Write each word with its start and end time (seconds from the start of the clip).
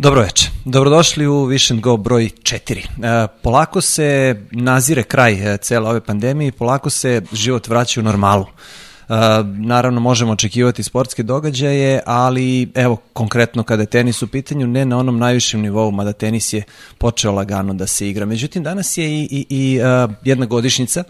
Dobro 0.00 0.20
večer. 0.20 0.50
Dobrodošli 0.64 1.26
u 1.26 1.44
Vision 1.44 1.80
Go 1.80 1.96
broj 1.96 2.30
4. 2.42 2.78
E, 2.78 3.28
polako 3.42 3.80
se 3.80 4.36
nazire 4.50 5.02
kraj 5.02 5.54
e, 5.54 5.56
cele 5.56 5.90
ove 5.90 6.00
pandemije 6.00 6.48
i 6.48 6.52
polako 6.52 6.90
se 6.90 7.22
život 7.32 7.68
vraća 7.68 8.00
u 8.00 8.02
normalu. 8.02 8.46
E, 8.46 9.14
naravno 9.56 10.00
možemo 10.00 10.32
očekivati 10.32 10.82
sportske 10.82 11.22
događaje, 11.22 12.00
ali 12.06 12.70
evo 12.74 12.96
konkretno 13.12 13.62
kada 13.62 13.82
je 13.82 13.86
tenis 13.86 14.22
u 14.22 14.28
pitanju, 14.28 14.66
ne 14.66 14.84
na 14.84 14.98
onom 14.98 15.18
najvišem 15.18 15.60
nivou, 15.60 15.90
mada 15.90 16.12
tenis 16.12 16.52
je 16.52 16.62
počeo 16.98 17.32
lagano 17.32 17.74
da 17.74 17.86
se 17.86 18.08
igra. 18.08 18.26
Međutim, 18.26 18.62
danas 18.62 18.96
je 18.96 19.10
i, 19.10 19.28
i, 19.30 19.46
i 19.50 19.80
jedna 20.24 20.46
godišnjica, 20.46 21.04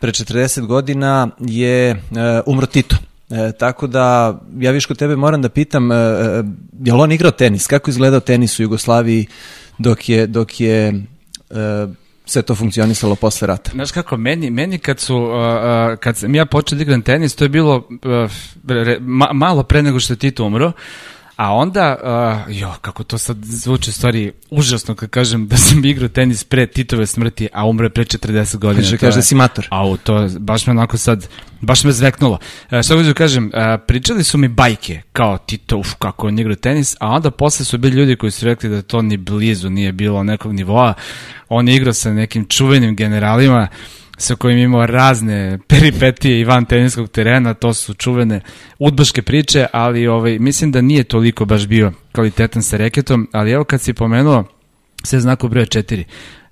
pre 0.00 0.12
40 0.12 0.66
godina 0.66 1.28
je 1.38 2.02
umro 2.46 2.66
Tito. 2.66 2.96
E, 3.30 3.52
tako 3.52 3.86
da, 3.86 4.38
ja 4.58 4.70
viš 4.70 4.86
kod 4.86 4.98
tebe 4.98 5.16
moram 5.16 5.42
da 5.42 5.48
pitam, 5.48 5.92
e, 5.92 5.94
e, 5.94 5.98
je 6.84 6.92
li 6.94 7.00
on 7.00 7.12
igrao 7.12 7.30
tenis? 7.30 7.66
Kako 7.66 7.90
izgledao 7.90 8.20
tenis 8.20 8.58
u 8.58 8.62
Jugoslaviji 8.62 9.26
dok 9.78 10.08
je, 10.08 10.26
dok 10.26 10.60
je 10.60 10.88
e, 11.50 11.86
sve 12.28 12.42
to 12.42 12.54
funkcionisalo 12.54 13.14
posle 13.14 13.46
rata? 13.46 13.70
Znaš 13.74 13.92
kako, 13.92 14.16
meni, 14.16 14.50
meni 14.50 14.78
kad 14.78 15.00
su, 15.00 15.16
uh, 15.16 15.98
kad 16.00 16.16
sam 16.16 16.34
ja 16.34 16.46
počeo 16.46 16.76
da 16.76 16.82
igram 16.82 17.02
tenis, 17.02 17.34
to 17.34 17.44
je 17.44 17.48
bilo 17.48 17.76
uh, 17.76 18.30
re, 18.68 18.98
ma, 19.00 19.32
malo 19.32 19.62
pre 19.62 19.82
nego 19.82 20.00
što 20.00 20.12
je 20.12 20.16
Tito 20.16 20.44
umro, 20.44 20.72
A 21.38 21.52
onda, 21.52 21.96
uh, 22.48 22.56
jo, 22.56 22.74
kako 22.80 23.04
to 23.04 23.18
sad 23.18 23.36
zvuče 23.44 23.92
stvari 23.92 24.32
užasno 24.50 24.94
kad 24.94 25.10
kažem 25.10 25.46
da 25.46 25.56
sam 25.56 25.84
igrao 25.84 26.08
tenis 26.08 26.44
pre 26.44 26.66
Titove 26.66 27.06
smrti, 27.06 27.48
a 27.52 27.66
umre 27.66 27.90
pre 27.90 28.04
40 28.04 28.56
godina. 28.56 28.82
Kaže, 28.82 28.98
kaže 28.98 29.16
da 29.16 29.22
si 29.22 29.34
mator. 29.34 29.66
Au, 29.70 29.96
to 29.96 30.28
baš 30.38 30.66
me 30.66 30.70
onako 30.70 30.98
sad, 30.98 31.28
baš 31.60 31.84
me 31.84 31.92
zveknulo. 31.92 32.38
Uh, 32.70 32.82
šta 32.82 32.96
da 32.96 33.14
kažem, 33.14 33.46
uh, 33.46 33.80
pričali 33.86 34.24
su 34.24 34.38
mi 34.38 34.48
bajke, 34.48 35.02
kao 35.12 35.38
Tito, 35.38 35.78
uf, 35.78 35.94
kako 35.98 36.26
on 36.26 36.38
igrao 36.38 36.56
tenis, 36.56 36.96
a 37.00 37.08
onda 37.08 37.30
posle 37.30 37.64
su 37.64 37.78
bili 37.78 37.96
ljudi 37.96 38.16
koji 38.16 38.30
su 38.30 38.46
rekli 38.46 38.70
da 38.70 38.82
to 38.82 39.02
ni 39.02 39.16
blizu 39.16 39.70
nije 39.70 39.92
bilo 39.92 40.22
nekog 40.22 40.52
nivoa. 40.52 40.94
On 41.48 41.68
je 41.68 41.76
igrao 41.76 41.92
sa 41.92 42.12
nekim 42.12 42.46
čuvenim 42.48 42.96
generalima, 42.96 43.68
sa 44.18 44.34
kojim 44.34 44.58
imao 44.58 44.86
razne 44.86 45.58
peripetije 45.68 46.40
i 46.40 46.44
van 46.44 46.64
teniskog 46.64 47.08
terena, 47.08 47.54
to 47.54 47.74
su 47.74 47.94
čuvene 47.94 48.40
udbaške 48.78 49.22
priče, 49.22 49.66
ali 49.72 50.06
ovaj, 50.06 50.38
mislim 50.38 50.72
da 50.72 50.80
nije 50.80 51.04
toliko 51.04 51.44
baš 51.44 51.66
bio 51.66 51.92
kvalitetan 52.12 52.62
sa 52.62 52.76
reketom, 52.76 53.28
ali 53.32 53.50
evo 53.50 53.64
kad 53.64 53.80
si 53.80 53.92
pomenuo 53.92 54.44
sve 55.04 55.20
znako 55.20 55.48
broja 55.48 55.66
4. 55.66 56.04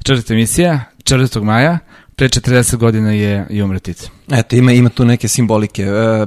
Četvrta 0.04 0.34
emisija, 0.34 0.80
4. 1.04 1.42
maja, 1.42 1.78
pre 2.16 2.28
40 2.28 2.76
godina 2.76 3.12
je, 3.12 3.46
je 3.50 3.64
umretica. 3.64 4.10
Eto, 4.32 4.56
ima, 4.56 4.72
ima 4.72 4.88
tu 4.88 5.04
neke 5.04 5.28
simbolike. 5.28 5.82
E, 5.82 6.26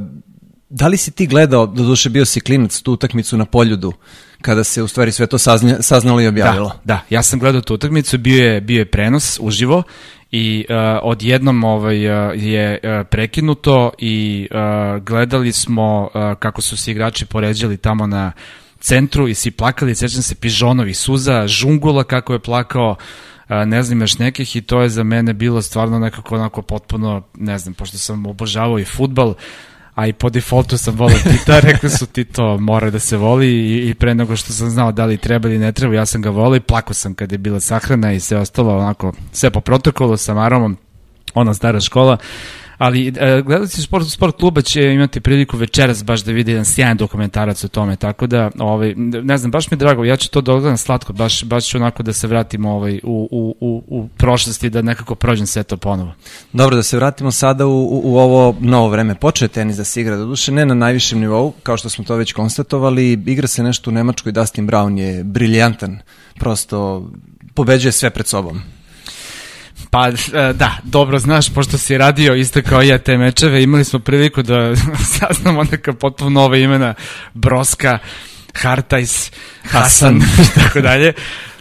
da 0.69 0.87
li 0.87 0.97
si 0.97 1.11
ti 1.11 1.27
gledao, 1.27 1.65
do 1.67 1.83
duše 1.83 2.09
bio 2.09 2.25
si 2.25 2.39
klinac, 2.39 2.81
tu 2.81 2.93
utakmicu 2.93 3.37
na 3.37 3.45
poljudu, 3.45 3.93
kada 4.41 4.63
se 4.63 4.83
u 4.83 4.87
stvari 4.87 5.11
sve 5.11 5.27
to 5.27 5.37
sazna, 5.37 5.81
saznalo 5.81 6.21
i 6.21 6.27
objavilo? 6.27 6.69
Da, 6.69 6.93
da, 6.93 7.05
ja 7.09 7.23
sam 7.23 7.39
gledao 7.39 7.61
tu 7.61 7.73
utakmicu, 7.73 8.17
bio 8.17 8.45
je, 8.45 8.61
bio 8.61 8.79
je 8.79 8.91
prenos 8.91 9.39
uživo 9.41 9.83
i 10.31 10.65
uh, 10.69 10.75
odjednom 11.03 11.63
ovaj, 11.63 12.29
uh, 12.29 12.43
je 12.43 12.79
uh, 12.83 13.07
prekinuto 13.11 13.91
i 13.97 14.47
uh, 14.51 15.03
gledali 15.03 15.51
smo 15.51 16.01
uh, 16.03 16.37
kako 16.39 16.61
su 16.61 16.77
se 16.77 16.91
igrači 16.91 17.25
poređali 17.25 17.77
tamo 17.77 18.07
na 18.07 18.31
centru 18.79 19.27
i 19.27 19.33
svi 19.33 19.51
plakali, 19.51 19.95
sećam 19.95 20.21
se 20.21 20.35
Pižonovi 20.35 20.93
suza, 20.93 21.47
Žungula 21.47 22.03
kako 22.03 22.33
je 22.33 22.39
plakao, 22.39 22.95
ne 23.65 23.83
znam 23.83 24.01
još 24.01 24.17
nekih 24.17 24.55
i 24.55 24.61
to 24.61 24.81
je 24.81 24.89
za 24.89 25.03
mene 25.03 25.33
bilo 25.33 25.61
stvarno 25.61 25.99
nekako 25.99 26.35
onako 26.35 26.61
potpuno, 26.61 27.21
ne 27.33 27.57
znam, 27.57 27.73
pošto 27.73 27.97
sam 27.97 28.25
obožavao 28.25 28.79
i 28.79 28.85
futbal, 28.85 29.33
a 29.99 30.07
i 30.07 30.13
po 30.13 30.29
defaultu 30.29 30.77
sam 30.77 30.95
volio 30.95 31.17
Tita, 31.17 31.59
rekli 31.69 31.89
su 31.89 32.05
ti 32.05 32.23
to 32.23 32.57
mora 32.57 32.89
da 32.89 32.99
se 32.99 33.17
voli 33.17 33.47
i, 33.47 33.89
i 33.89 33.93
pre 33.93 34.15
nego 34.15 34.35
što 34.35 34.53
sam 34.53 34.69
znao 34.69 34.91
da 34.91 35.05
li 35.05 35.17
treba 35.17 35.49
ili 35.49 35.57
ne 35.57 35.71
treba, 35.71 35.95
ja 35.95 36.05
sam 36.05 36.21
ga 36.21 36.29
volio 36.29 36.57
i 36.57 36.59
plako 36.59 36.93
sam 36.93 37.13
kad 37.13 37.31
je 37.31 37.37
bila 37.37 37.59
sahrana 37.59 38.13
i 38.13 38.19
sve 38.19 38.37
ostalo 38.37 38.77
onako, 38.77 39.13
sve 39.31 39.49
po 39.49 39.61
protokolu 39.61 40.17
sa 40.17 40.33
Maromom, 40.33 40.77
ona 41.33 41.53
stara 41.53 41.79
škola, 41.79 42.17
ali 42.79 43.07
e, 43.07 43.41
gledalci 43.41 43.81
sport, 43.81 44.09
sport 44.09 44.37
kluba 44.39 44.61
će 44.61 44.93
imati 44.93 45.19
priliku 45.19 45.57
večeras 45.57 46.03
baš 46.03 46.23
da 46.23 46.31
vide 46.31 46.51
jedan 46.51 46.65
sjajan 46.65 46.97
dokumentarac 46.97 47.63
o 47.63 47.67
tome, 47.67 47.95
tako 47.95 48.27
da, 48.27 48.49
ovaj, 48.59 48.93
ne 49.23 49.37
znam, 49.37 49.51
baš 49.51 49.71
mi 49.71 49.75
je 49.75 49.79
drago, 49.79 50.03
ja 50.03 50.17
ću 50.17 50.29
to 50.29 50.41
da 50.41 50.53
odgledam 50.53 50.77
slatko, 50.77 51.13
baš, 51.13 51.43
baš 51.43 51.67
ću 51.67 51.77
onako 51.77 52.03
da 52.03 52.13
se 52.13 52.27
vratimo 52.27 52.71
ovaj, 52.71 52.99
u, 53.03 53.27
u, 53.31 53.55
u, 53.59 53.83
u 53.87 54.07
prošlosti, 54.17 54.69
da 54.69 54.81
nekako 54.81 55.15
prođem 55.15 55.47
sve 55.47 55.63
to 55.63 55.77
ponovo. 55.77 56.13
Dobro, 56.53 56.75
da 56.75 56.83
se 56.83 56.97
vratimo 56.97 57.31
sada 57.31 57.65
u, 57.65 57.71
u, 57.71 58.01
u 58.03 58.17
ovo 58.17 58.55
novo 58.59 58.89
vreme. 58.89 59.15
Počeo 59.15 59.45
je 59.45 59.49
tenis 59.49 59.77
da 59.77 59.83
se 59.83 60.01
igra, 60.01 60.17
do 60.17 60.25
duše 60.25 60.51
ne 60.51 60.65
na 60.65 60.73
najvišem 60.73 61.19
nivou, 61.19 61.53
kao 61.63 61.77
što 61.77 61.89
smo 61.89 62.03
to 62.03 62.15
već 62.15 62.33
konstatovali, 62.33 63.11
igra 63.25 63.47
se 63.47 63.63
nešto 63.63 63.89
u 63.89 63.93
Nemačkoj, 63.93 64.31
Dustin 64.31 64.67
Brown 64.67 64.97
je 64.97 65.23
briljantan, 65.23 65.99
prosto 66.35 67.09
pobeđuje 67.53 67.91
sve 67.91 68.09
pred 68.09 68.27
sobom. 68.27 68.61
Pa 69.89 70.07
e, 70.07 70.53
da, 70.53 70.71
dobro 70.83 71.19
znaš, 71.19 71.53
pošto 71.53 71.77
si 71.77 71.97
radio 71.97 72.35
isto 72.35 72.61
kao 72.61 72.81
ja 72.81 72.97
te 72.97 73.17
mečeve, 73.17 73.63
imali 73.63 73.83
smo 73.83 73.99
priliku 73.99 74.41
da 74.41 74.75
saznamo 75.19 75.63
neka 75.71 75.93
potpuno 75.93 76.29
nove 76.29 76.61
imena, 76.61 76.93
Broska, 77.33 77.99
Hartajs, 78.55 79.31
Hasan 79.71 80.17
i 80.17 80.59
tako 80.63 80.81
dalje. 80.81 81.13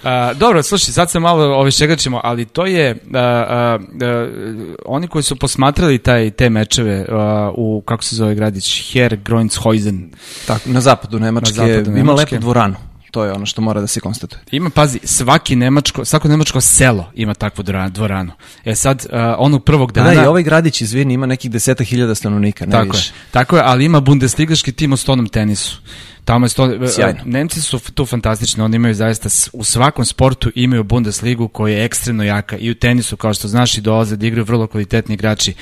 Uh, 0.02 0.38
dobro, 0.38 0.62
slušaj, 0.62 0.92
sad 0.92 1.10
se 1.10 1.20
malo 1.20 1.44
ove 1.44 1.70
šegačimo, 1.70 2.20
ali 2.24 2.44
to 2.44 2.66
je, 2.66 2.90
uh, 2.92 2.98
uh, 3.10 3.80
uh, 3.80 4.74
oni 4.86 5.08
koji 5.08 5.22
su 5.22 5.36
posmatrali 5.36 5.98
taj, 5.98 6.30
te 6.30 6.50
mečeve 6.50 7.00
uh, 7.00 7.16
u, 7.54 7.82
kako 7.86 8.04
se 8.04 8.16
zove 8.16 8.34
gradić, 8.34 8.92
Herr 8.92 9.16
Groinshäusen. 9.16 10.06
Tako, 10.46 10.68
na 10.70 10.80
zapadu 10.80 11.18
Nemačke, 11.18 11.60
Na 11.60 11.66
zapadu 11.66 11.90
ima 11.90 11.96
Nemačke. 11.96 12.34
lepu 12.34 12.42
dvoranu. 12.42 12.87
To 13.10 13.24
je 13.24 13.32
ono 13.32 13.46
što 13.46 13.60
mora 13.62 13.80
da 13.80 13.86
se 13.86 14.00
konstatuje. 14.00 14.40
Ima, 14.50 14.70
pazi, 14.70 15.00
svaki 15.04 15.56
nemačko, 15.56 16.04
svako 16.04 16.28
nemačko 16.28 16.60
selo 16.60 17.10
ima 17.14 17.34
takvu 17.34 17.64
dvora- 17.64 17.88
dvoranu. 17.88 18.32
E 18.64 18.74
sad, 18.74 19.06
uh, 19.12 19.18
onog 19.38 19.64
prvog 19.64 19.92
dana... 19.92 20.14
Da, 20.14 20.22
i 20.22 20.26
ovaj 20.26 20.42
gradić, 20.42 20.80
izvini, 20.80 21.14
ima 21.14 21.26
nekih 21.26 21.50
deseta 21.50 21.84
hiljada 21.84 22.14
stanovnika, 22.14 22.66
ne 22.66 22.72
Tako 22.72 22.92
više. 22.92 23.08
je, 23.08 23.30
tako 23.30 23.56
je, 23.56 23.62
ali 23.66 23.84
ima 23.84 24.00
bundesligaški 24.00 24.72
tim 24.72 24.92
o 24.92 24.96
stonom 24.96 25.28
tenisu. 25.28 25.80
Tamo 26.28 26.44
je 26.46 26.48
sto, 26.48 26.88
Sjajno. 26.88 27.20
Nemci 27.24 27.62
su 27.62 27.78
tu 27.78 28.06
fantastični, 28.06 28.62
oni 28.62 28.76
imaju 28.76 28.94
zaista 28.94 29.28
u 29.52 29.64
svakom 29.64 30.04
sportu 30.04 30.50
imaju 30.54 30.84
Bundesligu 30.84 31.48
koja 31.48 31.76
je 31.76 31.84
ekstremno 31.84 32.24
jaka 32.24 32.56
i 32.56 32.70
u 32.70 32.74
tenisu 32.74 33.16
kao 33.16 33.34
što 33.34 33.48
znaš 33.48 33.78
i 33.78 33.80
dolaze 33.80 34.16
da 34.16 34.26
igraju 34.26 34.44
vrlo 34.44 34.66
kvalitetni 34.66 35.14
igrači 35.14 35.54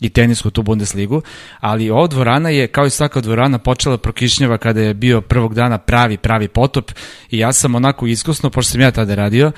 i 0.00 0.10
tenisku 0.10 0.50
tu 0.50 0.62
Bundesligu, 0.62 1.22
ali 1.60 1.90
ova 1.90 2.06
dvorana 2.06 2.48
je 2.48 2.66
kao 2.66 2.86
i 2.86 2.90
svaka 2.90 3.20
dvorana 3.20 3.58
počela 3.58 3.98
prokišnjava 3.98 4.58
kada 4.58 4.80
je 4.80 4.94
bio 4.94 5.20
prvog 5.20 5.54
dana 5.54 5.78
pravi 5.78 6.16
pravi 6.16 6.48
potop 6.48 6.92
i 7.30 7.38
ja 7.38 7.52
sam 7.52 7.74
onako 7.74 8.06
iskusno 8.06 8.50
pošto 8.50 8.72
sam 8.72 8.80
ja 8.80 8.90
tada 8.90 9.14
radio 9.14 9.52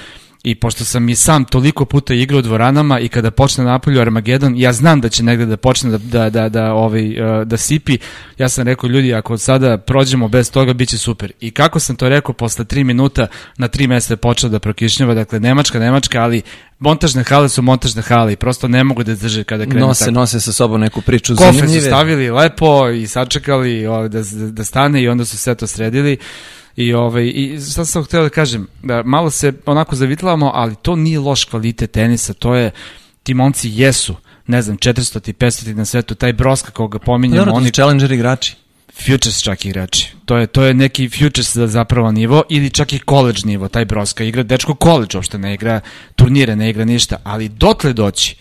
I 0.46 0.54
pošto 0.54 0.84
sam 0.84 1.08
i 1.08 1.14
sam 1.14 1.44
toliko 1.44 1.84
puta 1.84 2.14
igrao 2.14 2.38
u 2.38 2.42
dvoranama 2.42 3.00
i 3.00 3.08
kada 3.08 3.30
počne 3.30 3.64
napolju 3.64 4.00
Armagedon, 4.00 4.54
ja 4.56 4.72
znam 4.72 5.00
da 5.00 5.08
će 5.08 5.22
negde 5.22 5.46
da 5.46 5.56
počne 5.56 5.90
da, 5.90 5.98
da, 5.98 6.30
da, 6.30 6.48
da, 6.48 6.72
ovaj, 6.72 7.40
eh, 7.40 7.44
da 7.44 7.56
sipi. 7.56 7.98
Ja 8.38 8.48
sam 8.48 8.66
rekao, 8.66 8.88
ljudi, 8.88 9.14
ako 9.14 9.38
sada 9.38 9.78
prođemo 9.78 10.28
bez 10.28 10.50
toga, 10.50 10.72
bit 10.72 10.88
će 10.88 10.98
super. 10.98 11.32
I 11.40 11.50
kako 11.50 11.80
sam 11.80 11.96
to 11.96 12.08
rekao, 12.08 12.32
posle 12.34 12.64
tri 12.64 12.84
minuta 12.84 13.26
na 13.58 13.68
tri 13.68 13.86
mesta 13.86 14.12
je 14.12 14.16
počeo 14.16 14.50
da 14.50 14.58
prokišnjava, 14.58 15.14
dakle, 15.14 15.40
Nemačka, 15.40 15.78
Nemačka, 15.78 16.22
ali 16.22 16.42
montažne 16.78 17.24
hale 17.24 17.48
su 17.48 17.62
montažne 17.62 18.02
hale 18.02 18.32
i 18.32 18.36
prosto 18.36 18.68
ne 18.68 18.84
mogu 18.84 19.02
da 19.02 19.12
izdrže 19.12 19.44
kada 19.44 19.64
krenu 19.66 19.86
Nose, 19.86 20.04
tako. 20.04 20.14
nose 20.14 20.40
sa 20.40 20.52
sobom 20.52 20.80
neku 20.80 21.00
priču 21.00 21.36
Kofe 21.36 21.52
su 21.52 21.58
zanimljive. 21.58 21.86
stavili 21.86 22.30
lepo 22.30 22.88
i 22.88 23.06
sačekali 23.06 23.86
ovaj, 23.86 24.08
da, 24.08 24.22
da, 24.22 24.50
da 24.50 24.64
stane 24.64 25.02
i 25.02 25.08
onda 25.08 25.24
su 25.24 25.38
sve 25.38 25.54
to 25.54 25.66
sredili. 25.66 26.18
I, 26.76 26.94
ovaj, 26.94 27.32
i 27.34 27.60
sad 27.60 27.88
sam 27.88 28.04
htio 28.04 28.22
da 28.22 28.28
kažem, 28.28 28.66
da 28.82 29.02
malo 29.02 29.30
se 29.30 29.52
onako 29.66 29.96
zavitlamo, 29.96 30.50
ali 30.54 30.74
to 30.82 30.96
nije 30.96 31.18
loš 31.18 31.44
kvalitet 31.44 31.90
tenisa, 31.90 32.32
to 32.32 32.54
je, 32.54 32.70
ti 33.22 33.34
momci 33.34 33.70
jesu, 33.72 34.14
ne 34.46 34.62
znam, 34.62 34.78
400 34.78 35.30
i 35.30 35.32
500 35.32 35.74
na 35.74 35.84
svetu, 35.84 36.14
taj 36.14 36.32
Broska 36.32 36.70
koga 36.70 36.98
pominjamo, 36.98 37.44
Dobro, 37.44 37.54
oni 37.54 37.70
challenger 37.70 38.12
igrači. 38.12 38.56
futures 38.92 39.42
čak 39.42 39.64
igrači. 39.64 40.12
To 40.24 40.36
je, 40.36 40.46
to 40.46 40.64
je 40.64 40.74
neki 40.74 41.08
futures 41.08 41.54
za 41.54 41.66
zapravo 41.66 42.12
nivo 42.12 42.42
ili 42.48 42.70
čak 42.70 42.92
i 42.92 43.00
college 43.08 43.38
nivo, 43.44 43.68
taj 43.68 43.84
Broska 43.84 44.24
igra, 44.24 44.42
dečko 44.42 44.76
college 44.82 45.16
uopšte 45.16 45.38
ne 45.38 45.54
igra 45.54 45.80
turnire, 46.16 46.56
ne 46.56 46.70
igra 46.70 46.84
ništa, 46.84 47.16
ali 47.24 47.48
dotle 47.48 47.92
doći, 47.92 48.36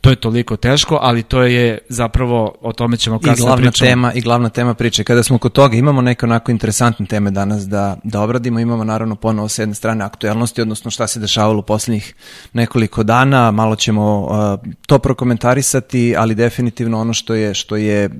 to 0.00 0.10
je 0.10 0.16
toliko 0.16 0.56
teško, 0.56 0.98
ali 1.02 1.22
to 1.22 1.42
je 1.42 1.78
zapravo, 1.88 2.54
o 2.60 2.72
tome 2.72 2.96
ćemo 2.96 3.16
I 3.16 3.24
kasnije 3.24 3.46
glavna 3.46 3.70
pričamo. 3.70 3.90
tema 3.90 4.12
i 4.12 4.20
glavna 4.20 4.48
tema 4.48 4.74
priče. 4.74 5.04
Kada 5.04 5.22
smo 5.22 5.38
kod 5.38 5.52
toga, 5.52 5.76
imamo 5.76 6.02
neke 6.02 6.26
onako 6.26 6.50
interesantne 6.50 7.06
teme 7.06 7.30
danas 7.30 7.68
da, 7.68 7.96
da 8.04 8.20
obradimo. 8.20 8.60
Imamo 8.60 8.84
naravno 8.84 9.14
ponovo 9.16 9.48
s 9.48 9.58
jedne 9.58 9.74
strane 9.74 10.04
aktuelnosti, 10.04 10.62
odnosno 10.62 10.90
šta 10.90 11.06
se 11.06 11.20
dešavalo 11.20 11.58
u 11.58 11.62
poslednjih 11.62 12.14
nekoliko 12.52 13.02
dana. 13.02 13.50
Malo 13.50 13.76
ćemo 13.76 14.20
uh, 14.20 14.70
to 14.86 14.98
prokomentarisati, 14.98 16.14
ali 16.18 16.34
definitivno 16.34 17.00
ono 17.00 17.12
što 17.12 17.34
je 17.34 17.54
što 17.54 17.76
je 17.76 18.10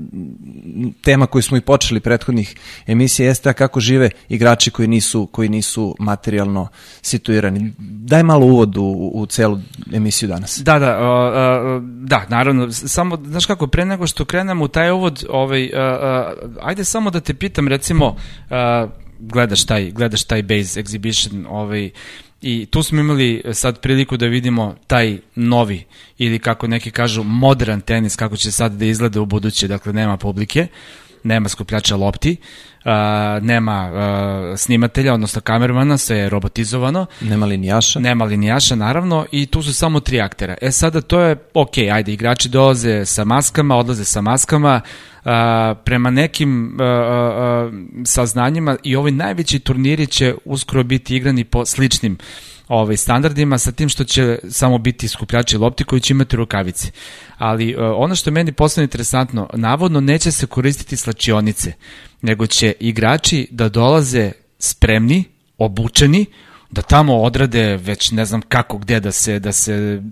tema 1.02 1.26
koju 1.26 1.42
smo 1.42 1.56
i 1.56 1.60
počeli 1.60 2.00
prethodnih 2.00 2.56
emisija 2.86 3.28
jeste 3.28 3.52
kako 3.52 3.80
žive 3.80 4.10
igrači 4.28 4.70
koji 4.70 4.88
nisu 4.88 5.26
koji 5.26 5.48
nisu 5.48 5.96
materijalno 5.98 6.68
situirani. 7.02 7.72
Daj 7.78 8.22
malo 8.22 8.46
uvod 8.46 8.76
u, 8.76 9.10
u 9.14 9.26
celu 9.26 9.58
emisiju 9.92 10.28
danas. 10.28 10.58
Da, 10.58 10.78
da, 10.78 10.98
uh, 10.98 11.64
uh, 11.64 11.67
da, 11.82 12.26
naravno, 12.28 12.72
samo, 12.72 13.18
znaš 13.24 13.46
kako, 13.46 13.66
pre 13.66 13.84
nego 13.84 14.06
što 14.06 14.24
krenemo 14.24 14.64
u 14.64 14.68
taj 14.68 14.90
uvod, 14.90 15.24
ovaj, 15.28 15.64
uh, 15.64 15.70
uh, 15.70 16.52
ajde 16.62 16.84
samo 16.84 17.10
da 17.10 17.20
te 17.20 17.34
pitam, 17.34 17.68
recimo, 17.68 18.06
uh, 18.06 18.90
gledaš 19.18 19.66
taj, 19.66 19.90
gledaš 19.90 20.24
taj 20.24 20.42
base 20.42 20.82
exhibition 20.82 21.46
ovaj, 21.48 21.90
i 22.42 22.66
tu 22.66 22.82
smo 22.82 23.00
imali 23.00 23.42
sad 23.52 23.80
priliku 23.80 24.16
da 24.16 24.26
vidimo 24.26 24.74
taj 24.86 25.18
novi 25.34 25.84
ili 26.18 26.38
kako 26.38 26.66
neki 26.66 26.90
kažu 26.90 27.22
modern 27.22 27.80
tenis 27.80 28.16
kako 28.16 28.36
će 28.36 28.52
sad 28.52 28.72
da 28.72 28.84
izgleda 28.84 29.20
u 29.20 29.26
buduće, 29.26 29.68
dakle 29.68 29.92
nema 29.92 30.16
publike, 30.16 30.66
nema 31.24 31.48
skupljača 31.48 31.96
lopti, 31.96 32.36
uh, 32.84 33.44
nema 33.44 33.90
uh, 33.92 34.58
snimatelja, 34.58 35.14
odnosno 35.14 35.40
kamermana, 35.40 35.98
sve 35.98 36.16
je 36.16 36.28
robotizovano. 36.28 37.06
Nema 37.20 37.46
linijaša. 37.46 38.00
Nema 38.00 38.24
linijaša, 38.24 38.74
naravno, 38.74 39.26
i 39.32 39.46
tu 39.46 39.62
su 39.62 39.74
samo 39.74 40.00
tri 40.00 40.20
aktera. 40.20 40.54
E 40.62 40.70
sada 40.70 41.00
to 41.00 41.20
je, 41.20 41.36
ok, 41.54 41.78
ajde, 41.92 42.12
igrači 42.12 42.48
dolaze 42.48 43.04
sa 43.04 43.24
maskama, 43.24 43.76
odlaze 43.76 44.04
sa 44.04 44.20
maskama, 44.20 44.80
prema 45.84 46.10
nekim 46.10 46.78
saznanjima 48.04 48.76
i 48.82 48.96
ovi 48.96 49.10
najveći 49.10 49.58
turniri 49.58 50.06
će 50.06 50.34
uskoro 50.44 50.82
biti 50.82 51.16
igrani 51.16 51.44
po 51.44 51.66
sličnim 51.66 52.18
ovaj, 52.68 52.96
standardima 52.96 53.58
sa 53.58 53.72
tim 53.72 53.88
što 53.88 54.04
će 54.04 54.38
samo 54.50 54.78
biti 54.78 55.08
skupljači 55.08 55.56
lopti 55.56 55.84
koji 55.84 56.00
će 56.00 56.12
imati 56.12 56.36
rukavice. 56.36 56.90
Ali 57.38 57.74
uh, 57.74 57.80
ono 57.96 58.14
što 58.14 58.30
je 58.30 58.34
meni 58.34 58.52
posledno 58.52 58.84
interesantno, 58.84 59.50
navodno 59.54 60.00
neće 60.00 60.32
se 60.32 60.46
koristiti 60.46 60.96
slačionice, 60.96 61.72
nego 62.22 62.46
će 62.46 62.72
igrači 62.80 63.48
da 63.50 63.68
dolaze 63.68 64.32
spremni, 64.58 65.24
obučeni, 65.58 66.26
da 66.70 66.82
tamo 66.82 67.16
odrade 67.16 67.76
već 67.76 68.10
ne 68.10 68.24
znam 68.24 68.42
kako 68.42 68.78
gde 68.78 69.00
da 69.00 69.12
se 69.12 69.38
da 69.38 69.52
se 69.52 70.02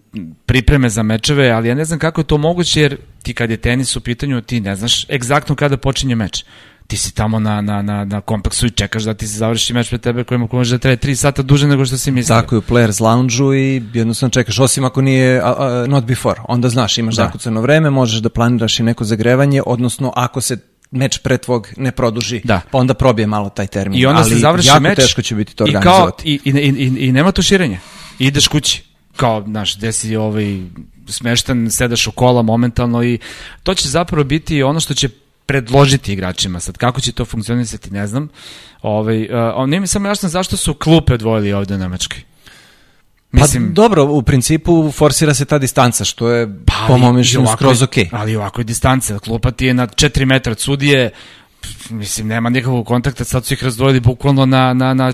pripreme 0.46 0.88
za 0.88 1.02
mečeve, 1.02 1.50
ali 1.50 1.68
ja 1.68 1.74
ne 1.74 1.84
znam 1.84 1.98
kako 1.98 2.20
je 2.20 2.24
to 2.24 2.38
moguće 2.38 2.80
jer 2.80 2.96
ti 3.22 3.34
kad 3.34 3.50
je 3.50 3.56
tenis 3.56 3.96
u 3.96 4.00
pitanju 4.00 4.40
ti 4.40 4.60
ne 4.60 4.76
znaš 4.76 5.10
egzaktno 5.10 5.54
kada 5.54 5.76
počinje 5.76 6.14
meč 6.14 6.44
ti 6.86 6.96
si 6.96 7.14
tamo 7.14 7.38
na, 7.38 7.60
na, 7.60 7.82
na, 7.82 8.04
na 8.04 8.20
kompleksu 8.20 8.66
i 8.66 8.70
čekaš 8.70 9.02
da 9.02 9.14
ti 9.14 9.28
se 9.28 9.38
završi 9.38 9.74
meč 9.74 9.88
pred 9.88 10.00
tebe 10.00 10.24
koji 10.24 10.40
može 10.52 10.74
da 10.74 10.78
traje 10.78 10.96
3 10.96 11.14
sata 11.14 11.42
duže 11.42 11.66
nego 11.66 11.84
što 11.84 11.98
si 11.98 12.10
mislio. 12.10 12.36
Tako 12.36 12.54
je 12.54 12.58
u 12.58 12.62
players 12.62 13.02
lounge-u 13.02 13.54
i 13.54 13.82
jednostavno 13.94 14.30
čekaš, 14.30 14.58
osim 14.58 14.84
ako 14.84 15.02
nije 15.02 15.42
uh, 15.42 15.50
uh, 15.50 15.88
not 15.88 16.04
before, 16.04 16.40
onda 16.48 16.68
znaš, 16.68 16.98
imaš 16.98 17.16
da. 17.16 17.24
zakucano 17.24 17.60
vreme, 17.60 17.90
možeš 17.90 18.20
da 18.20 18.28
planiraš 18.28 18.80
i 18.80 18.82
neko 18.82 19.04
zagrevanje, 19.04 19.62
odnosno 19.66 20.12
ako 20.16 20.40
se 20.40 20.56
meč 20.90 21.18
pre 21.18 21.38
tvog 21.38 21.68
ne 21.76 21.92
produži, 21.92 22.40
da. 22.44 22.60
pa 22.70 22.78
onda 22.78 22.94
probije 22.94 23.26
malo 23.26 23.48
taj 23.48 23.66
termin. 23.66 24.00
I 24.00 24.06
onda 24.06 24.20
Ali 24.20 24.30
se 24.30 24.36
završi 24.36 24.68
jako 24.68 24.80
meč 24.80 24.96
teško 24.96 25.22
će 25.22 25.34
biti 25.34 25.56
to 25.56 25.66
i, 25.66 25.72
kao, 25.72 25.78
organizovati. 25.78 26.28
i, 26.28 26.40
i, 26.44 26.50
i, 26.50 27.08
i 27.08 27.12
nema 27.12 27.32
tu 27.32 27.42
širenja. 27.42 27.78
I 28.18 28.26
ideš 28.26 28.48
kući 28.48 28.82
kao, 29.16 29.44
znaš, 29.46 29.76
gde 29.76 29.92
si 29.92 30.16
ovaj, 30.16 30.60
smeštan, 31.08 31.70
sedaš 31.70 32.06
u 32.06 32.12
kola 32.12 32.42
momentalno 32.42 33.04
i 33.04 33.18
to 33.62 33.74
će 33.74 33.88
zapravo 33.88 34.24
biti 34.24 34.62
ono 34.62 34.80
što 34.80 34.94
će 34.94 35.08
predložiti 35.46 36.12
igračima. 36.12 36.60
Sad, 36.60 36.76
kako 36.76 37.00
će 37.00 37.12
to 37.12 37.24
funkcionisati, 37.24 37.90
ne 37.90 38.06
znam. 38.06 38.28
Ovaj, 38.82 39.22
uh, 39.22 39.68
nije 39.68 39.80
mi 39.80 39.86
samo 39.86 40.08
jasno 40.08 40.28
zašto 40.28 40.56
su 40.56 40.74
klupe 40.74 41.14
odvojili 41.14 41.52
ovde 41.52 41.74
u 41.74 41.78
Nemačkoj. 41.78 42.22
Mislim, 43.32 43.66
pa 43.66 43.72
dobro, 43.72 44.04
u 44.04 44.22
principu 44.22 44.92
forsira 44.92 45.34
se 45.34 45.44
ta 45.44 45.58
distanca, 45.58 46.04
što 46.04 46.28
je 46.28 46.48
pa, 46.66 46.86
po 46.88 46.98
mom 46.98 47.16
mišljenju 47.16 47.46
skroz 47.52 47.82
ok. 47.82 47.94
Ali 48.12 48.36
ovako 48.36 48.60
je 48.60 48.64
distanca, 48.64 49.18
klupa 49.18 49.50
ti 49.50 49.66
je 49.66 49.74
na 49.74 49.86
4 49.86 50.24
metra 50.24 50.50
od 50.50 50.60
sudije, 50.60 51.10
mislim, 51.90 52.26
nema 52.26 52.50
nikakvog 52.50 52.86
kontakta, 52.86 53.24
sad 53.24 53.44
su 53.44 53.54
ih 53.54 53.64
razdvojili 53.64 54.00
bukvalno 54.00 54.46
na, 54.46 54.74
na, 54.74 54.94
na 54.94 55.12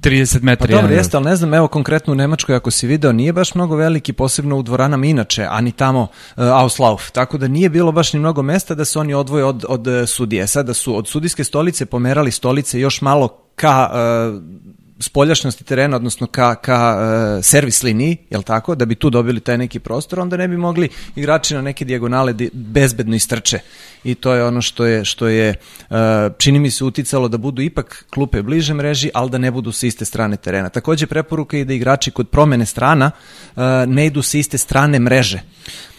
30 0.00 0.42
metara. 0.42 0.76
Pa 0.76 0.80
dobro, 0.80 0.96
jeste, 0.96 1.16
ali 1.16 1.26
ne 1.26 1.36
znam, 1.36 1.54
evo 1.54 1.68
konkretno 1.68 2.12
u 2.12 2.16
Nemačkoj, 2.16 2.56
ako 2.56 2.70
si 2.70 2.86
video, 2.86 3.12
nije 3.12 3.32
baš 3.32 3.54
mnogo 3.54 3.76
veliki, 3.76 4.12
posebno 4.12 4.56
u 4.56 4.62
dvoranama 4.62 5.06
inače, 5.06 5.46
ani 5.50 5.72
tamo 5.72 6.00
uh, 6.02 6.08
Auslauf, 6.36 7.10
tako 7.10 7.38
da 7.38 7.48
nije 7.48 7.68
bilo 7.68 7.92
baš 7.92 8.12
ni 8.12 8.20
mnogo 8.20 8.42
mesta 8.42 8.74
da 8.74 8.84
se 8.84 8.98
oni 8.98 9.14
odvoje 9.14 9.44
od, 9.44 9.64
od 9.68 9.86
uh, 9.86 10.08
sudije. 10.08 10.46
Sada 10.46 10.74
su 10.74 10.96
od 10.96 11.08
sudijske 11.08 11.44
stolice 11.44 11.86
pomerali 11.86 12.30
stolice 12.30 12.80
još 12.80 13.00
malo 13.00 13.28
ka 13.54 13.90
uh, 13.92 14.42
spoljašnosti 14.98 15.64
terena, 15.64 15.96
odnosno 15.96 16.26
ka, 16.26 16.54
ka 16.54 16.96
uh, 16.96 17.44
servis 17.44 17.82
liniji, 17.82 18.16
jel 18.30 18.42
tako, 18.42 18.74
da 18.74 18.84
bi 18.84 18.94
tu 18.94 19.10
dobili 19.10 19.40
taj 19.40 19.58
neki 19.58 19.78
prostor, 19.78 20.20
onda 20.20 20.36
ne 20.36 20.48
bi 20.48 20.56
mogli 20.56 20.88
igrači 21.16 21.54
na 21.54 21.62
neke 21.62 21.84
dijagonale 21.84 22.32
da 22.32 22.44
bezbedno 22.52 23.16
istrče. 23.16 23.58
I 24.04 24.14
to 24.14 24.32
je 24.32 24.44
ono 24.44 24.62
što 24.62 24.86
je, 24.86 25.04
što 25.04 25.28
je 25.28 25.54
uh, 25.90 25.96
čini 26.38 26.58
mi 26.58 26.70
se 26.70 26.84
uticalo 26.84 27.28
da 27.28 27.38
budu 27.38 27.62
ipak 27.62 28.04
klupe 28.10 28.42
bliže 28.42 28.74
mreži, 28.74 29.10
ali 29.14 29.30
da 29.30 29.38
ne 29.38 29.50
budu 29.50 29.72
sa 29.72 29.86
iste 29.86 30.04
strane 30.04 30.36
terena. 30.36 30.68
Takođe 30.68 31.06
preporuka 31.06 31.56
je 31.56 31.64
da 31.64 31.74
igrači 31.74 32.10
kod 32.10 32.28
promene 32.28 32.66
strana 32.66 33.10
uh, 33.56 33.62
ne 33.86 34.06
idu 34.06 34.22
sa 34.22 34.38
iste 34.38 34.58
strane 34.58 34.98
mreže. 34.98 35.40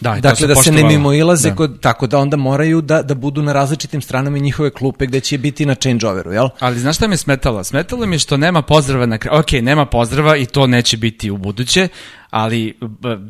Da, 0.00 0.16
dakle, 0.20 0.46
da 0.46 0.54
se 0.54 0.72
ne 0.72 0.84
mimo 0.84 1.12
ilaze, 1.12 1.48
da. 1.48 1.54
Kod, 1.54 1.80
tako 1.80 2.06
da 2.06 2.18
onda 2.18 2.36
moraju 2.36 2.80
da, 2.80 3.02
da 3.02 3.14
budu 3.14 3.42
na 3.42 3.52
različitim 3.52 4.02
stranama 4.02 4.38
njihove 4.38 4.70
klupe 4.70 5.06
gde 5.06 5.20
će 5.20 5.38
biti 5.38 5.66
na 5.66 5.74
changeoveru, 5.74 6.32
jel? 6.32 6.48
Ali 6.58 6.78
znaš 6.78 6.96
šta 6.96 7.06
mi 7.06 7.12
je 7.12 7.18
smetalo? 7.18 7.64
Smetalo 7.64 8.06
mi 8.06 8.18
što 8.18 8.36
nema 8.36 8.62
pozdrava 8.62 9.06
na 9.06 9.18
kraju. 9.18 9.40
Ok, 9.40 9.52
nema 9.52 9.86
pozdrava 9.86 10.36
i 10.36 10.46
to 10.46 10.66
neće 10.66 10.96
biti 10.96 11.30
u 11.30 11.36
buduće, 11.36 11.88
ali 12.36 12.74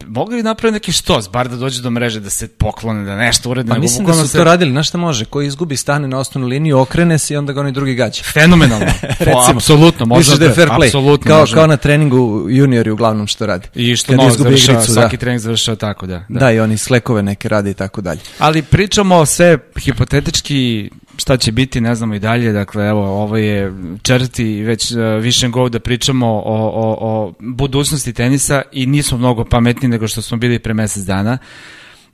mogli 0.07 0.37
bi 0.37 0.43
napraviti 0.43 0.73
neki 0.73 0.93
štos, 0.93 1.31
bar 1.31 1.49
da 1.49 1.57
dođe 1.57 1.83
do 1.83 1.91
mreže, 1.91 2.21
da 2.21 2.31
se 2.31 2.49
poklone, 2.49 3.05
da 3.05 3.17
nešto 3.17 3.51
urede. 3.51 3.69
Pa 3.69 3.79
mislim 3.79 4.07
da 4.07 4.13
su 4.13 4.29
se... 4.29 4.39
to 4.39 4.45
radili, 4.45 4.71
znaš 4.71 4.89
šta 4.89 4.99
može, 4.99 5.25
ko 5.25 5.43
izgubi 5.43 5.77
stane 5.77 6.09
na 6.09 6.19
osnovnu 6.19 6.49
liniju, 6.49 6.79
okrene 6.79 7.19
se 7.19 7.35
i 7.35 7.37
onda 7.37 7.53
ga 7.53 7.61
oni 7.61 7.73
drugi 7.73 7.95
gađa. 7.95 8.23
Fenomenalno, 8.33 8.87
po, 9.33 9.43
apsolutno, 9.55 10.07
može 10.07 10.39
da 10.39 10.45
je 10.45 10.55
fair 10.55 10.69
play, 10.69 10.87
apsolutno 10.87 11.29
kao, 11.29 11.41
može. 11.41 11.55
kao 11.55 11.67
na 11.67 11.77
treningu 11.77 12.47
juniori 12.51 12.91
uglavnom 12.91 13.27
što 13.27 13.47
radi. 13.47 13.69
I 13.75 13.97
što 13.97 14.17
novo 14.17 14.31
završava, 14.31 14.79
igricu, 14.79 14.93
svaki 14.93 15.17
da. 15.17 15.21
trening 15.21 15.41
završava 15.41 15.77
tako, 15.77 16.07
da. 16.07 16.25
Da, 16.29 16.41
da 16.41 16.53
i 16.53 16.61
oni 16.61 16.79
slekove 16.79 17.23
neke 17.23 17.49
radi 17.49 17.71
i 17.71 17.75
tako 17.75 18.01
dalje. 18.01 18.21
Ali 18.39 18.63
pričamo 18.63 19.27
sve 19.27 19.59
hipotetički 19.79 20.91
šta 21.17 21.37
će 21.37 21.53
biti, 21.53 21.81
ne 21.81 21.95
znamo 21.95 22.15
i 22.15 22.19
dalje, 22.19 22.53
dakle, 22.53 22.89
evo, 22.89 23.23
ovo 23.23 23.37
je 23.37 23.73
četvrti 24.03 24.63
već 24.63 24.93
uh, 24.93 24.99
više 25.23 25.49
go 25.49 25.69
da 25.69 25.81
pričamo 25.81 26.27
o, 26.27 26.57
o, 26.75 26.97
o 27.01 27.33
budućnosti 27.39 28.13
tenisa 28.13 28.63
i 28.73 28.87
nismo 28.87 29.19
mnogo 29.19 29.45
pametni 29.45 29.89
nego 29.89 30.09
što 30.09 30.23
smo 30.23 30.37
bili 30.37 30.59
pre 30.59 30.75
mesec 30.75 31.05
dana. 31.05 31.39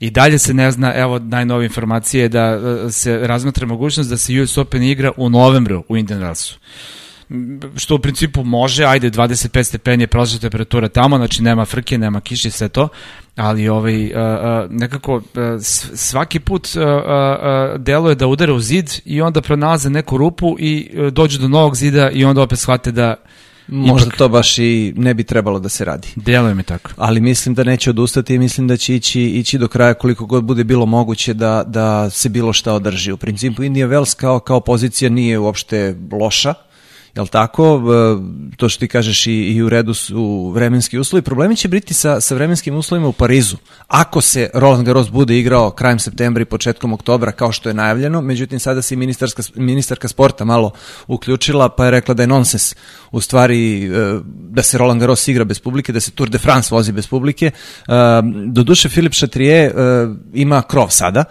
I 0.00 0.10
dalje 0.10 0.38
se 0.38 0.54
ne 0.54 0.70
zna, 0.70 0.94
evo 0.94 1.19
najnovije 1.19 1.66
informacije 1.66 2.28
da 2.28 2.56
uh, 2.56 2.93
se 2.93 3.19
razmatra 3.19 3.66
mogućnost 3.66 4.10
da 4.10 4.16
se 4.16 4.40
US 4.40 4.58
Open 4.58 4.82
igra 4.82 5.12
u 5.16 5.31
novembru 5.31 5.84
u 5.88 5.96
Indian 5.96 6.20
Wellsu 6.20 6.54
što 7.76 7.94
u 7.94 7.99
principu 7.99 8.44
može, 8.44 8.84
ajde 8.84 9.11
25 9.11 9.62
stepeni 9.62 10.02
je 10.02 10.06
prosječna 10.06 10.40
temperatura 10.40 10.88
tamo, 10.88 11.16
znači 11.16 11.42
nema 11.42 11.64
frke, 11.64 11.99
nema 11.99 12.21
kiše, 12.21 12.50
sve 12.50 12.68
to, 12.68 12.88
ali 13.37 13.68
ovaj, 13.68 14.11
nekako 14.71 15.23
svaki 15.95 16.40
put 16.40 16.68
deluje 17.78 18.14
da 18.14 18.26
udare 18.26 18.52
u 18.52 18.61
zid 18.61 18.90
i 19.04 19.23
onda 19.23 19.42
pronalaze 19.42 19.90
neku 19.90 20.16
rupu 20.16 20.57
i 20.59 20.90
uh, 20.95 21.12
dođu 21.12 21.38
do 21.38 21.49
novog 21.49 21.76
zida 21.76 22.11
i 22.11 22.25
onda 22.25 22.42
opet 22.42 22.59
shvate 22.59 22.92
da 22.92 23.14
Možda 23.68 24.07
Ipak, 24.07 24.18
to 24.18 24.28
baš 24.28 24.59
i 24.59 24.92
ne 24.97 25.14
bi 25.14 25.25
trebalo 25.25 25.59
da 25.59 25.68
se 25.68 25.85
radi. 25.85 26.09
Deluje 26.16 26.54
mi 26.54 26.62
tako. 26.62 26.90
Ali 26.97 27.21
mislim 27.21 27.54
da 27.54 27.64
neće 27.64 27.90
odustati 27.90 28.35
i 28.35 28.38
mislim 28.38 28.68
da 28.68 28.76
će 28.76 28.95
ići, 28.95 29.23
ići 29.23 29.59
do 29.59 29.68
kraja 29.68 29.95
koliko 29.95 30.26
god 30.26 30.45
bude 30.45 30.64
bilo 30.64 30.87
moguće 30.87 31.35
da, 31.35 31.64
da 31.66 32.11
se 32.11 32.28
bilo 32.28 32.52
šta 32.52 32.73
održi. 32.73 33.12
U 33.12 33.16
principu 33.16 33.62
Indija 33.62 33.88
Wells 33.88 34.16
kao, 34.16 34.40
kao 34.40 34.61
pozicija 34.61 35.11
nije 35.11 35.38
uopšte 35.38 35.97
loša 36.12 36.54
jel 37.14 37.26
tako, 37.26 37.83
to 38.57 38.69
što 38.69 38.81
ti 38.81 38.88
kažeš 38.88 39.26
i, 39.26 39.33
i 39.33 39.62
u 39.62 39.69
redu 39.69 39.95
su 39.95 40.52
vremenski 40.54 40.99
uslovi. 40.99 41.23
Problemi 41.23 41.57
će 41.57 41.69
biti 41.69 41.95
sa, 41.95 42.21
sa 42.21 42.35
vremenskim 42.35 42.76
uslovima 42.76 43.09
u 43.09 43.12
Parizu. 43.12 43.57
Ako 43.88 44.21
se 44.21 44.50
Roland 44.54 44.87
Garros 44.87 45.11
bude 45.11 45.38
igrao 45.38 45.71
krajem 45.71 45.99
septembra 45.99 46.42
i 46.42 46.45
početkom 46.45 46.92
oktobra, 46.92 47.33
kao 47.33 47.52
što 47.52 47.69
je 47.69 47.75
najavljeno, 47.75 48.21
međutim 48.21 48.61
sada 48.61 48.83
se 48.83 48.95
i 48.95 48.97
ministarska, 48.97 49.42
ministarka 49.54 50.09
sporta 50.09 50.45
malo 50.45 50.71
uključila, 51.07 51.69
pa 51.69 51.85
je 51.85 51.90
rekla 51.90 52.14
da 52.14 52.23
je 52.23 52.26
nonsens 52.26 52.75
u 53.11 53.21
stvari 53.21 53.87
e, 53.87 53.90
da 54.25 54.62
se 54.62 54.78
Roland 54.78 55.00
Garros 55.00 55.28
igra 55.28 55.45
bez 55.45 55.61
publike, 55.61 55.92
da 55.92 56.00
se 56.00 56.11
Tour 56.11 56.31
de 56.31 56.38
France 56.38 56.75
vozi 56.75 56.92
bez 56.92 57.07
publike. 57.07 57.47
E, 57.47 57.52
doduše, 58.47 58.88
Filip 58.88 59.12
Chatrier 59.12 59.64
e, 59.64 59.73
ima 60.35 60.62
krov 60.62 60.88
sada, 60.90 61.25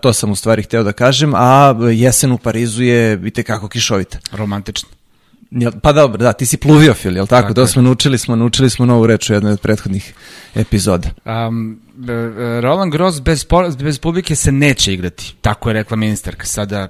to 0.00 0.12
sam 0.12 0.30
u 0.30 0.36
stvari 0.36 0.62
hteo 0.62 0.82
da 0.82 0.92
kažem, 0.92 1.32
a 1.34 1.74
jesen 1.92 2.32
u 2.32 2.38
Parizu 2.38 2.82
je 2.82 3.20
i 3.24 3.30
tekako 3.30 3.68
kišovita. 3.68 4.18
Romantično. 4.32 4.99
Jel, 5.50 5.72
pa 5.82 5.92
dobro, 5.92 6.18
da, 6.18 6.32
ti 6.32 6.46
si 6.46 6.56
pluviofil, 6.56 7.16
jel 7.16 7.26
tako? 7.26 7.42
tako 7.42 7.54
da 7.54 7.66
smo 7.66 7.82
naučili 7.82 8.18
smo, 8.18 8.36
naučili 8.36 8.70
smo 8.70 8.86
novu 8.86 9.06
reč 9.06 9.30
u 9.30 9.32
jednoj 9.32 9.52
od 9.52 9.60
prethodnih 9.60 10.14
epizoda. 10.54 11.08
Um, 11.24 11.80
Roland 12.60 12.92
Gross 12.92 13.20
bez, 13.20 13.46
bez 13.78 13.98
publike 13.98 14.36
se 14.36 14.52
neće 14.52 14.92
igrati, 14.92 15.34
tako 15.40 15.70
je 15.70 15.72
rekla 15.72 15.96
ministarka. 15.96 16.46
Sada 16.46 16.88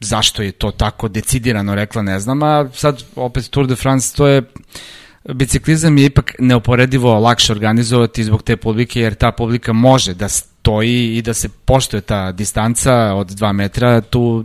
zašto 0.00 0.42
je 0.42 0.52
to 0.52 0.70
tako 0.70 1.08
decidirano 1.08 1.74
rekla, 1.74 2.02
ne 2.02 2.20
znam, 2.20 2.42
a 2.42 2.68
sad 2.72 3.02
opet 3.16 3.50
Tour 3.50 3.66
de 3.66 3.76
France, 3.76 4.16
to 4.16 4.26
je 4.26 4.42
biciklizam 5.34 5.98
je 5.98 6.04
ipak 6.04 6.34
neuporedivo 6.38 7.18
lakše 7.18 7.52
organizovati 7.52 8.24
zbog 8.24 8.42
te 8.42 8.56
publike, 8.56 9.00
jer 9.00 9.14
ta 9.14 9.32
publika 9.32 9.72
može 9.72 10.14
da 10.14 10.28
stoji 10.28 11.16
i 11.16 11.22
da 11.22 11.34
se 11.34 11.48
poštuje 11.48 12.00
ta 12.00 12.32
distanca 12.32 12.94
od 12.94 13.30
2 13.30 13.52
metra, 13.52 14.00
tu 14.00 14.44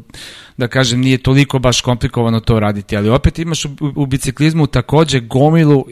da 0.57 0.67
kažem 0.67 0.99
nije 0.99 1.17
toliko 1.17 1.59
baš 1.59 1.81
komplikovano 1.81 2.39
to 2.39 2.59
raditi, 2.59 2.97
ali 2.97 3.09
opet 3.09 3.39
imaš 3.39 3.65
u, 3.65 3.69
u 3.95 4.05
biciklizmu 4.05 4.67
takođe 4.67 5.19
gomilu 5.19 5.77
uh, 5.77 5.85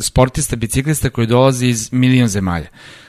sportista, 0.00 0.56
biciklista 0.56 1.10
koji 1.10 1.26
dolazi 1.26 1.66
iz 1.66 1.92
milion 1.92 2.28
zemalja. 2.28 2.68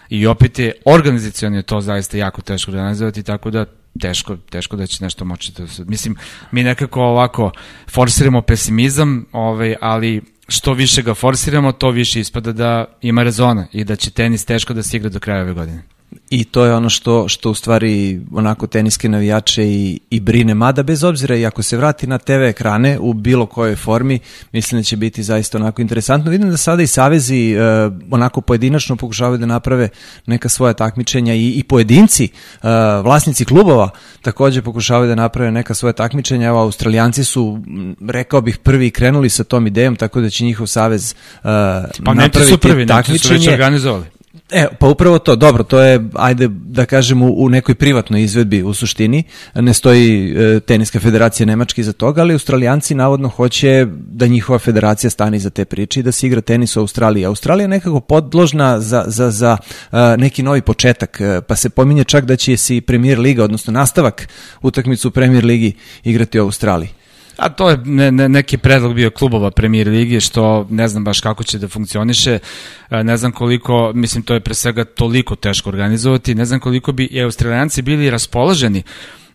I 0.09 0.27
opet 0.27 0.59
je 0.59 0.73
organizacijalno 0.85 1.61
to 1.61 1.81
zaista 1.81 2.17
jako 2.17 2.41
teško 2.41 2.71
organizovati, 2.71 3.23
tako 3.23 3.51
da 3.51 3.65
teško, 3.99 4.37
teško 4.37 4.75
da 4.75 4.87
će 4.87 5.03
nešto 5.03 5.25
moći 5.25 5.51
da 5.57 5.67
se... 5.67 5.83
Mislim, 5.85 6.15
mi 6.51 6.63
nekako 6.63 7.01
ovako 7.01 7.51
forsiramo 7.89 8.41
pesimizam, 8.41 9.25
ovaj, 9.31 9.75
ali 9.81 10.21
što 10.47 10.73
više 10.73 11.01
ga 11.01 11.13
forsiramo, 11.13 11.71
to 11.71 11.89
više 11.89 12.19
ispada 12.19 12.51
da 12.51 12.85
ima 13.01 13.23
rezona 13.23 13.67
i 13.71 13.83
da 13.83 13.95
će 13.95 14.11
tenis 14.11 14.45
teško 14.45 14.73
da 14.73 14.83
se 14.83 14.97
igra 14.97 15.09
do 15.09 15.19
kraja 15.19 15.41
ove 15.41 15.53
godine. 15.53 15.83
I 16.29 16.43
to 16.43 16.65
je 16.65 16.73
ono 16.73 16.89
što, 16.89 17.27
što 17.27 17.51
u 17.51 17.53
stvari 17.53 18.21
onako 18.31 18.67
teniske 18.67 19.09
navijače 19.09 19.63
i, 19.67 19.99
i 20.09 20.19
brine, 20.19 20.53
mada 20.53 20.83
bez 20.83 21.03
obzira 21.03 21.35
i 21.35 21.45
ako 21.45 21.63
se 21.63 21.77
vrati 21.77 22.07
na 22.07 22.17
TV 22.17 22.31
ekrane 22.31 22.99
u 22.99 23.13
bilo 23.13 23.45
kojoj 23.45 23.75
formi, 23.75 24.19
mislim 24.51 24.79
da 24.79 24.83
će 24.83 24.97
biti 24.97 25.23
zaista 25.23 25.57
onako 25.57 25.81
interesantno. 25.81 26.31
Vidim 26.31 26.49
da 26.49 26.57
sada 26.57 26.83
i 26.83 26.87
savezi 26.87 27.51
e, 27.51 27.59
onako 28.11 28.41
pojedinačno 28.41 28.95
pokušavaju 28.95 29.37
da 29.37 29.45
naprave 29.45 29.89
neka 30.25 30.49
svoja 30.49 30.73
takmičenja 30.73 31.33
i, 31.33 31.49
i 31.49 31.63
pojedinci, 31.63 32.23
e, 32.25 32.29
vlasnici 33.03 33.45
klubova 33.45 33.89
takođe 34.21 34.61
pokušavaju 34.61 35.09
da 35.09 35.15
naprave 35.15 35.51
neka 35.51 35.73
svoja 35.73 35.93
takmičenja. 35.93 36.47
Evo, 36.47 36.59
australijanci 36.59 37.23
su, 37.23 37.59
rekao 38.09 38.41
bih, 38.41 38.57
prvi 38.57 38.91
krenuli 38.91 39.29
sa 39.29 39.43
tom 39.43 39.67
idejom, 39.67 39.95
tako 39.95 40.21
da 40.21 40.29
će 40.29 40.43
njihov 40.43 40.67
savez 40.67 41.11
e, 41.11 41.15
pa 42.05 42.13
napraviti 42.13 42.51
su 42.51 42.57
prvi, 42.57 42.87
takmičenje. 42.87 43.19
Pa 43.19 43.27
su 43.27 43.33
već 43.33 43.47
organizovali. 43.47 44.16
E, 44.51 44.67
pa 44.79 44.87
upravo 44.87 45.19
to, 45.19 45.35
dobro, 45.35 45.63
to 45.63 45.79
je, 45.81 46.09
ajde 46.13 46.47
da 46.51 46.85
kažem, 46.85 47.21
u, 47.21 47.33
u 47.37 47.49
nekoj 47.49 47.75
privatnoj 47.75 48.23
izvedbi 48.23 48.63
u 48.63 48.73
suštini, 48.73 49.23
ne 49.55 49.73
stoji 49.73 50.35
e, 50.37 50.59
teniska 50.59 50.99
federacija 50.99 51.45
Nemački 51.45 51.83
za 51.83 51.93
toga, 51.93 52.21
ali 52.21 52.33
australijanci 52.33 52.95
navodno 52.95 53.29
hoće 53.29 53.87
da 53.91 54.27
njihova 54.27 54.59
federacija 54.59 55.09
stane 55.09 55.39
za 55.39 55.49
te 55.49 55.65
priče 55.65 55.99
i 55.99 56.03
da 56.03 56.11
se 56.11 56.27
igra 56.27 56.41
tenis 56.41 56.77
u 56.77 56.79
Australiji. 56.79 57.25
Australija 57.25 57.63
je 57.63 57.67
nekako 57.67 57.99
podložna 57.99 58.79
za, 58.79 59.03
za, 59.07 59.31
za 59.31 59.57
uh, 59.91 59.99
neki 60.17 60.43
novi 60.43 60.61
početak, 60.61 61.21
e, 61.21 61.41
pa 61.41 61.55
se 61.55 61.69
pominje 61.69 62.03
čak 62.03 62.25
da 62.25 62.35
će 62.35 62.57
se 62.57 62.77
i 62.77 62.81
premier 62.81 63.19
liga, 63.19 63.43
odnosno 63.43 63.73
nastavak 63.73 64.27
utakmicu 64.61 65.07
u 65.07 65.11
premier 65.11 65.45
ligi 65.45 65.73
igrati 66.03 66.39
u 66.39 66.43
Australiji. 66.43 66.89
A 67.37 67.49
to 67.49 67.69
je 67.69 67.77
ne, 67.85 68.11
ne, 68.11 68.29
neki 68.29 68.57
predlog 68.57 68.93
bio 68.93 69.09
klubova 69.09 69.51
premier 69.51 69.87
ligi, 69.87 70.21
što 70.21 70.67
ne 70.69 70.87
znam 70.87 71.03
baš 71.03 71.21
kako 71.21 71.43
će 71.43 71.59
da 71.59 71.67
funkcioniše, 71.67 72.39
e, 72.89 73.03
ne 73.03 73.17
znam 73.17 73.31
koliko, 73.31 73.91
mislim 73.95 74.23
to 74.23 74.33
je 74.33 74.39
pre 74.39 74.53
svega 74.53 74.85
toliko 74.85 75.35
teško 75.35 75.69
organizovati, 75.69 76.35
ne 76.35 76.45
znam 76.45 76.59
koliko 76.59 76.91
bi 76.91 77.05
i 77.05 77.21
australijanci 77.21 77.81
bili 77.81 78.09
raspoloženi 78.09 78.83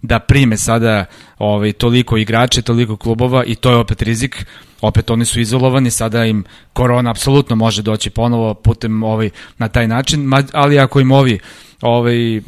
da 0.03 0.19
prime 0.19 0.57
sada 0.57 1.05
ovaj, 1.39 1.73
toliko 1.73 2.17
igrače, 2.17 2.63
toliko 2.63 2.97
klubova 2.97 3.45
i 3.45 3.55
to 3.55 3.71
je 3.71 3.77
opet 3.77 4.03
rizik, 4.03 4.47
opet 4.81 5.11
oni 5.11 5.25
su 5.25 5.41
izolovani, 5.41 5.91
sada 5.91 6.25
im 6.25 6.45
korona 6.73 7.11
apsolutno 7.11 7.57
može 7.57 7.83
doći 7.83 8.11
ponovo 8.11 8.55
putem 8.55 9.03
ovaj, 9.03 9.31
na 9.59 9.69
taj 9.69 9.89
način, 9.89 10.31
ali 10.53 10.79
ako 10.79 11.01
im 11.01 11.13
ovi 11.13 11.39
ovaj, 11.81 12.41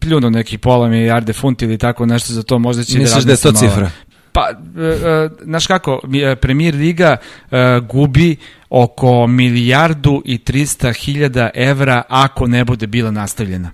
pljunu 0.00 0.30
nekih 0.30 0.58
pola 0.58 0.88
milijarde 0.88 1.32
funti 1.32 1.64
ili 1.64 1.78
tako 1.78 2.06
nešto 2.06 2.32
za 2.32 2.42
to, 2.42 2.58
možda 2.58 2.84
će 2.84 2.98
Misliš 2.98 3.24
da, 3.24 3.26
da 3.26 3.32
je 3.32 3.36
to 3.36 3.52
cifra? 3.52 3.90
Pa, 4.36 4.50
e, 4.50 4.82
e, 4.82 5.28
znaš 5.44 5.66
kako, 5.66 6.00
e, 6.22 6.36
Premier 6.36 6.74
Liga 6.74 7.16
gubi 7.88 8.36
oko 8.70 9.26
milijardu 9.26 10.22
i 10.24 10.38
300 10.38 11.04
hiljada 11.04 11.50
evra 11.54 12.02
ako 12.08 12.46
ne 12.46 12.64
bude 12.64 12.86
bila 12.86 13.10
nastavljena. 13.10 13.70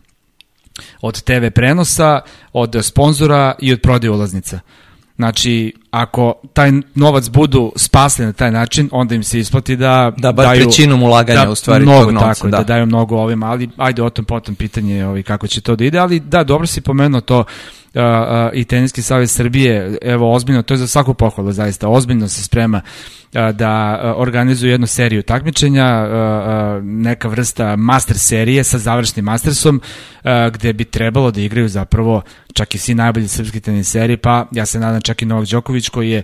Od 1.01 1.23
TV 1.23 1.47
prenosa, 1.55 2.21
od 2.53 2.77
sponzora 2.83 3.55
i 3.59 3.73
od 3.73 3.81
prodaje 3.81 4.11
ulaznica. 4.11 4.61
Znači, 5.17 5.73
ako 5.91 6.35
taj 6.53 6.73
novac 6.95 7.29
budu 7.29 7.73
spasli 7.77 8.25
na 8.25 8.33
taj 8.33 8.51
način, 8.51 8.89
onda 8.93 9.15
im 9.15 9.23
se 9.23 9.39
isplati 9.39 9.77
da 9.77 10.13
da 10.17 10.33
bar 10.33 10.47
daju, 10.47 10.63
trećinom 10.63 11.03
ulaganja 11.03 11.45
da, 11.45 11.51
u 11.51 11.55
stvari 11.55 11.85
mnogo, 11.85 12.05
tog 12.05 12.13
novca, 12.13 12.35
tako, 12.35 12.49
da. 12.49 12.57
da 12.57 12.65
daju 12.65 12.87
mnogo 12.87 13.17
ovim, 13.17 13.43
ali 13.43 13.69
ajde 13.77 14.03
o 14.03 14.11
tom 14.11 14.25
potom 14.25 14.55
pitanje 14.55 15.07
ovaj, 15.07 15.23
kako 15.23 15.47
će 15.47 15.61
to 15.61 15.77
da 15.77 15.85
ide, 15.85 15.99
ali 15.99 16.21
da, 16.21 16.45
dobro 16.45 16.67
si 16.67 16.81
pomenuo 16.81 17.21
to 17.21 17.45
uh, 17.95 18.03
i 18.53 18.65
Teniski 18.65 19.03
savez 19.03 19.31
Srbije, 19.31 19.99
evo 20.03 20.33
ozbiljno, 20.33 20.63
to 20.63 20.75
je 20.75 20.79
za 20.79 20.87
svaku 20.87 21.15
pohvalu 21.15 21.53
zaista, 21.53 21.89
ozbiljno 21.89 22.29
se 22.29 22.43
sprema 22.43 22.81
uh, 22.85 23.23
da 23.55 24.01
organizuje 24.17 24.71
jednu 24.71 24.87
seriju 24.87 25.23
takmičenja, 25.23 26.07
neka 26.83 27.29
vrsta 27.29 27.77
master 27.77 28.19
serije 28.19 28.65
sa 28.65 28.79
završnim 28.79 29.25
mastersom, 29.25 29.81
gde 30.53 30.73
bi 30.73 30.85
trebalo 30.85 31.31
da 31.31 31.41
igraju 31.41 31.69
zapravo 31.69 32.23
čak 32.53 32.75
i 32.75 32.79
svi 32.79 32.95
najbolji 32.95 33.29
srpski 33.29 33.61
teniseri, 33.61 34.17
pa 34.17 34.47
ja 34.51 34.67
se 34.67 34.81
nadam 34.81 35.01
čak 35.01 35.23
i 35.23 35.27
Novak 35.27 35.49
Đoković 35.49 35.89
koji 35.89 36.11
je 36.11 36.23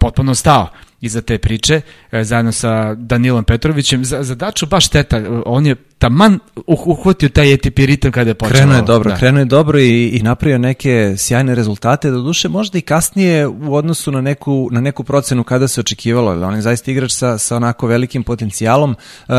potpuno 0.00 0.34
stao 0.34 0.68
iza 1.00 1.20
te 1.20 1.38
priče, 1.38 1.80
e, 2.12 2.24
zajedno 2.24 2.52
sa 2.52 2.94
Danilom 2.94 3.44
Petrovićem. 3.44 4.04
Za, 4.04 4.22
za 4.22 4.34
Daču 4.34 4.66
baš 4.66 4.86
šteta, 4.86 5.22
on 5.46 5.66
je 5.66 5.76
taman 5.98 6.38
uhvatio 6.66 7.28
taj 7.28 7.54
ATP 7.54 7.78
ritam 7.78 8.12
kada 8.12 8.30
je 8.30 8.34
počeo. 8.34 8.54
Krenuo 8.54 8.76
je 8.76 8.82
dobro, 8.82 9.10
da. 9.10 9.16
krenuo 9.16 9.40
je 9.40 9.44
dobro 9.44 9.78
i, 9.78 10.08
i 10.08 10.22
napravio 10.22 10.58
neke 10.58 11.14
sjajne 11.16 11.54
rezultate, 11.54 12.10
do 12.10 12.20
duše 12.20 12.48
možda 12.48 12.78
i 12.78 12.80
kasnije 12.80 13.46
u 13.46 13.74
odnosu 13.74 14.12
na 14.12 14.20
neku, 14.20 14.68
na 14.72 14.80
neku 14.80 15.04
procenu 15.04 15.44
kada 15.44 15.68
se 15.68 15.80
očekivalo, 15.80 16.46
on 16.46 16.54
je 16.54 16.62
zaista 16.62 16.90
igrač 16.90 17.12
sa, 17.12 17.38
sa 17.38 17.56
onako 17.56 17.86
velikim 17.86 18.22
potencijalom. 18.22 18.94
Uh, 19.28 19.34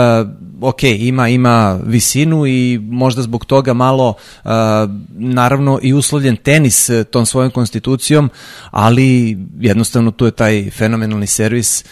ok, 0.61 0.83
ima, 0.83 1.29
ima 1.29 1.79
visinu 1.85 2.47
i 2.47 2.79
možda 2.83 3.21
zbog 3.21 3.45
toga 3.45 3.73
malo 3.73 4.13
uh, 4.43 4.51
naravno 5.09 5.79
i 5.81 5.93
uslovljen 5.93 6.35
tenis 6.35 6.89
tom 7.11 7.25
svojom 7.25 7.51
konstitucijom, 7.51 8.29
ali 8.71 9.37
jednostavno 9.59 10.11
tu 10.11 10.25
je 10.25 10.31
taj 10.31 10.69
fenomenalni 10.69 11.27
servis 11.27 11.46
Service 11.47 11.83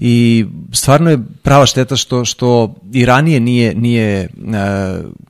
i 0.00 0.46
stvarno 0.72 1.10
je 1.10 1.18
prava 1.42 1.66
šteta 1.66 1.96
što 1.96 2.24
što 2.24 2.74
i 2.92 3.04
ranije 3.04 3.40
nije 3.40 3.74
nije 3.74 4.20
e, 4.20 4.28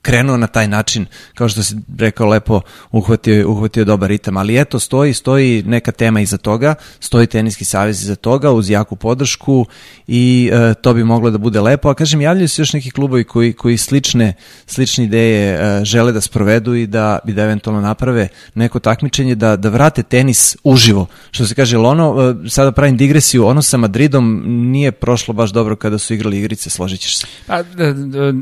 krenuo 0.03 0.37
na 0.37 0.47
taj 0.47 0.69
način 0.69 1.07
kao 1.35 1.49
što 1.49 1.63
se 1.63 1.77
rekao 1.99 2.29
lepo 2.29 2.61
uhvatio 2.91 3.51
uhvatio 3.51 3.85
dobar 3.85 4.09
ritam. 4.09 4.37
Ali 4.37 4.61
eto 4.61 4.79
stoji 4.79 5.15
stoji 5.15 5.63
neka 5.67 5.93
tema 5.93 6.21
iza 6.21 6.37
toga 6.37 6.75
stoji 7.01 7.27
teniski 7.27 7.65
savez 7.65 8.03
iza 8.03 8.15
toga 8.15 8.51
uz 8.51 8.71
jaku 8.71 8.97
podršku 8.97 9.67
i 10.07 10.51
e, 10.53 10.75
to 10.75 10.95
bi 10.95 11.05
moglo 11.05 11.31
da 11.31 11.39
bude 11.39 11.61
lepo. 11.61 11.89
A 11.89 11.95
kažem 11.95 12.21
javljaju 12.21 12.49
se 12.49 12.63
još 12.63 12.73
neki 12.73 12.91
klubovi 12.91 13.25
koji 13.25 13.53
koji 13.53 13.77
slične 13.77 14.35
slične 14.67 15.05
ideje 15.05 15.55
e, 15.55 15.85
žele 15.85 16.13
da 16.13 16.21
sprovedu 16.21 16.75
i 16.75 16.87
da 16.87 17.19
bi 17.25 17.33
da 17.33 17.43
eventualno 17.43 17.81
naprave 17.81 18.29
neko 18.55 18.79
takmičenje 18.79 19.35
da 19.35 19.57
da 19.57 19.69
vrate 19.69 20.03
tenis 20.03 20.57
uživo. 20.65 21.07
Što 21.31 21.47
se 21.47 21.55
kaže 21.55 21.79
ono 21.79 22.37
sada 22.49 22.73
pravim 22.73 22.97
digresiju 22.97 23.47
ono 23.47 23.63
sa 23.63 23.77
Madridom 23.77 24.54
nije 24.55 24.93
prošlo 24.93 25.35
baš 25.35 25.51
dobro 25.51 25.77
kada 25.77 25.99
su 25.99 26.15
igrali 26.15 26.39
igrice, 26.39 26.71
složit 26.71 27.01
ćeš 27.01 27.19
se. 27.19 27.27
Pa, 27.47 27.63
da, 27.63 27.93
da, 27.93 28.33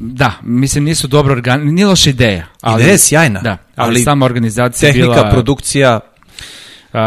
da, 0.00 0.32
mislim 0.42 0.84
nisu 0.84 1.08
dobro 1.08 1.32
organizovani, 1.32 1.72
nije 1.72 1.86
loša 1.86 2.10
ideja. 2.10 2.46
Ali, 2.60 2.82
ideja 2.82 2.92
je 2.92 2.98
sjajna. 2.98 3.40
Da, 3.40 3.50
ali, 3.76 3.88
ali 3.88 4.00
sama 4.00 4.26
organizacija 4.26 4.92
tehnika, 4.92 5.12
bila... 5.12 5.30
produkcija, 5.30 6.00
Uh, 6.92 6.98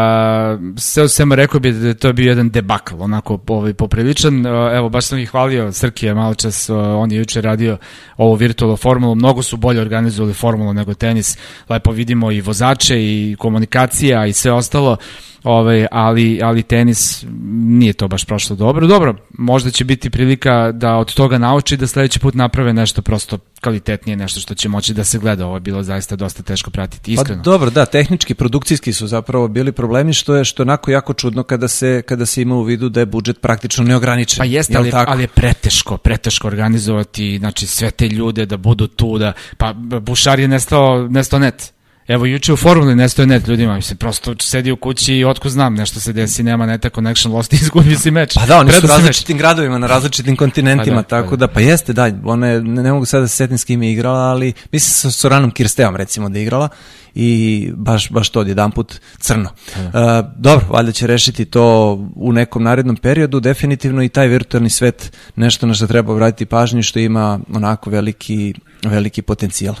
sve 0.76 1.08
svema 1.08 1.34
rekao 1.34 1.60
bi 1.60 1.72
da 1.72 1.88
je 1.88 1.94
to 1.94 2.12
bio 2.12 2.28
jedan 2.28 2.50
debakl, 2.50 2.94
onako 3.02 3.40
ovaj, 3.48 3.74
popriličan. 3.74 4.46
Uh, 4.46 4.52
evo, 4.72 4.88
baš 4.88 5.06
sam 5.06 5.18
ih 5.18 5.30
hvalio, 5.30 5.72
Srki 5.72 6.06
je 6.06 6.14
malo 6.14 6.34
čas, 6.34 6.68
uh, 6.68 6.76
on 6.78 7.12
je 7.12 7.18
juče 7.18 7.40
radio 7.40 7.76
ovo 8.16 8.34
virtualno 8.34 8.76
formulu, 8.76 9.14
mnogo 9.14 9.42
su 9.42 9.56
bolje 9.56 9.80
organizovali 9.80 10.34
formulu 10.34 10.72
nego 10.72 10.94
tenis, 10.94 11.38
lepo 11.68 11.90
vidimo 11.92 12.32
i 12.32 12.40
vozače 12.40 12.96
i 12.98 13.36
komunikacija 13.38 14.26
i 14.26 14.32
sve 14.32 14.52
ostalo. 14.52 14.92
Uh, 14.92 14.98
ovaj, 15.46 15.86
ali, 15.90 16.40
ali 16.42 16.62
tenis 16.62 17.24
nije 17.52 17.92
to 17.92 18.08
baš 18.08 18.24
prošlo 18.24 18.56
dobro. 18.56 18.86
Dobro, 18.86 19.16
možda 19.38 19.70
će 19.70 19.84
biti 19.84 20.10
prilika 20.10 20.72
da 20.72 20.96
od 20.96 21.14
toga 21.14 21.38
nauči 21.38 21.76
da 21.76 21.86
sledeći 21.86 22.20
put 22.20 22.34
naprave 22.34 22.72
nešto 22.72 23.02
prosto 23.02 23.38
kvalitetnije, 23.60 24.16
nešto 24.16 24.40
što 24.40 24.54
će 24.54 24.68
moći 24.68 24.94
da 24.94 25.04
se 25.04 25.18
gleda. 25.18 25.46
Ovo 25.46 25.56
je 25.56 25.60
bilo 25.60 25.82
zaista 25.82 26.16
dosta 26.16 26.42
teško 26.42 26.70
pratiti, 26.70 27.16
pa 27.16 27.20
iskreno. 27.20 27.42
Pa 27.42 27.50
dobro, 27.50 27.70
da, 27.70 27.86
tehnički, 27.86 28.34
produkcijski 28.34 28.92
su 28.92 29.06
zapravo 29.06 29.48
bili 29.48 29.72
problemi, 29.72 30.14
što 30.14 30.36
je 30.36 30.44
što 30.44 30.62
je 30.62 30.64
onako 30.64 30.90
jako 30.90 31.12
čudno 31.12 31.42
kada 31.42 31.68
se, 31.68 32.02
kada 32.02 32.26
se 32.26 32.42
ima 32.42 32.54
u 32.54 32.62
vidu 32.62 32.88
da 32.88 33.00
je 33.00 33.06
budžet 33.06 33.40
praktično 33.40 33.84
neograničen. 33.84 34.38
Pa 34.38 34.44
jeste, 34.44 34.78
ali, 34.78 34.90
ali 34.94 35.22
je 35.22 35.28
preteško, 35.28 35.96
preteško 35.96 36.46
organizovati, 36.46 37.38
znači 37.38 37.66
sve 37.66 37.90
te 37.90 38.08
ljude 38.08 38.46
da 38.46 38.56
budu 38.56 38.86
tu, 38.86 39.18
da, 39.18 39.32
pa 39.56 39.72
Bušar 40.00 40.40
je 40.40 40.48
nestao, 40.48 41.08
nestao 41.08 41.38
net 41.38 41.75
Evo, 42.08 42.26
juče 42.26 42.52
u 42.52 42.56
formuli 42.56 42.94
nestoje 42.94 43.26
net 43.26 43.48
ljudima, 43.48 43.82
se 43.82 43.94
prosto 43.94 44.34
sedi 44.40 44.70
u 44.70 44.76
kući 44.76 45.14
i 45.14 45.24
otko 45.24 45.48
znam, 45.48 45.74
nešto 45.74 46.00
se 46.00 46.12
desi, 46.12 46.42
nema 46.42 46.66
neta 46.66 46.90
connection, 46.90 47.34
lost 47.34 47.52
i 47.52 47.56
izgubi 47.62 47.96
si 47.96 48.10
meč. 48.10 48.34
Pa 48.34 48.46
da, 48.46 48.58
oni 48.58 48.72
su 48.72 48.86
različitim 48.86 49.38
gradovima, 49.38 49.78
na 49.78 49.86
različitim 49.86 50.36
kontinentima, 50.36 50.96
pa 50.96 51.02
da, 51.02 51.08
tako 51.08 51.30
pa 51.30 51.36
da. 51.36 51.46
da, 51.46 51.52
pa 51.52 51.60
jeste, 51.60 51.92
da, 51.92 52.10
ona 52.24 52.46
je, 52.46 52.62
ne, 52.62 52.82
ne 52.82 52.92
mogu 52.92 53.04
sada 53.04 53.20
da 53.20 53.28
se 53.28 53.36
setim 53.36 53.58
s 53.58 53.64
kim 53.64 53.82
je 53.82 53.92
igrala, 53.92 54.20
ali 54.20 54.52
mislim 54.72 54.90
sa 54.90 55.10
Soranom 55.10 55.50
Kirsteom 55.50 55.96
recimo 55.96 56.28
da 56.28 56.38
je 56.38 56.42
igrala 56.42 56.68
i 57.14 57.70
baš, 57.74 58.10
baš 58.10 58.30
to 58.30 58.40
odjedan 58.40 58.70
put 58.70 59.00
crno. 59.18 59.50
Da. 59.76 60.20
Uh, 60.20 60.26
dobro, 60.36 60.66
valjda 60.70 60.92
će 60.92 61.06
rešiti 61.06 61.44
to 61.44 61.92
u 62.16 62.32
nekom 62.32 62.62
narednom 62.62 62.96
periodu, 62.96 63.40
definitivno 63.40 64.02
i 64.02 64.08
taj 64.08 64.28
virtualni 64.28 64.70
svet 64.70 65.12
nešto 65.36 65.66
na 65.66 65.74
što 65.74 65.86
treba 65.86 66.14
vratiti 66.14 66.46
pažnju 66.46 66.82
što 66.82 66.98
ima 66.98 67.40
onako 67.54 67.90
veliki, 67.90 68.54
veliki 68.82 69.22
potencijal. 69.22 69.74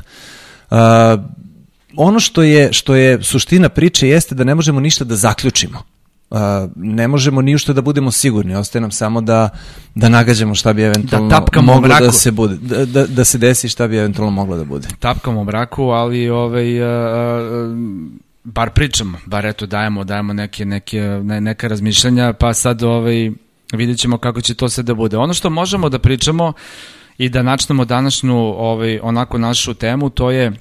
Uh, 0.70 0.76
ono 1.96 2.20
što 2.20 2.42
je, 2.42 2.72
što 2.72 2.94
je 2.94 3.22
suština 3.22 3.68
priče 3.68 4.08
jeste 4.08 4.34
da 4.34 4.44
ne 4.44 4.54
možemo 4.54 4.80
ništa 4.80 5.04
da 5.04 5.16
zaključimo 5.16 5.82
ne 6.76 7.08
možemo 7.08 7.42
ni 7.42 7.58
što 7.58 7.72
da 7.72 7.82
budemo 7.82 8.10
sigurni, 8.10 8.54
ostaje 8.54 8.80
nam 8.80 8.90
samo 8.90 9.20
da, 9.20 9.48
da 9.94 10.08
nagađamo 10.08 10.54
šta 10.54 10.72
bi 10.72 10.82
eventualno 10.82 11.28
da 11.28 11.60
moglo 11.60 11.88
da 12.00 12.12
se, 12.12 12.30
bude, 12.30 12.56
da, 12.60 12.84
da, 12.84 13.06
da 13.06 13.24
se 13.24 13.38
desi 13.38 13.68
šta 13.68 13.88
bi 13.88 13.96
eventualno 13.96 14.30
moglo 14.30 14.56
da 14.56 14.64
bude. 14.64 14.88
Tapkamo 14.98 15.44
mraku, 15.44 15.82
ali 15.82 16.28
ovaj, 16.28 16.80
uh, 16.80 16.88
bar 18.44 18.70
pričamo, 18.70 19.18
bar 19.26 19.46
eto 19.46 19.66
dajemo, 19.66 20.04
dajemo 20.04 20.32
neke, 20.32 20.64
neke, 20.64 21.00
ne, 21.00 21.40
neka 21.40 21.68
razmišljanja, 21.68 22.32
pa 22.32 22.54
sad 22.54 22.82
ovaj, 22.82 23.30
vidjet 23.72 23.98
ćemo 23.98 24.18
kako 24.18 24.40
će 24.40 24.54
to 24.54 24.68
sve 24.68 24.82
da 24.82 24.94
bude. 24.94 25.16
Ono 25.16 25.34
što 25.34 25.50
možemo 25.50 25.88
da 25.88 25.98
pričamo 25.98 26.52
i 27.18 27.28
da 27.28 27.42
načnemo 27.42 27.84
današnju 27.84 28.36
ovaj, 28.36 29.00
onako 29.02 29.38
našu 29.38 29.74
temu, 29.74 30.10
to 30.10 30.30
je 30.30 30.52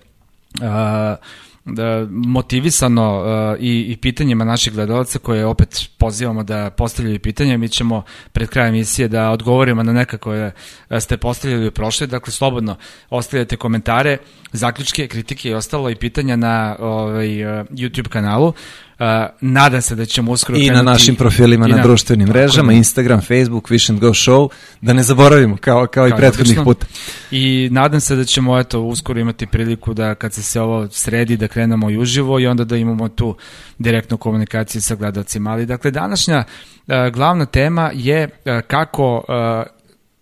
uh, 0.62 1.18
da, 1.66 2.08
motivisano 2.10 3.20
uh, 3.20 3.60
i, 3.60 3.86
i 3.92 3.98
pitanjima 3.98 4.46
naših 4.46 4.74
gledalaca 4.74 5.20
koje 5.20 5.46
opet 5.46 5.90
pozivamo 5.98 6.44
da 6.44 6.70
postavljaju 6.70 7.20
pitanja. 7.20 7.58
Mi 7.58 7.70
ćemo 7.70 8.04
pred 8.32 8.50
krajem 8.50 8.76
emisije 8.76 9.08
da 9.08 9.30
odgovorimo 9.30 9.84
na 9.84 9.94
neka 9.94 10.18
koje 10.18 10.48
uh, 10.48 10.98
ste 11.00 11.18
postavljali 11.18 11.68
u 11.68 11.72
prošle. 11.72 12.08
Dakle, 12.08 12.34
slobodno 12.34 12.76
ostavljate 13.10 13.58
komentare, 13.58 14.18
zaključke, 14.56 15.08
kritike 15.08 15.50
i 15.50 15.54
ostalo 15.54 15.90
i 15.90 15.96
pitanja 15.96 16.36
na 16.36 16.76
ovaj, 16.80 17.60
uh, 17.60 17.66
YouTube 17.70 18.08
kanalu. 18.08 18.54
Uh, 19.00 19.06
nadam 19.42 19.82
se 19.82 19.96
da 19.96 20.06
ćemo 20.06 20.32
uskoro 20.32 20.58
I 20.58 20.62
krenuti... 20.62 20.86
na 20.86 20.92
našim 20.92 21.16
profilima 21.16 21.68
na, 21.68 21.76
na 21.76 21.84
društvenim 21.84 22.28
mrežama, 22.28 22.74
Instagram, 22.74 23.22
Facebook, 23.22 23.70
Wish 23.70 23.92
and 23.92 24.00
Go 24.00 24.10
Show, 24.10 24.50
da 24.82 24.94
ne 24.94 25.04
zaboravimo 25.04 25.58
kao, 25.58 25.78
kao, 25.78 25.88
kao 25.88 26.08
i 26.08 26.12
prethodnih 26.18 26.60
puta. 26.64 26.86
I 27.32 27.70
nadam 27.72 28.00
se 28.00 28.16
da 28.16 28.26
ćemo 28.26 28.60
eto, 28.60 28.82
uskoro 28.82 29.20
imati 29.20 29.48
priliku 29.48 29.94
da 29.94 30.16
kad 30.16 30.34
se 30.34 30.44
se 30.44 30.62
ovo 30.62 30.88
sredi 30.90 31.38
da 31.38 31.48
krenemo 31.48 31.90
i 31.90 31.98
uživo 31.98 32.40
i 32.40 32.48
onda 32.48 32.64
da 32.64 32.78
imamo 32.78 33.10
tu 33.10 33.36
direktnu 33.80 34.18
komunikaciju 34.18 34.82
sa 34.82 34.96
gledalcima. 34.96 35.52
Ali 35.52 35.66
dakle, 35.66 35.92
današnja 35.92 36.44
uh, 36.48 36.94
glavna 37.14 37.46
tema 37.46 37.92
je 37.94 38.24
uh, 38.24 38.62
kako 38.68 39.16
uh, 39.16 39.72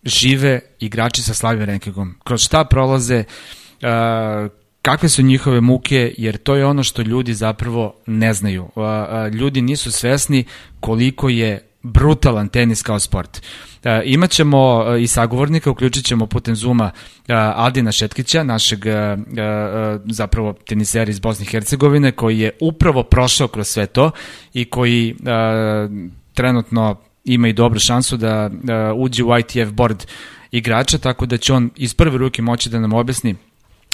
žive 0.03 0.59
igrači 0.79 1.21
sa 1.21 1.33
slavim 1.33 1.63
rankingom. 1.63 2.15
Kroz 2.23 2.41
šta 2.41 2.63
prolaze, 2.63 3.19
uh, 3.19 3.62
kakve 4.81 5.09
su 5.09 5.21
njihove 5.21 5.61
muke, 5.61 6.13
jer 6.17 6.37
to 6.37 6.55
je 6.55 6.65
ono 6.65 6.83
što 6.83 7.01
ljudi 7.01 7.33
zapravo 7.33 7.95
ne 8.05 8.33
znaju. 8.33 8.69
Ljudi 9.33 9.61
nisu 9.61 9.91
svesni 9.91 10.45
koliko 10.79 11.29
je 11.29 11.67
brutalan 11.81 12.47
tenis 12.47 12.81
kao 12.81 12.99
sport. 12.99 13.41
Imaćemo 14.05 14.85
i 14.99 15.07
sagovornika, 15.07 15.71
uključit 15.71 16.05
ćemo 16.05 16.25
putem 16.25 16.55
Zuma 16.55 16.91
Aldina 17.55 17.91
Šetkića, 17.91 18.43
našeg 18.43 18.79
zapravo 20.05 20.53
tenisera 20.53 21.11
iz 21.11 21.19
Bosne 21.19 21.45
i 21.45 21.49
Hercegovine, 21.49 22.11
koji 22.11 22.39
je 22.39 22.51
upravo 22.61 23.03
prošao 23.03 23.47
kroz 23.47 23.67
sve 23.67 23.85
to 23.85 24.11
i 24.53 24.65
koji 24.65 25.15
trenutno 26.33 26.95
ima 27.25 27.47
i 27.47 27.53
dobru 27.53 27.79
šansu 27.79 28.17
da 28.17 28.49
uđe 28.95 29.23
u 29.23 29.37
ITF 29.37 29.71
board 29.71 30.03
igrača, 30.51 30.97
tako 30.97 31.25
da 31.25 31.37
će 31.37 31.53
on 31.53 31.69
iz 31.75 31.93
prve 31.93 32.17
ruke 32.17 32.41
moći 32.41 32.69
da 32.69 32.79
nam 32.79 32.93
objasni 32.93 33.35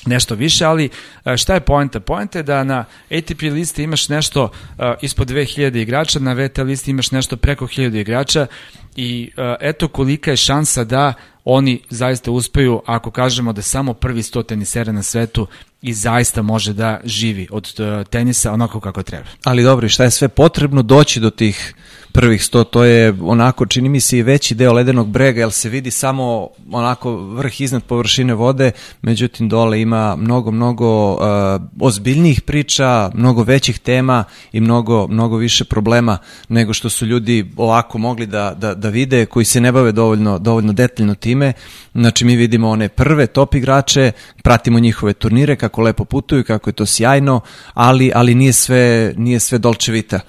nešto 0.06 0.36
više, 0.36 0.66
ali 0.66 0.90
e, 1.26 1.38
šta 1.38 1.54
je 1.54 1.60
poenta? 1.60 2.00
Poenta 2.00 2.40
je 2.40 2.44
da 2.44 2.64
na 2.64 2.86
ATP 3.12 3.42
listi 3.42 3.84
imaš 3.84 4.10
nešto 4.10 4.44
uh, 4.44 4.86
ispod 5.02 5.30
2000 5.30 5.82
igrača, 5.82 6.20
na 6.20 6.34
VT 6.34 6.58
listi 6.58 6.92
imaš 6.92 7.12
nešto 7.12 7.38
preko 7.38 7.68
1000 7.68 8.00
igrača 8.00 8.48
i 8.96 9.32
uh, 9.38 9.44
eto 9.60 9.88
kolika 9.88 10.32
je 10.32 10.38
šansa 10.38 10.84
da 10.84 11.14
oni 11.46 11.82
zaista 11.90 12.32
uspeju 12.32 12.82
ako 12.86 13.12
kažemo 13.12 13.54
da 13.54 13.62
samo 13.62 13.94
prvi 13.94 14.22
100 14.22 14.46
tenisera 14.46 14.92
na 14.92 15.04
svetu 15.04 15.48
i 15.82 15.94
zaista 15.94 16.42
može 16.42 16.74
da 16.74 17.00
živi 17.04 17.48
od 17.52 17.76
tenisa 18.10 18.52
onako 18.52 18.80
kako 18.80 19.04
treba. 19.04 19.26
Ali 19.44 19.64
dobro, 19.64 19.90
šta 19.90 20.04
je 20.04 20.12
sve 20.12 20.28
potrebno 20.28 20.82
doći 20.82 21.20
do 21.20 21.30
tih 21.30 21.74
prvih 22.12 22.42
100, 22.42 22.64
to 22.64 22.84
je 22.84 23.14
onako, 23.22 23.66
čini 23.66 23.90
mi 23.90 24.00
se 24.00 24.18
i 24.18 24.22
veći 24.22 24.56
deo 24.56 24.74
ledenog 24.74 25.10
brega, 25.10 25.42
jer 25.42 25.52
se 25.52 25.70
vidi 25.70 25.92
samo 25.92 26.50
onako 26.72 27.16
vrh 27.18 27.62
iznad 27.62 27.84
površine 27.84 28.34
vode, 28.34 28.72
međutim 29.02 29.50
dole 29.50 29.82
ima 29.82 30.16
mnogo, 30.16 30.52
mnogo 30.52 31.14
uh, 31.14 31.20
ozbiljnijih 31.80 32.42
priča, 32.42 33.12
mnogo 33.14 33.44
većih 33.44 33.80
tema 33.80 34.24
i 34.52 34.60
mnogo, 34.60 35.08
mnogo 35.08 35.38
više 35.38 35.64
problema 35.64 36.18
nego 36.50 36.74
što 36.74 36.90
su 36.90 37.06
ljudi 37.06 37.52
ovako 37.58 37.98
mogli 37.98 38.26
da, 38.26 38.54
da, 38.58 38.76
da 38.76 38.90
vide, 38.90 39.26
koji 39.26 39.46
se 39.46 39.62
ne 39.62 39.72
bave 39.72 39.92
dovoljno, 39.92 40.40
dovoljno 40.40 40.74
detaljno 40.74 41.16
time. 41.16 41.54
Znači 41.94 42.26
mi 42.26 42.36
vidimo 42.36 42.70
one 42.70 42.90
prve 42.90 43.28
top 43.28 43.56
igrače, 43.56 44.12
pratimo 44.44 44.80
njihove 44.80 45.14
turnire, 45.14 45.56
kako 45.56 45.82
lepo 45.82 46.06
putuju, 46.06 46.44
kako 46.44 46.70
je 46.70 46.74
to 46.74 46.86
sjajno, 46.86 47.42
ali, 47.74 48.12
ali 48.16 48.36
nije 48.36 48.54
sve, 48.54 49.14
nije 49.18 49.40
sve 49.40 49.58
dolčevita. 49.58 50.20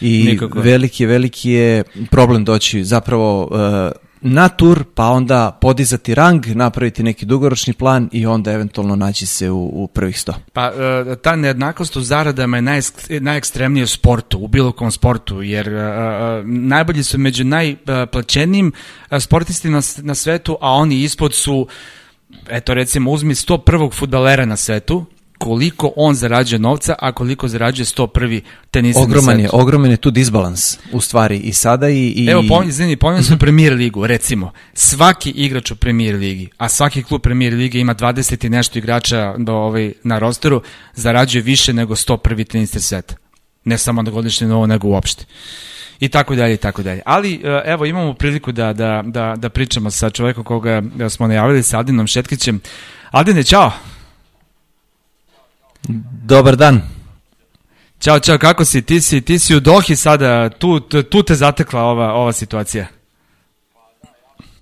I 0.00 0.24
Nikako. 0.24 0.60
veliki, 0.60 1.06
veliki 1.06 1.50
je 1.50 1.82
problem 2.10 2.44
doći 2.44 2.84
zapravo 2.84 3.42
uh, 3.42 4.08
na 4.20 4.48
tur, 4.48 4.84
pa 4.94 5.06
onda 5.06 5.58
podizati 5.60 6.14
rang, 6.14 6.46
napraviti 6.46 7.02
neki 7.02 7.26
dugoročni 7.26 7.72
plan 7.72 8.08
i 8.12 8.26
onda 8.26 8.52
eventualno 8.52 8.96
naći 8.96 9.26
se 9.26 9.50
u, 9.50 9.70
u 9.72 9.86
prvih 9.86 10.20
sto. 10.20 10.34
Pa 10.52 10.70
uh, 10.70 11.16
ta 11.16 11.36
nejednakost 11.36 11.96
u 11.96 12.00
zaradama 12.00 12.56
je 12.56 12.62
naj, 12.62 12.80
najekstremnije 13.20 13.84
u 13.84 13.86
sportu, 13.86 14.38
u 14.38 14.48
bilo 14.48 14.72
kom 14.72 14.90
sportu, 14.90 15.42
jer 15.42 15.68
uh, 15.68 15.74
uh, 15.74 16.46
najbolji 16.46 17.02
su 17.02 17.18
među 17.18 17.44
najplaćenijim 17.44 18.72
sportistima 19.20 19.76
na, 19.76 19.82
na 20.02 20.14
svetu, 20.14 20.56
a 20.60 20.72
oni 20.72 21.02
ispod 21.02 21.34
su 21.34 21.66
eto 22.50 22.74
recimo 22.74 23.10
uzmi 23.10 23.34
101. 23.34 23.92
futbalera 23.92 24.44
na 24.44 24.56
svetu, 24.56 25.04
koliko 25.38 25.92
on 25.96 26.14
zarađuje 26.14 26.58
novca, 26.58 26.94
a 26.98 27.12
koliko 27.12 27.48
zarađuje 27.48 27.86
101. 27.86 28.40
tenisa 28.70 29.00
ogroman 29.00 29.40
je, 29.40 29.48
ogroman 29.52 29.90
je 29.90 29.96
tu 29.96 30.10
disbalans 30.10 30.78
u 30.92 31.00
stvari 31.00 31.38
i 31.38 31.52
sada 31.52 31.88
i... 31.88 32.08
i... 32.08 32.26
Evo, 32.30 32.44
pom, 32.48 32.68
izvini, 32.68 32.96
pomenuo 32.96 33.22
sam 33.22 33.38
Premier 33.44 33.72
ligu, 33.72 34.06
recimo, 34.06 34.52
svaki 34.74 35.30
igrač 35.30 35.70
u 35.70 35.76
Premier 35.76 36.16
ligi, 36.16 36.48
a 36.56 36.68
svaki 36.68 37.02
klub 37.02 37.22
Premier 37.22 37.54
lige 37.54 37.78
ima 37.78 37.94
20 37.94 38.46
i 38.46 38.50
nešto 38.50 38.78
igrača 38.78 39.34
do, 39.38 39.52
ovaj, 39.52 39.92
na 40.04 40.18
rosteru, 40.18 40.62
zarađuje 40.94 41.42
više 41.42 41.72
nego 41.72 41.94
101. 41.94 42.50
tenister 42.50 42.82
sveta. 42.82 43.14
Ne 43.64 43.78
samo 43.78 44.02
na 44.02 44.10
godišnje 44.10 44.46
novo, 44.46 44.66
nego 44.66 44.88
uopšte 44.88 45.24
i 46.00 46.08
tako 46.08 46.34
dalje 46.34 46.54
i 46.54 46.56
tako 46.56 46.82
dalje. 46.82 47.02
Ali 47.04 47.40
e, 47.44 47.62
evo 47.64 47.86
imamo 47.86 48.14
priliku 48.14 48.52
da, 48.52 48.72
da, 48.72 49.02
da, 49.06 49.34
da 49.36 49.48
pričamo 49.48 49.90
sa 49.90 50.10
čovekom 50.10 50.44
koga 50.44 50.82
smo 51.08 51.26
najavili, 51.26 51.62
sa 51.62 51.76
Aldinom 51.76 52.06
Šetkićem. 52.06 52.60
Aldine, 53.10 53.44
čao! 53.44 53.72
Dobar 56.24 56.56
dan. 56.56 56.80
Ćao, 58.00 58.20
čao, 58.20 58.38
kako 58.38 58.64
si? 58.64 58.82
Ti 58.82 59.00
si, 59.00 59.24
ti 59.24 59.38
si 59.38 59.56
u 59.56 59.60
Dohi 59.60 59.96
sada, 59.96 60.48
tu, 60.48 60.80
tu 60.80 61.22
te 61.22 61.34
zatekla 61.34 61.82
ova, 61.82 62.12
ova 62.12 62.32
situacija. 62.32 62.86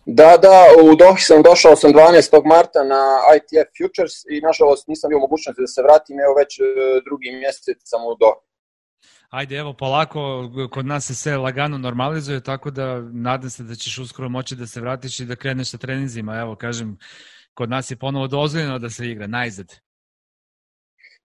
Da, 0.06 0.36
da, 0.42 0.56
u 0.82 0.96
Dohi 0.96 1.20
sam 1.20 1.42
došao 1.42 1.76
sam 1.76 1.92
12. 1.92 2.46
marta 2.46 2.84
na 2.84 3.02
ITF 3.36 3.68
Futures 3.78 4.14
i 4.30 4.40
nažalost 4.40 4.88
nisam 4.88 5.08
bio 5.08 5.18
mogućnosti 5.18 5.62
da 5.62 5.66
se 5.66 5.82
vratim, 5.82 6.20
evo 6.20 6.34
već 6.34 6.58
e, 6.58 6.62
drugi 7.04 7.30
mjesec 7.30 7.78
sam 7.84 8.00
u 8.04 8.16
Dohi. 8.20 8.46
Ajde, 9.30 9.56
evo, 9.56 9.72
polako, 9.72 10.50
kod 10.72 10.86
nas 10.86 11.06
se 11.06 11.14
sve 11.14 11.36
lagano 11.36 11.78
normalizuje, 11.78 12.40
tako 12.40 12.70
da 12.70 13.00
nadam 13.00 13.50
se 13.50 13.62
da 13.62 13.74
ćeš 13.74 13.98
uskoro 13.98 14.28
moći 14.28 14.56
da 14.56 14.66
se 14.66 14.80
vratiš 14.80 15.20
i 15.20 15.24
da 15.24 15.36
kreneš 15.36 15.70
sa 15.70 15.78
treninzima. 15.78 16.40
Evo, 16.40 16.56
kažem, 16.56 16.98
kod 17.54 17.70
nas 17.70 17.90
je 17.90 17.96
ponovo 17.96 18.26
dozvoljeno 18.26 18.78
da 18.78 18.90
se 18.90 19.06
igra, 19.06 19.26
najzad. 19.26 19.85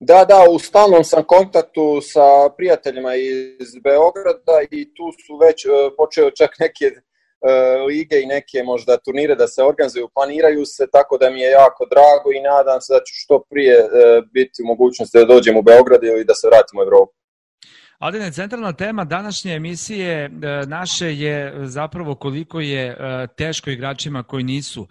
Da, 0.03 0.25
da, 0.25 0.45
u 0.49 0.59
stalnom 0.59 1.03
sam 1.03 1.23
kontaktu 1.23 2.01
sa 2.01 2.27
prijateljima 2.57 3.15
iz 3.15 3.71
Beograda 3.83 4.57
i 4.71 4.93
tu 4.95 5.05
su 5.25 5.37
već 5.45 5.65
uh, 5.65 5.71
počeo 5.97 6.31
čak 6.31 6.51
neke 6.59 6.85
uh, 6.95 7.87
lige 7.87 8.21
i 8.21 8.25
neke 8.25 8.63
možda 8.63 8.97
turnire 8.97 9.35
da 9.35 9.47
se 9.47 9.63
organizuju, 9.63 10.09
planiraju 10.15 10.65
se, 10.65 10.83
tako 10.91 11.17
da 11.17 11.29
mi 11.29 11.39
je 11.41 11.49
jako 11.49 11.83
drago 11.93 12.29
i 12.37 12.41
nadam 12.51 12.81
se 12.81 12.93
da 12.93 12.99
ću 12.99 13.13
što 13.23 13.43
prije 13.49 13.77
uh, 13.83 13.89
biti 14.33 14.57
u 14.63 14.67
mogućnosti 14.67 15.17
da 15.17 15.25
dođem 15.33 15.57
u 15.57 15.61
Beograd 15.61 16.03
i 16.03 16.29
da 16.29 16.35
se 16.35 16.47
vratim 16.47 16.79
u 16.79 16.83
Evropu. 16.83 17.13
Adine, 17.99 18.31
centralna 18.31 18.73
tema 18.73 19.03
današnje 19.03 19.53
emisije 19.53 20.29
naše 20.67 21.07
je 21.15 21.53
zapravo 21.65 22.15
koliko 22.15 22.59
je 22.59 22.97
teško 23.37 23.69
igračima 23.69 24.23
koji 24.23 24.43
nisu 24.43 24.87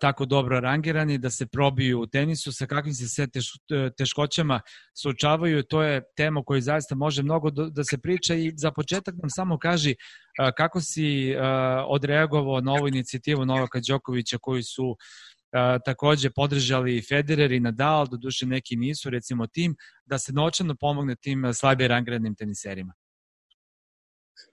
tako 0.00 0.24
dobro 0.24 0.60
rangirani, 0.60 1.18
da 1.18 1.30
se 1.30 1.46
probiju 1.46 2.00
u 2.00 2.06
tenisu, 2.06 2.52
sa 2.52 2.66
kakvim 2.66 2.94
se 2.94 3.08
sve 3.08 3.26
teš, 3.26 3.52
teškoćama 3.98 4.60
suočavaju, 5.02 5.62
to 5.62 5.82
je 5.82 6.02
tema 6.16 6.42
koju 6.46 6.60
zaista 6.60 6.94
može 6.94 7.22
mnogo 7.22 7.50
da 7.50 7.84
se 7.84 7.98
priča 7.98 8.34
i 8.34 8.52
za 8.56 8.70
početak 8.70 9.14
nam 9.14 9.30
samo 9.30 9.58
kaži 9.58 9.94
kako 10.56 10.80
si 10.80 11.34
odreagovao 11.86 12.60
na 12.60 12.72
ovu 12.72 12.88
inicijativu 12.88 13.44
Novaka 13.44 13.80
Đokovića 13.88 14.38
koji 14.40 14.62
su 14.62 14.96
takođe 15.84 16.30
podržali 16.30 17.02
Federer 17.08 17.52
i 17.52 17.60
Nadal, 17.60 18.06
do 18.06 18.16
duše 18.16 18.46
neki 18.46 18.76
nisu, 18.76 19.10
recimo 19.10 19.46
tim, 19.46 19.76
da 20.04 20.18
se 20.18 20.32
noćano 20.32 20.74
pomogne 20.80 21.16
tim 21.16 21.54
slabije 21.54 21.88
rangiranim 21.88 22.34
teniserima. 22.34 22.92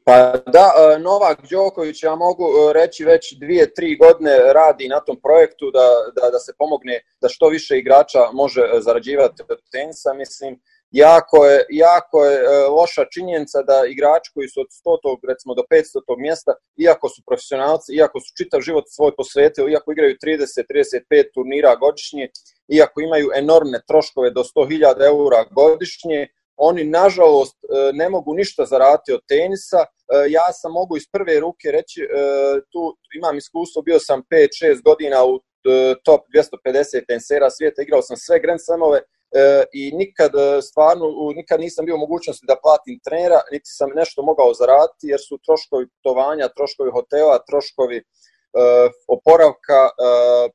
Pa 0.04 0.34
da, 0.46 0.72
e, 0.96 1.00
Novak 1.00 1.38
Đoković, 1.50 2.04
ja 2.04 2.16
mogu 2.16 2.46
e, 2.46 2.74
reći 2.74 3.06
već 3.06 3.34
dvije, 3.40 3.74
tri 3.74 3.98
godine 3.98 4.40
radi 4.54 4.88
na 4.88 5.00
tom 5.00 5.20
projektu 5.22 5.72
da, 5.72 5.88
da, 6.16 6.30
da 6.30 6.40
se 6.40 6.54
pomogne 6.58 7.02
da 7.22 7.30
što 7.30 7.50
više 7.50 7.78
igrača 7.78 8.32
može 8.34 8.62
zarađivati 8.80 9.44
od 9.50 9.60
tenisa. 9.72 10.14
Mislim, 10.14 10.60
jako 10.92 11.46
je, 11.46 11.66
jako 11.70 12.26
je 12.26 12.36
e, 12.38 12.68
loša 12.68 13.06
činjenica 13.14 13.62
da 13.62 13.84
igrači 13.88 14.32
koji 14.34 14.48
su 14.48 14.62
od 14.62 14.68
100. 14.68 15.28
recimo 15.28 15.56
do 15.56 15.64
500. 15.72 16.18
mjesta, 16.18 16.54
iako 16.78 17.10
su 17.10 17.22
profesionalci, 17.28 17.94
iako 17.94 18.20
su 18.20 18.34
čitav 18.38 18.62
život 18.62 18.86
svoj 18.88 19.12
posvetili, 19.16 19.72
iako 19.72 19.92
igraju 19.92 20.16
30-35 20.24 21.34
turnira 21.34 21.76
godišnje, 21.76 22.30
iako 22.68 23.02
imaju 23.02 23.28
enormne 23.36 23.80
troškove 23.88 24.32
do 24.32 24.44
100.000 24.44 25.06
eura 25.06 25.46
godišnje, 25.52 26.28
oni 26.58 26.84
nažalost 26.84 27.58
e, 27.64 27.92
ne 27.94 28.10
mogu 28.10 28.34
ništa 28.34 28.66
zaraditi 28.66 29.14
od 29.14 29.22
tenisa. 29.28 29.78
E, 29.78 29.86
ja 30.30 30.54
sam 30.54 30.72
mogu 30.72 30.98
iz 30.98 31.04
prve 31.12 31.40
ruke 31.40 31.72
reći, 31.72 32.02
tu 32.72 32.98
imam 33.18 33.38
iskustvo, 33.38 33.82
bio 33.82 34.00
sam 34.00 34.24
5-6 34.32 34.84
godina 34.84 35.26
u 35.26 35.40
top 36.06 36.22
250 36.36 37.06
tenisera 37.08 37.50
svijeta, 37.50 37.82
igrao 37.82 38.02
sam 38.02 38.18
sve 38.18 38.40
Grand 38.40 38.60
Slamove, 38.66 39.02
e, 39.32 39.64
i 39.74 39.92
nikad 39.92 40.32
e, 40.36 40.62
stvarno 40.62 41.06
nikad 41.36 41.60
nisam 41.60 41.86
bio 41.86 41.96
u 41.96 42.04
mogućnosti 42.06 42.46
da 42.48 42.62
platim 42.64 43.00
trenera, 43.06 43.40
niti 43.52 43.70
sam 43.80 43.90
nešto 43.96 44.22
mogao 44.22 44.54
zaraditi 44.54 45.08
jer 45.14 45.20
su 45.28 45.40
troškovi 45.46 45.88
putovanja, 45.90 46.56
troškovi 46.58 46.92
hotela, 46.92 47.46
troškovi 47.50 47.98
e, 47.98 48.04
oporavka 49.08 49.82
e, 49.90 49.92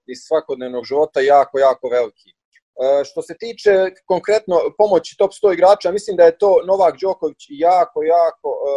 iz 0.07 0.19
svakodnevnog 0.29 0.85
života 0.85 1.21
jako, 1.21 1.59
jako 1.59 1.89
veliki. 1.89 2.31
E, 2.81 3.05
što 3.05 3.23
se 3.23 3.35
tiče 3.39 3.73
konkretno 4.07 4.57
pomoći 4.79 5.17
top 5.19 5.31
100 5.31 5.53
igrača, 5.53 5.91
mislim 5.91 6.17
da 6.17 6.25
je 6.25 6.39
to 6.39 6.51
Novak 6.67 6.95
Đoković 7.01 7.43
jako, 7.49 8.03
jako 8.03 8.49
e, 8.59 8.69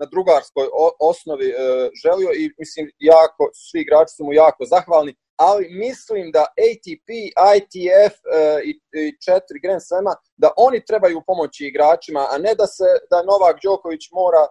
na 0.00 0.06
drugarskoj 0.12 0.66
osnovi 1.00 1.48
e, 1.48 1.54
želio 2.04 2.30
i 2.40 2.50
mislim 2.58 2.90
jako, 2.98 3.42
svi 3.54 3.80
igrači 3.80 4.14
su 4.16 4.24
mu 4.24 4.32
jako 4.32 4.64
zahvalni 4.64 5.14
ali 5.46 5.64
mislim 5.84 6.30
da 6.36 6.42
ATP, 6.66 7.08
ITF 7.58 8.14
i, 8.68 8.70
četiri 9.24 9.58
Grand 9.64 9.82
Slema, 9.88 10.12
da 10.42 10.48
oni 10.56 10.84
trebaju 10.84 11.22
pomoći 11.26 11.66
igračima, 11.66 12.22
a 12.32 12.38
ne 12.38 12.52
da 12.60 12.66
se 12.66 12.88
da 13.10 13.28
Novak 13.30 13.56
Đoković 13.64 14.04
mora 14.20 14.42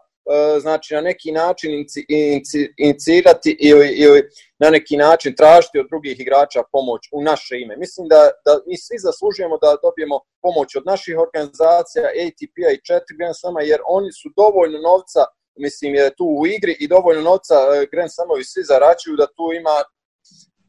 znači 0.60 0.94
na 0.94 1.02
neki 1.02 1.32
način 1.32 1.72
inci, 1.80 2.06
inci, 2.10 2.74
inicirati 2.78 3.58
ili, 3.60 3.88
ili 3.88 4.22
na 4.60 4.70
neki 4.70 4.98
način 4.98 5.36
tražiti 5.36 5.80
od 5.80 5.88
drugih 5.90 6.20
igrača 6.20 6.62
pomoć 6.72 7.02
u 7.12 7.22
naše 7.22 7.56
ime. 7.60 7.78
Mislim 7.78 8.08
da, 8.08 8.22
da 8.46 8.52
mi 8.68 8.78
svi 8.78 8.98
zaslužujemo 9.08 9.58
da 9.58 9.78
dobijemo 9.86 10.18
pomoć 10.42 10.76
od 10.76 10.86
naših 10.86 11.16
organizacija, 11.26 12.06
ATP-a 12.24 12.70
i 12.74 12.84
četiri 12.88 13.18
Grand 13.20 13.36
Slema, 13.40 13.62
jer 13.62 13.80
oni 13.98 14.12
su 14.20 14.28
dovoljno 14.42 14.80
novca 14.92 15.24
mislim 15.60 15.96
je 15.96 16.16
tu 16.18 16.26
u 16.40 16.48
igri 16.48 16.78
i 16.80 16.88
dovoljno 16.88 17.22
novca 17.22 17.56
uh, 17.56 17.90
Grand 17.92 18.12
Slamovi 18.14 18.44
svi 18.44 18.64
zarađuju 18.64 19.16
da 19.16 19.28
tu 19.28 19.46
ima 19.60 19.78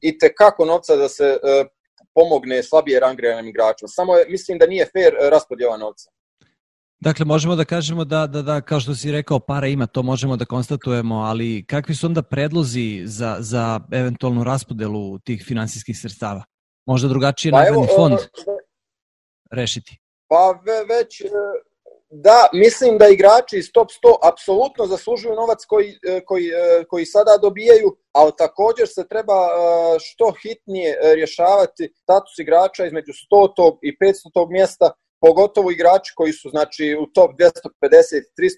i 0.01 0.19
te 0.19 0.35
kako 0.35 0.65
novca 0.65 0.97
da 0.97 1.09
se 1.09 1.29
uh, 1.33 1.67
pomogne 2.15 2.63
slabije 2.63 3.01
rangiranim 3.01 3.49
igračima. 3.49 3.89
Samo 3.89 4.13
mislim 4.29 4.59
da 4.59 4.67
nije 4.67 4.91
fair 4.93 5.15
raspodjela 5.31 5.77
novca. 5.77 6.11
Dakle, 7.01 7.25
možemo 7.25 7.57
da 7.57 7.65
kažemo 7.65 8.05
da, 8.05 8.27
da, 8.27 8.43
da, 8.43 8.61
kao 8.61 8.81
što 8.81 8.95
si 8.95 9.13
rekao, 9.13 9.41
para 9.41 9.67
ima, 9.67 9.87
to 9.87 10.03
možemo 10.03 10.37
da 10.37 10.45
konstatujemo, 10.45 11.15
ali 11.15 11.65
kakvi 11.67 11.95
su 11.95 12.07
onda 12.07 12.23
predlozi 12.23 13.03
za, 13.05 13.37
za 13.39 13.81
eventualnu 13.93 14.45
raspodelu 14.45 15.19
tih 15.19 15.45
finansijskih 15.47 15.99
sredstava? 15.99 16.45
Možda 16.87 17.09
drugačije 17.09 17.53
pa 17.53 17.67
evo, 17.69 17.87
fond 17.97 18.19
rešiti? 19.53 19.99
Pa 20.29 20.61
ve, 20.67 20.95
već 20.95 21.23
Da, 22.13 22.49
mislim 22.53 22.99
da 22.99 23.09
igrači 23.09 23.57
iz 23.59 23.73
top 23.73 23.89
100 23.89 24.15
apsolutno 24.33 24.87
zaslužuju 24.87 25.35
novac 25.35 25.65
koji, 25.65 25.99
e, 26.09 26.21
koji, 26.25 26.47
e, 26.47 26.85
koji 26.89 27.07
sada 27.07 27.39
dobijaju, 27.43 27.97
ali 28.13 28.33
također 28.39 28.89
se 28.89 29.09
treba 29.09 29.35
e, 29.35 29.51
što 30.01 30.33
hitnije 30.43 30.99
rješavati 31.15 31.93
status 32.03 32.39
igrača 32.39 32.87
između 32.87 33.13
100. 33.13 33.79
i 33.83 33.97
500. 33.97 34.51
mjesta, 34.51 34.91
pogotovo 35.21 35.71
igrači 35.71 36.13
koji 36.17 36.33
su 36.33 36.49
znači 36.51 36.97
u 37.03 37.07
top 37.07 37.31
250 37.31 37.43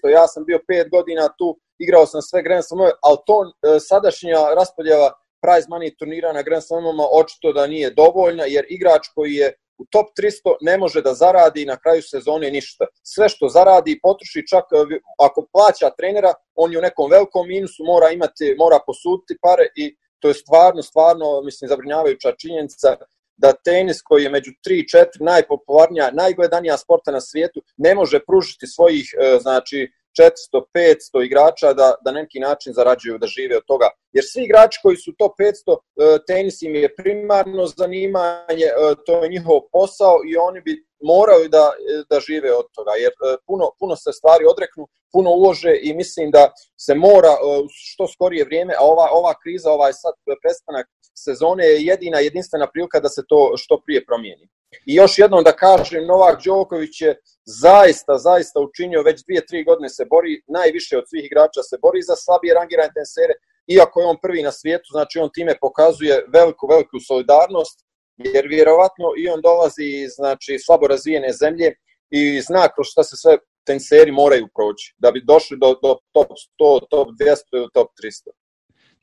300 0.05 0.09
ja 0.09 0.27
sam 0.27 0.45
bio 0.45 0.59
5 0.69 0.89
godina 0.89 1.29
tu 1.37 1.59
igrao 1.79 2.05
sam 2.05 2.21
sve 2.21 2.43
Grand 2.43 2.63
Slamove 2.67 2.91
ali 3.01 3.17
to 3.25 3.51
sadašnja 3.79 4.37
raspodjela 4.55 5.11
prize 5.41 5.67
money 5.67 5.97
turnira 5.99 6.33
na 6.33 6.41
Grand 6.41 6.63
Slamovima 6.63 7.03
očito 7.11 7.53
da 7.53 7.67
nije 7.67 7.89
dovoljna 7.89 8.43
jer 8.47 8.65
igrač 8.69 9.07
koji 9.15 9.33
je 9.33 9.53
u 9.77 9.85
top 9.89 10.07
300 10.19 10.55
ne 10.61 10.77
može 10.77 11.01
da 11.01 11.13
zaradi 11.13 11.65
na 11.65 11.77
kraju 11.77 12.01
sezone 12.01 12.51
ništa. 12.51 12.85
Sve 13.03 13.29
što 13.29 13.49
zaradi 13.49 13.99
potroši 14.03 14.47
čak 14.47 14.65
e, 14.71 14.99
ako 15.27 15.47
plaća 15.53 15.89
trenera, 15.97 16.33
on 16.55 16.71
je 16.71 16.79
u 16.79 16.81
nekom 16.81 17.11
velikom 17.11 17.47
minusu, 17.47 17.83
mora 17.83 18.09
imati, 18.09 18.55
mora 18.57 18.79
posuditi 18.87 19.37
pare 19.41 19.65
i 19.75 19.95
to 20.19 20.27
je 20.27 20.33
stvarno, 20.33 20.81
stvarno, 20.81 21.41
mislim, 21.41 21.67
zabrinjavajuća 21.69 22.31
činjenica 22.41 22.89
da 23.37 23.53
tenis 23.53 24.01
koji 24.01 24.23
je 24.23 24.29
među 24.29 24.51
3-4 24.67 25.05
najpopularnija, 25.19 26.11
najgledanija 26.11 26.77
sporta 26.77 27.11
na 27.11 27.21
svijetu, 27.21 27.61
ne 27.77 27.95
može 27.95 28.19
pružiti 28.25 28.67
svojih, 28.67 29.13
e, 29.19 29.39
znači, 29.41 29.91
400-500 30.19 31.25
igrača 31.25 31.73
da, 31.73 31.93
da 32.05 32.11
neki 32.11 32.39
način 32.39 32.73
zarađuju, 32.73 33.17
da 33.17 33.27
žive 33.27 33.57
od 33.57 33.65
toga. 33.67 33.89
Jer 34.11 34.23
svi 34.27 34.43
igrači 34.43 34.79
koji 34.83 34.97
su 34.97 35.13
to 35.17 35.35
500, 35.39 35.77
e, 35.77 36.17
tenis 36.27 36.61
im 36.61 36.75
je 36.75 36.95
primarno 36.95 37.65
zanimanje, 37.65 38.65
e, 38.65 38.95
to 39.05 39.23
je 39.23 39.29
njihov 39.29 39.59
posao 39.71 40.15
i 40.29 40.37
oni 40.37 40.61
bi 40.61 40.85
morali 41.11 41.49
da, 41.49 41.65
da 42.09 42.19
žive 42.19 42.55
od 42.55 42.65
toga, 42.75 42.91
jer 43.03 43.11
e, 43.11 43.37
puno, 43.47 43.65
puno 43.79 43.95
se 43.95 44.11
stvari 44.19 44.43
odreknu, 44.53 44.87
puno 45.11 45.29
ulože 45.29 45.73
i 45.81 45.93
mislim 45.93 46.31
da 46.31 46.51
se 46.85 46.95
mora 46.95 47.33
što 47.69 48.07
skorije 48.07 48.45
vrijeme, 48.45 48.73
a 48.79 48.83
ova, 48.93 49.07
ova 49.11 49.33
kriza, 49.41 49.71
ovaj 49.71 49.93
sad 49.93 50.13
prestanak 50.41 50.87
sezone 51.25 51.65
je 51.65 51.83
jedina 51.85 52.19
jedinstvena 52.19 52.67
prilika 52.73 52.99
da 52.99 53.09
se 53.09 53.21
to 53.27 53.53
što 53.57 53.81
prije 53.85 54.05
promijeni. 54.05 54.47
I 54.85 54.95
još 54.95 55.19
jednom 55.19 55.43
da 55.43 55.51
kažem, 55.51 56.07
Novak 56.07 56.43
Đoković 56.45 57.01
je 57.01 57.19
zaista, 57.45 58.17
zaista 58.17 58.59
učinio, 58.59 59.01
već 59.01 59.23
dvije, 59.25 59.45
tri 59.45 59.63
godine 59.63 59.89
se 59.89 60.05
bori, 60.05 60.41
najviše 60.47 60.97
od 60.97 61.03
svih 61.09 61.25
igrača 61.25 61.61
se 61.63 61.77
bori 61.81 62.01
za 62.01 62.15
slabije 62.15 62.53
rangirane 62.53 62.91
tenisere, 62.93 63.33
iako 63.67 64.01
je 64.01 64.07
on 64.07 64.17
prvi 64.21 64.41
na 64.43 64.51
svijetu, 64.51 64.87
znači 64.91 65.19
on 65.19 65.29
time 65.33 65.53
pokazuje 65.61 66.25
veliku, 66.33 66.67
veliku 66.67 66.99
solidarnost, 67.07 67.77
jer 68.17 68.47
vjerovatno 68.47 69.07
i 69.17 69.29
on 69.29 69.41
dolazi 69.41 69.85
iz 70.03 70.11
znači, 70.15 70.59
slabo 70.65 70.87
razvijene 70.87 71.31
zemlje 71.33 71.73
i 72.09 72.41
zna 72.41 72.67
kroz 72.75 72.87
šta 72.91 73.03
se 73.03 73.15
sve 73.17 73.37
teniseri 73.65 74.11
moraju 74.11 74.47
proći, 74.55 74.95
da 74.97 75.11
bi 75.11 75.23
došli 75.25 75.57
do, 75.57 75.67
do 75.83 75.97
top 76.11 76.27
100, 76.59 76.79
top 76.89 77.07
200 77.07 77.57
ili 77.57 77.69
top 77.73 77.87
300 78.03 78.43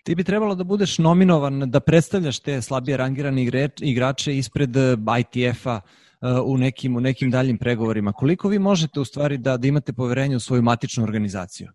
ti 0.05 0.15
bi 0.15 0.25
trebalo 0.25 0.55
da 0.55 0.65
budeš 0.65 0.99
nominovan 0.99 1.71
da 1.71 1.81
predstavljaš 1.81 2.39
te 2.39 2.63
slabije 2.63 2.97
rangirane 2.97 3.45
igrače 3.81 4.37
ispred 4.37 4.77
eh, 4.77 4.97
ITF-a 5.21 5.81
eh, 5.81 6.27
u 6.45 6.59
nekim, 6.59 6.97
u 6.97 7.01
nekim 7.01 7.31
daljim 7.31 7.59
pregovorima. 7.59 8.13
Koliko 8.13 8.49
vi 8.49 8.59
možete 8.59 9.01
u 9.01 9.05
stvari 9.05 9.39
da, 9.39 9.57
da 9.57 9.69
imate 9.69 9.93
poverenje 9.93 10.37
u 10.37 10.41
svoju 10.41 10.63
matičnu 10.63 11.05
organizaciju? 11.05 11.69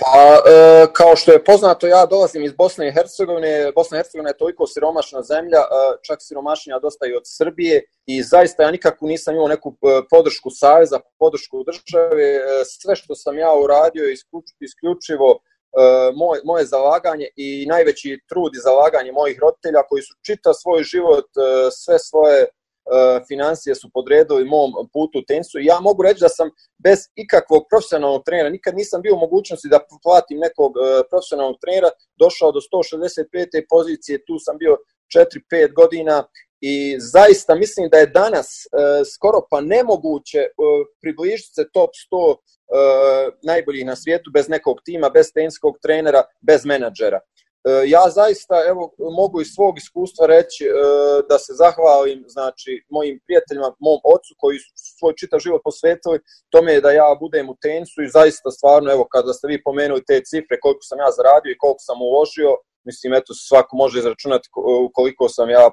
Pa, 0.00 0.42
e, 0.50 0.86
kao 0.92 1.16
što 1.16 1.32
je 1.32 1.44
poznato, 1.44 1.86
ja 1.86 2.06
dolazim 2.06 2.44
iz 2.44 2.52
Bosne 2.52 2.88
i 2.88 2.92
Hercegovine. 2.92 3.72
Bosna 3.74 3.96
i 3.96 3.98
Hercegovina 3.98 4.30
je 4.30 4.36
toliko 4.36 4.66
siromašna 4.66 5.22
zemlja, 5.22 5.58
e, 5.58 5.66
čak 6.02 6.18
siromašnija 6.20 6.78
dosta 6.78 7.06
i 7.06 7.16
od 7.16 7.22
Srbije 7.24 7.82
i 8.06 8.22
zaista 8.22 8.62
ja 8.62 8.70
nikako 8.70 9.06
nisam 9.06 9.34
imao 9.34 9.48
neku 9.48 9.68
e, 9.70 10.02
podršku 10.10 10.50
saveza, 10.50 11.00
podršku 11.18 11.64
države. 11.64 12.24
E, 12.34 12.40
sve 12.64 12.96
što 12.96 13.14
sam 13.14 13.38
ja 13.38 13.52
uradio 13.64 14.04
je 14.04 14.14
isključivo 14.60 15.30
e, 15.32 15.53
moje, 16.14 16.40
moje 16.44 16.64
zalaganje 16.66 17.28
i 17.36 17.66
najveći 17.66 18.20
trud 18.28 18.54
i 18.54 18.64
zalaganje 18.64 19.12
mojih 19.12 19.38
roditelja 19.38 19.82
koji 19.88 20.02
su 20.02 20.14
čita 20.26 20.54
svoj 20.54 20.82
život, 20.82 21.24
e, 21.36 21.70
sve 21.70 21.98
svoje 21.98 22.46
E, 22.84 23.20
financije 23.28 23.74
su 23.74 23.90
podredili 23.94 24.44
mom 24.44 24.70
putu 24.92 25.18
u 25.18 25.24
tenisu 25.28 25.58
i 25.58 25.64
ja 25.64 25.80
mogu 25.80 26.02
reći 26.02 26.20
da 26.20 26.28
sam 26.28 26.48
bez 26.78 26.98
ikakvog 27.14 27.62
profesionalnog 27.70 28.22
trenera, 28.24 28.48
nikad 28.48 28.74
nisam 28.74 29.02
bio 29.02 29.14
u 29.14 29.18
mogućnosti 29.18 29.68
da 29.68 29.86
platim 30.02 30.38
nekog 30.38 30.72
e, 30.76 31.02
profesionalnog 31.10 31.56
trenera, 31.62 31.90
došao 32.22 32.52
do 32.52 32.60
165. 32.60 33.64
pozicije, 33.68 34.24
tu 34.26 34.34
sam 34.38 34.58
bio 34.58 34.76
4-5 35.16 35.74
godina 35.74 36.24
i 36.72 36.96
zaista 36.98 37.54
mislim 37.54 37.88
da 37.92 37.98
je 37.98 38.06
danas 38.06 38.48
e, 38.66 38.68
skoro 39.14 39.38
pa 39.50 39.60
nemoguće 39.60 40.40
približiti 41.02 41.54
se 41.54 41.64
top 41.72 41.90
100 42.12 42.36
najboljih 43.42 43.86
na 43.86 43.96
svijetu 43.96 44.30
bez 44.34 44.48
nekog 44.48 44.76
tima, 44.84 45.08
bez 45.10 45.26
tenskog 45.34 45.74
trenera, 45.82 46.22
bez 46.48 46.64
menadžera. 46.64 47.20
E, 47.20 47.24
ja 47.86 48.04
zaista 48.20 48.56
evo 48.68 48.82
mogu 49.20 49.40
iz 49.40 49.48
svog 49.56 49.74
iskustva 49.78 50.26
reći 50.26 50.64
e, 50.64 50.70
da 51.28 51.38
se 51.38 51.52
zahvalim 51.62 52.24
znači 52.36 52.70
mojim 52.96 53.20
prijateljima, 53.26 53.68
mom 53.86 54.00
ocu 54.14 54.32
koji 54.42 54.58
su 54.58 54.72
svoj 54.98 55.14
čitav 55.20 55.38
život 55.46 55.60
posvetili 55.64 56.18
tome 56.52 56.80
da 56.80 56.90
ja 56.90 57.08
budem 57.20 57.46
u 57.48 57.56
tenisu 57.64 57.98
i 58.02 58.14
zaista 58.18 58.50
stvarno 58.50 58.88
evo 58.92 59.04
kada 59.14 59.32
ste 59.32 59.46
vi 59.48 59.62
pomenuli 59.62 60.06
te 60.08 60.16
cifre 60.28 60.56
koliko 60.64 60.84
sam 60.88 60.98
ja 61.04 61.10
zaradio 61.18 61.50
i 61.52 61.60
koliko 61.62 61.82
sam 61.88 61.98
uložio 62.08 62.50
mislim 62.84 63.12
eto 63.12 63.34
svako 63.34 63.76
može 63.76 63.98
izračunati 63.98 64.48
koliko 64.94 65.28
sam 65.28 65.50
ja 65.50 65.66
e, 65.66 65.70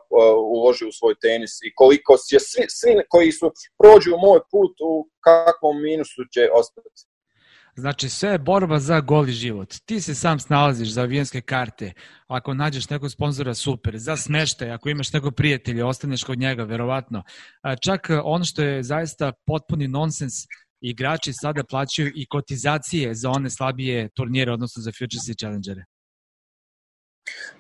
uložio 0.58 0.88
u 0.88 0.98
svoj 1.00 1.16
tenis 1.22 1.52
i 1.68 1.74
koliko 1.76 2.18
će 2.30 2.40
svi, 2.40 2.66
svi 2.70 2.92
koji 3.10 3.32
su 3.32 3.52
prođu 3.80 4.12
moj 4.26 4.40
put 4.52 4.74
u 4.92 5.10
kakvom 5.28 5.82
minusu 5.82 6.22
će 6.34 6.50
ostati. 6.54 7.12
Znači, 7.76 8.10
sve 8.10 8.30
je 8.30 8.40
borba 8.40 8.80
za 8.80 9.00
goli 9.00 9.32
život. 9.32 9.76
Ti 9.86 10.02
se 10.02 10.16
sam 10.16 10.40
snalaziš 10.40 10.90
za 10.90 11.02
avijanske 11.02 11.42
karte, 11.42 11.94
ako 12.28 12.54
nađeš 12.54 12.90
nekog 12.90 13.12
sponzora, 13.12 13.54
super. 13.54 13.98
Za 13.98 14.18
smeštaj, 14.18 14.72
ako 14.72 14.90
imaš 14.90 15.14
nekog 15.14 15.36
prijatelja, 15.36 15.88
ostaneš 15.88 16.24
kod 16.24 16.40
njega, 16.40 16.64
verovatno. 16.64 17.24
Čak 17.84 18.08
ono 18.24 18.46
što 18.46 18.64
je 18.64 18.84
zaista 18.84 19.32
potpuni 19.46 19.88
nonsens, 19.88 20.34
igrači 20.82 21.34
sada 21.34 21.64
plaćaju 21.64 22.12
i 22.16 22.26
kotizacije 22.26 23.16
za 23.16 23.30
one 23.30 23.50
slabije 23.50 24.10
turnire, 24.16 24.52
odnosno 24.52 24.84
za 24.84 24.92
Futures 24.92 25.28
i 25.28 25.36
Challengere. 25.36 25.84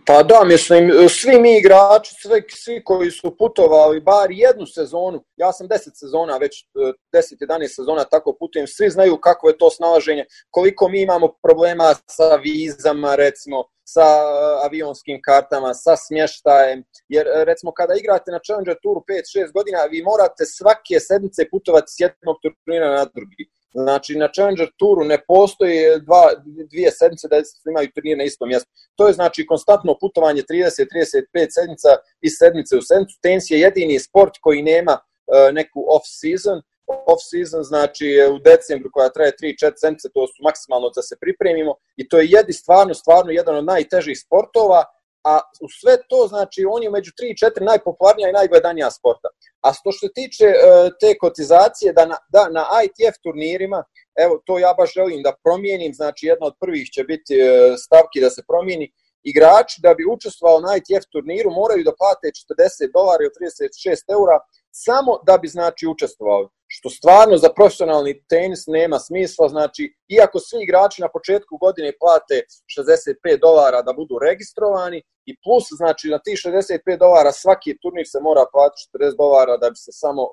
Pa 0.05 0.23
da, 0.23 0.43
mislim, 0.43 0.91
svi 1.09 1.39
mi 1.39 1.57
igrači, 1.57 2.15
svi, 2.21 2.43
svi 2.49 2.83
koji 2.83 3.11
su 3.11 3.37
putovali 3.37 4.01
bar 4.01 4.31
jednu 4.31 4.65
sezonu, 4.65 5.23
ja 5.35 5.51
sam 5.53 5.67
10 5.67 5.89
sezona, 5.93 6.37
već 6.37 6.65
10-11 7.13 7.63
e, 7.63 7.67
sezona 7.67 8.03
tako 8.03 8.35
putujem, 8.39 8.67
svi 8.67 8.89
znaju 8.89 9.17
kako 9.17 9.47
je 9.47 9.57
to 9.57 9.69
snalaženje, 9.69 10.25
koliko 10.49 10.89
mi 10.89 11.01
imamo 11.01 11.33
problema 11.43 11.93
sa 12.07 12.35
vizama, 12.35 13.15
recimo, 13.15 13.63
sa 13.83 14.01
e, 14.01 14.65
avionskim 14.65 15.21
kartama, 15.21 15.73
sa 15.73 15.95
smještajem, 15.95 16.83
jer 17.09 17.27
e, 17.27 17.45
recimo 17.45 17.71
kada 17.71 17.93
igrate 17.95 18.31
na 18.31 18.39
Challenger 18.45 18.77
Touru 18.83 19.03
5-6 19.09 19.53
godina, 19.53 19.79
vi 19.91 20.03
morate 20.03 20.45
svake 20.45 20.99
sedmice 20.99 21.49
putovati 21.51 21.91
s 21.91 21.99
jednog 21.99 22.37
turnira 22.41 22.89
na 22.89 23.05
drugi 23.05 23.49
Znači, 23.73 24.15
na 24.15 24.27
Challenger 24.27 24.69
Touru 24.77 25.03
ne 25.03 25.17
postoji 25.27 25.99
dva, 26.05 26.23
dvije 26.71 26.91
sedmice 26.91 27.27
da 27.27 27.41
imaju 27.69 27.91
turnir 27.95 28.17
na 28.17 28.23
istom 28.23 28.49
mjestu. 28.49 28.69
To 28.95 29.07
je 29.07 29.13
znači 29.13 29.45
konstantno 29.45 29.97
putovanje 29.99 30.41
30-35 30.41 31.47
sedmica 31.57 31.89
iz 32.21 32.33
sedmice 32.39 32.77
u 32.77 32.81
sedmicu. 32.81 33.19
Tenis 33.21 33.51
je 33.51 33.59
jedini 33.59 33.99
sport 33.99 34.33
koji 34.41 34.61
nema 34.61 34.93
uh, 34.93 35.53
neku 35.53 35.79
off-season. 35.95 36.61
Off-season 36.87 37.63
znači 37.63 38.07
u 38.35 38.39
decembru 38.39 38.89
koja 38.93 39.09
traje 39.09 39.31
3-4 39.41 39.71
sedmice, 39.75 40.09
to 40.13 40.27
su 40.27 40.43
maksimalno 40.43 40.89
da 40.95 41.01
se 41.01 41.15
pripremimo 41.21 41.75
i 41.97 42.07
to 42.09 42.19
je 42.19 42.27
jedi 42.29 42.53
stvarno, 42.53 42.93
stvarno 42.93 43.31
jedan 43.31 43.55
od 43.55 43.65
najtežih 43.65 44.19
sportova, 44.19 44.83
a 45.23 45.39
u 45.61 45.67
sve 45.79 45.97
to, 46.09 46.27
znači, 46.27 46.65
on 46.69 46.83
je 46.83 46.89
među 46.89 47.11
3 47.11 47.31
i 47.31 47.61
4 47.61 47.63
najpopularnija 47.65 48.29
i 48.29 48.37
najgledanija 48.39 48.91
sporta. 48.91 49.29
A 49.61 49.73
što 49.73 49.91
se 49.91 50.07
tiče 50.13 50.47
uh, 50.47 50.91
te 50.99 51.17
kotizacije, 51.17 51.93
da 51.93 52.05
na, 52.05 52.17
da 52.33 52.49
na 52.49 52.63
ITF 52.85 53.15
turnirima, 53.23 53.83
evo, 54.23 54.41
to 54.45 54.59
ja 54.59 54.73
baš 54.77 54.93
želim 54.93 55.21
da 55.23 55.35
promijenim, 55.43 55.93
znači, 55.93 56.27
jedna 56.27 56.45
od 56.47 56.55
prvih 56.59 56.87
će 56.89 57.03
biti 57.03 57.35
uh, 57.41 57.47
stavki 57.85 58.21
da 58.21 58.29
se 58.29 58.41
promijeni, 58.47 58.91
igrači 59.23 59.81
da 59.81 59.93
bi 59.93 60.11
učestvovao 60.15 60.59
na 60.59 60.71
ITF 60.77 61.05
turniru 61.11 61.49
moraju 61.51 61.83
da 61.83 61.97
plate 61.99 62.27
40 62.27 62.91
dolara 62.93 63.21
ili 63.23 63.33
36 63.37 64.13
eura 64.17 64.37
samo 64.71 65.11
da 65.27 65.37
bi 65.37 65.47
znači 65.47 65.87
učestvovali. 65.87 66.47
Što 66.67 66.89
stvarno 66.89 67.37
za 67.37 67.49
profesionalni 67.49 68.23
tenis 68.29 68.63
nema 68.67 68.99
smisla, 68.99 69.49
znači 69.49 69.93
iako 70.07 70.39
svi 70.39 70.63
igrači 70.63 71.01
na 71.01 71.09
početku 71.15 71.57
godine 71.57 71.91
plate 71.99 72.35
65 72.77 73.39
dolara 73.41 73.81
da 73.81 73.93
budu 73.93 74.19
registrovani 74.27 75.03
i 75.31 75.37
plus 75.43 75.65
znači 75.79 76.05
na 76.15 76.19
tih 76.25 76.37
65 76.45 76.99
dolara 77.03 77.31
svaki 77.43 77.71
turnir 77.81 78.07
se 78.13 78.19
mora 78.27 78.43
platiti 78.53 78.87
40 78.93 79.17
dolara 79.23 79.55
da 79.61 79.67
bi 79.73 79.77
se 79.85 79.91
samo 80.03 80.21
uh, 80.21 80.29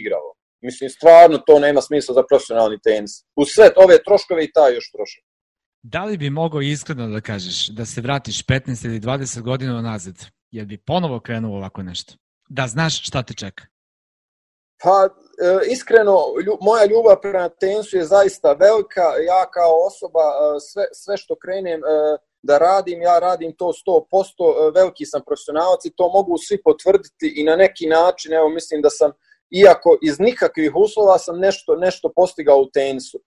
igralo. 0.00 0.30
Mislim, 0.66 0.90
stvarno 0.90 1.36
to 1.46 1.54
nema 1.66 1.80
smisla 1.88 2.12
za 2.18 2.22
profesionalni 2.30 2.78
tenis. 2.86 3.12
U 3.40 3.44
sve 3.44 3.66
ove 3.84 3.96
troškove 4.06 4.44
i 4.44 4.52
taj 4.56 4.70
još 4.74 4.86
trošak. 4.94 5.24
Da 5.82 6.04
li 6.04 6.16
bi 6.16 6.30
mogao 6.30 6.60
iskreno 6.60 7.08
da 7.08 7.20
kažeš 7.20 7.68
da 7.68 7.84
se 7.84 8.00
vratiš 8.00 8.46
15 8.46 8.86
ili 8.86 9.00
20 9.00 9.40
godina 9.40 9.82
nazad, 9.82 10.14
jer 10.50 10.64
bi 10.66 10.78
ponovo 10.78 11.20
krenuo 11.20 11.56
ovako 11.56 11.82
nešto? 11.82 12.14
Da 12.48 12.66
znaš 12.66 13.06
šta 13.06 13.22
te 13.22 13.34
čeka? 13.34 13.64
Pa, 14.82 15.08
e, 15.08 15.72
iskreno, 15.72 16.16
lju, 16.46 16.58
moja 16.60 16.84
ljubav 16.84 17.16
prema 17.22 17.48
tenisu 17.48 17.96
je 17.96 18.04
zaista 18.04 18.52
velika. 18.52 19.06
Ja 19.30 19.50
kao 19.56 19.72
osoba, 19.86 20.20
e, 20.20 20.60
sve, 20.60 20.84
sve 20.92 21.16
što 21.16 21.34
krenem 21.42 21.80
e, 21.80 21.88
da 22.44 22.58
radim, 22.58 23.02
ja 23.02 23.18
radim 23.18 23.52
to 23.56 23.72
100%, 23.86 24.74
veliki 24.74 25.06
sam 25.06 25.22
profesionalac 25.26 25.84
i 25.84 25.94
to 25.96 26.08
mogu 26.08 26.38
svi 26.38 26.62
potvrditi 26.62 27.32
i 27.36 27.44
na 27.44 27.56
neki 27.56 27.86
način, 27.86 28.32
evo 28.32 28.48
mislim 28.48 28.82
da 28.82 28.90
sam, 28.90 29.10
iako 29.50 29.98
iz 30.02 30.20
nikakvih 30.20 30.72
uslova 30.76 31.18
sam 31.18 31.38
nešto, 31.38 31.76
nešto 31.76 32.12
postigao 32.16 32.58
u 32.58 32.70
tenisu. 32.70 33.18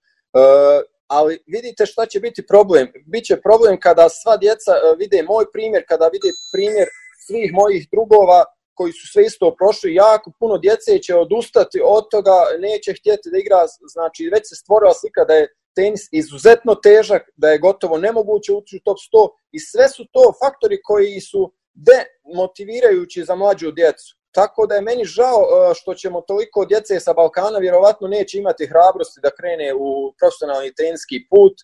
Ali 1.06 1.42
vidite 1.46 1.86
šta 1.86 2.06
će 2.06 2.20
biti 2.20 2.46
problem. 2.46 2.92
Biće 3.06 3.36
problem 3.40 3.80
kada 3.80 4.08
sva 4.08 4.36
djeca 4.36 4.72
vide 4.98 5.22
moj 5.22 5.44
primjer, 5.52 5.84
kada 5.88 6.06
vide 6.14 6.30
primjer 6.54 6.88
svih 7.26 7.50
mojih 7.52 7.88
drugova, 7.92 8.44
koji 8.74 8.92
su 8.92 9.04
sve 9.12 9.22
isto 9.24 9.54
prošli, 9.58 9.94
jako 9.94 10.32
puno 10.40 10.58
djece 10.58 10.98
će 10.98 11.14
odustati 11.14 11.78
od 11.84 12.04
toga, 12.10 12.36
neće 12.58 12.90
htjeti 12.98 13.30
da 13.32 13.38
igra, 13.38 13.60
znači 13.94 14.30
već 14.34 14.44
se 14.48 14.54
stvorila 14.62 14.94
slika 15.00 15.24
da 15.24 15.34
je 15.34 15.48
tenis 15.78 16.08
izuzetno 16.12 16.74
težak, 16.74 17.22
da 17.36 17.48
je 17.50 17.62
gotovo 17.66 17.98
nemoguće 17.98 18.52
ući 18.52 18.76
u 18.76 18.84
top 18.84 18.98
100 19.12 19.28
i 19.56 19.58
sve 19.60 19.88
su 19.88 20.02
to 20.12 20.22
faktori 20.42 20.78
koji 20.88 21.20
su 21.20 21.52
demotivirajući 21.88 23.24
za 23.24 23.34
mlađu 23.34 23.72
djecu. 23.72 24.18
Tako 24.38 24.66
da 24.66 24.74
je 24.74 24.86
meni 24.90 25.04
žao 25.04 25.40
e, 25.46 25.74
što 25.74 25.94
ćemo 25.94 26.20
toliko 26.20 26.64
djece 26.64 27.00
sa 27.00 27.12
Balkana 27.12 27.58
vjerovatno 27.58 28.08
neće 28.08 28.38
imati 28.38 28.66
hrabrosti 28.72 29.20
da 29.22 29.36
krene 29.38 29.68
u 29.74 30.12
profesionalni 30.18 30.74
teniski 30.80 31.16
put 31.30 31.54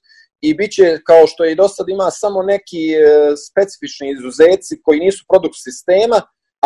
i 0.40 0.54
bit 0.54 0.72
će, 0.76 0.86
kao 1.10 1.26
što 1.26 1.44
i 1.44 1.54
do 1.54 1.68
sad 1.68 1.86
ima, 1.88 2.08
samo 2.10 2.42
neki 2.42 2.84
e, 2.92 3.00
specifični 3.48 4.06
izuzeci 4.10 4.82
koji 4.84 5.04
nisu 5.06 5.22
produkt 5.30 5.58
sistema, 5.68 6.18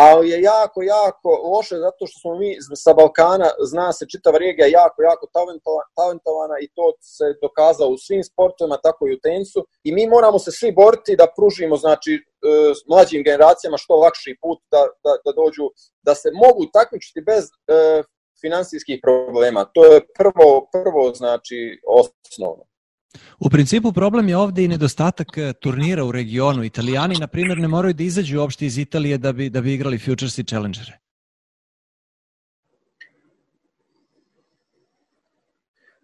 ali 0.07 0.29
je 0.29 0.41
jako, 0.41 0.81
jako 0.81 1.29
loše 1.53 1.75
zato 1.75 2.07
što 2.07 2.19
smo 2.19 2.35
mi 2.41 2.49
sa 2.83 2.93
Balkana, 2.93 3.49
zna 3.71 3.93
se 3.93 4.05
čitava 4.11 4.37
regija 4.37 4.67
jako, 4.67 5.01
jako 5.09 5.25
talentovana 5.97 6.55
i 6.61 6.67
to 6.75 6.85
se 7.01 7.25
dokazalo 7.41 7.89
u 7.91 7.97
svim 7.97 8.23
sportovima, 8.23 8.77
tako 8.87 9.07
i 9.07 9.15
u 9.15 9.19
tenisu 9.19 9.59
i 9.83 9.89
mi 9.91 10.07
moramo 10.07 10.39
se 10.39 10.51
svi 10.51 10.71
boriti 10.71 11.15
da 11.15 11.33
pružimo 11.37 11.75
znači, 11.75 12.13
e, 12.15 12.21
mlađim 12.91 13.23
generacijama 13.23 13.77
što 13.77 13.95
lakši 13.95 14.37
put 14.41 14.59
da, 14.71 14.81
da, 15.03 15.11
da 15.25 15.31
dođu, 15.41 15.65
da 16.01 16.15
se 16.15 16.29
mogu 16.43 16.61
takmičiti 16.73 17.21
bez 17.21 17.43
e, 17.45 18.03
finansijskih 18.41 18.99
problema. 19.03 19.65
To 19.73 19.85
je 19.85 20.05
prvo, 20.17 20.67
prvo 20.71 21.13
znači 21.13 21.59
osnovno. 21.87 22.68
U 23.39 23.49
principu 23.49 23.91
problem 23.93 24.29
je 24.29 24.37
ovde 24.37 24.63
i 24.63 24.67
nedostatak 24.67 25.37
e, 25.37 25.53
turnira 25.53 26.03
u 26.05 26.11
regionu. 26.11 26.63
Italijani, 26.63 27.15
na 27.19 27.27
primjer, 27.27 27.57
ne 27.57 27.67
moraju 27.67 27.93
da 27.93 28.03
izađu 28.03 28.39
uopšte 28.39 28.65
iz 28.65 28.77
Italije 28.77 29.17
da 29.17 29.31
bi, 29.31 29.49
da 29.49 29.61
bi 29.61 29.73
igrali 29.73 29.99
Futures 29.99 30.37
i 30.37 30.43
Challengere. 30.43 30.99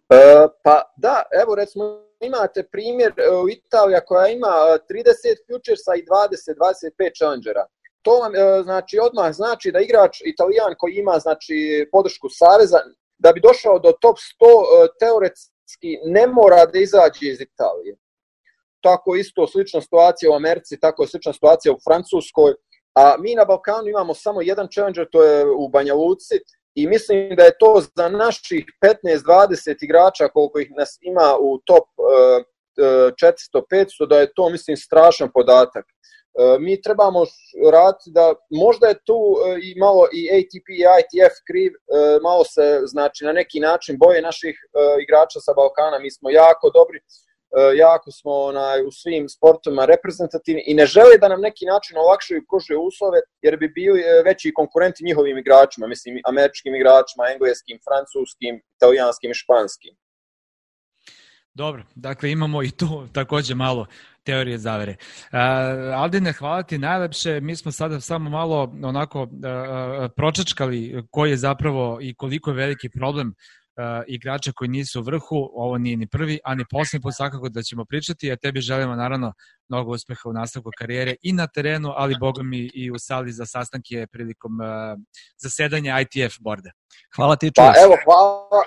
E, 0.09 0.47
pa 0.63 0.81
da, 0.97 1.21
evo 1.43 1.55
recimo 1.55 2.05
imate 2.19 2.63
primjer 2.63 3.13
u 3.43 3.49
Italija 3.49 4.05
koja 4.05 4.27
ima 4.27 4.47
30 4.47 4.79
futuresa 5.47 5.91
i 5.95 6.05
20-25 6.05 7.17
challengera. 7.17 7.65
To 8.01 8.11
vam 8.19 8.31
znači 8.63 8.99
odmah 8.99 9.33
znači 9.33 9.71
da 9.71 9.79
igrač 9.79 10.21
Italijan 10.25 10.73
koji 10.77 10.93
ima 10.93 11.19
znači 11.19 11.89
podršku 11.91 12.29
saveza 12.29 12.77
da 13.17 13.31
bi 13.31 13.39
došao 13.39 13.79
do 13.79 13.91
top 13.91 14.15
100 14.17 14.87
teoretski 14.99 15.54
ne 16.05 16.27
mora 16.27 16.65
da 16.65 16.79
izađe 16.79 17.27
iz 17.27 17.41
Italije. 17.41 17.95
Tako 18.83 19.15
isto 19.15 19.47
slična 19.47 19.81
situacija 19.81 20.31
u 20.31 20.35
Americi, 20.35 20.79
tako 20.79 21.03
je 21.03 21.07
slična 21.07 21.33
situacija 21.33 21.73
u 21.73 21.79
Francuskoj, 21.83 22.53
a 22.95 23.15
mi 23.19 23.35
na 23.35 23.45
Balkanu 23.45 23.87
imamo 23.87 24.13
samo 24.13 24.41
jedan 24.41 24.67
challenger, 24.71 25.07
to 25.11 25.23
je 25.23 25.45
u 25.45 25.69
Banja 25.69 25.93
Luci, 25.93 26.35
i 26.75 26.87
mislim 26.87 27.35
da 27.35 27.43
je 27.43 27.57
to 27.59 27.81
za 27.95 28.09
naših 28.09 28.65
15-20 29.03 29.83
igrača 29.83 30.27
koliko 30.27 30.59
ih 30.59 30.71
nas 30.77 30.97
ima 31.01 31.37
u 31.39 31.59
top 31.65 31.83
400-500, 32.77 34.07
da 34.09 34.19
je 34.19 34.33
to 34.35 34.49
mislim 34.49 34.77
strašan 34.77 35.31
podatak. 35.33 35.85
Mi 36.59 36.81
trebamo 36.81 37.21
raditi 37.71 38.09
da 38.17 38.33
možda 38.49 38.87
je 38.87 39.03
tu 39.05 39.19
i 39.63 39.79
malo 39.79 40.07
i 40.13 40.21
ATP 40.37 40.67
i 40.69 40.83
ITF 41.01 41.35
kriv, 41.47 41.71
malo 42.23 42.43
se 42.43 42.81
znači 42.85 43.25
na 43.25 43.31
neki 43.31 43.59
način 43.59 43.97
boje 43.97 44.21
naših 44.21 44.55
igrača 45.03 45.39
sa 45.39 45.53
Balkana, 45.53 45.99
mi 45.99 46.11
smo 46.11 46.29
jako 46.29 46.69
dobri, 46.69 46.99
E, 47.57 47.77
jako 47.77 48.11
smo 48.11 48.31
onaj, 48.31 48.81
u 48.87 48.91
svim 48.91 49.29
sportovima 49.29 49.85
reprezentativni 49.85 50.63
i 50.67 50.73
ne 50.73 50.85
žele 50.85 51.17
da 51.21 51.27
nam 51.27 51.41
neki 51.41 51.65
način 51.65 51.97
olakšaju 51.97 52.37
i 52.37 52.45
pružaju 52.49 52.81
uslove 52.81 53.19
jer 53.41 53.57
bi 53.57 53.67
bili 53.69 53.99
e, 54.01 54.23
veći 54.25 54.53
konkurenti 54.53 55.05
njihovim 55.05 55.37
igračima, 55.37 55.87
mislim 55.87 56.21
američkim 56.25 56.75
igračima, 56.75 57.23
engleskim, 57.33 57.77
francuskim, 57.87 58.61
italijanskim 58.77 59.31
i 59.31 59.39
španskim. 59.43 59.93
Dobro, 61.53 61.83
dakle 61.95 62.31
imamo 62.31 62.63
i 62.63 62.71
tu 62.71 63.07
takođe 63.13 63.55
malo 63.55 63.85
teorije 64.25 64.57
zavere. 64.57 64.95
Uh, 65.31 65.37
Aldine, 65.95 66.31
hvala 66.31 66.63
ti 66.63 66.77
najlepše. 66.77 67.39
Mi 67.41 67.55
smo 67.55 67.71
sada 67.71 68.01
samo 68.01 68.29
malo 68.29 68.73
onako 68.83 69.21
uh, 69.21 69.29
pročačkali 70.15 71.03
koji 71.11 71.29
je 71.31 71.37
zapravo 71.37 71.97
i 72.01 72.15
koliko 72.15 72.49
je 72.49 72.55
veliki 72.55 72.89
problem 72.89 73.27
uh, 73.27 74.03
igrača 74.07 74.51
koji 74.55 74.69
nisu 74.69 74.99
u 74.99 75.03
vrhu, 75.03 75.49
ovo 75.53 75.77
nije 75.77 75.97
ni 75.97 76.07
prvi, 76.07 76.39
a 76.43 76.55
ni 76.55 76.65
posljednji 76.71 77.01
put 77.03 77.15
svakako 77.15 77.49
da 77.49 77.61
ćemo 77.61 77.85
pričati, 77.85 78.31
a 78.31 78.35
tebi 78.35 78.61
želimo 78.61 78.95
naravno 78.95 79.33
mnogo 79.69 79.91
uspeha 79.91 80.29
u 80.29 80.33
nastavku 80.33 80.69
karijere 80.77 81.15
i 81.21 81.33
na 81.33 81.47
terenu, 81.47 81.93
ali 81.95 82.15
boga 82.19 82.43
mi 82.43 82.69
i 82.73 82.91
u 82.91 82.95
sali 82.97 83.31
za 83.31 83.45
sastanke 83.45 84.07
prilikom 84.11 84.51
uh, 84.59 84.99
zasedanja 85.37 85.99
ITF 85.99 86.35
borda. 86.39 86.71
Hvala 87.15 87.35
ti, 87.35 87.51
Pa 87.55 87.73
evo, 87.83 87.95
hvala, 88.05 88.63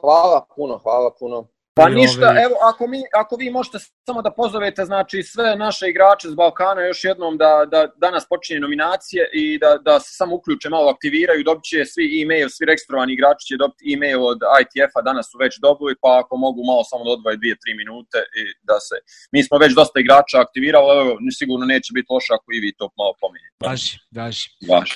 hvala 0.00 0.46
puno, 0.56 0.78
hvala 0.78 1.10
puno. 1.18 1.48
Pa 1.74 1.88
ništa, 1.88 2.28
ove... 2.30 2.42
evo, 2.46 2.56
ako, 2.70 2.86
mi, 2.86 3.00
ako 3.14 3.36
vi 3.36 3.50
možete 3.50 3.78
samo 4.06 4.22
da 4.22 4.30
pozovete 4.30 4.84
znači, 4.84 5.22
sve 5.22 5.56
naše 5.56 5.88
igrače 5.88 6.28
z 6.28 6.34
Balkana 6.34 6.80
još 6.82 7.04
jednom 7.04 7.36
da, 7.36 7.52
da 7.72 7.80
danas 7.96 8.24
počinje 8.28 8.60
nominacije 8.60 9.30
i 9.32 9.58
da, 9.58 9.78
da 9.84 10.00
se 10.00 10.10
samo 10.20 10.36
uključe, 10.36 10.68
malo 10.68 10.90
aktiviraju, 10.90 11.44
dobit 11.44 11.64
će 11.64 11.84
svi 11.84 12.22
e-mail, 12.22 12.48
svi 12.48 12.66
registrovani 12.66 13.12
igrači 13.12 13.46
će 13.46 13.56
dobiti 13.56 13.92
e-mail 13.92 14.20
od 14.32 14.38
ITF-a, 14.62 15.00
danas 15.02 15.26
su 15.30 15.38
već 15.38 15.52
dobili, 15.66 15.94
pa 16.02 16.10
ako 16.22 16.36
mogu 16.36 16.60
malo 16.70 16.82
samo 16.90 17.04
da 17.04 17.10
odvoje 17.10 17.36
2-3 17.36 17.76
minute 17.80 18.18
i 18.40 18.42
da 18.68 18.76
se... 18.86 18.96
Mi 19.32 19.40
smo 19.46 19.58
već 19.58 19.72
dosta 19.80 20.00
igrača 20.00 20.36
aktivirali, 20.46 20.86
evo, 21.02 21.12
sigurno 21.38 21.64
neće 21.74 21.90
biti 21.96 22.08
loše 22.14 22.30
ako 22.38 22.48
i 22.56 22.60
vi 22.64 22.70
to 22.78 22.84
malo 23.00 23.12
pominjete. 23.22 23.56
Daži, 23.68 23.92
daži. 24.20 24.46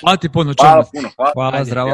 Hvala 0.01 0.17
ti 0.17 0.29
puno, 0.35 0.53
Hvala 0.59 0.85
puno, 0.93 1.09
hvala. 1.15 1.31
Hvala, 1.37 1.65
zdravo. 1.65 1.91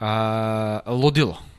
A, 0.00 0.80
ludilo. 1.02 1.55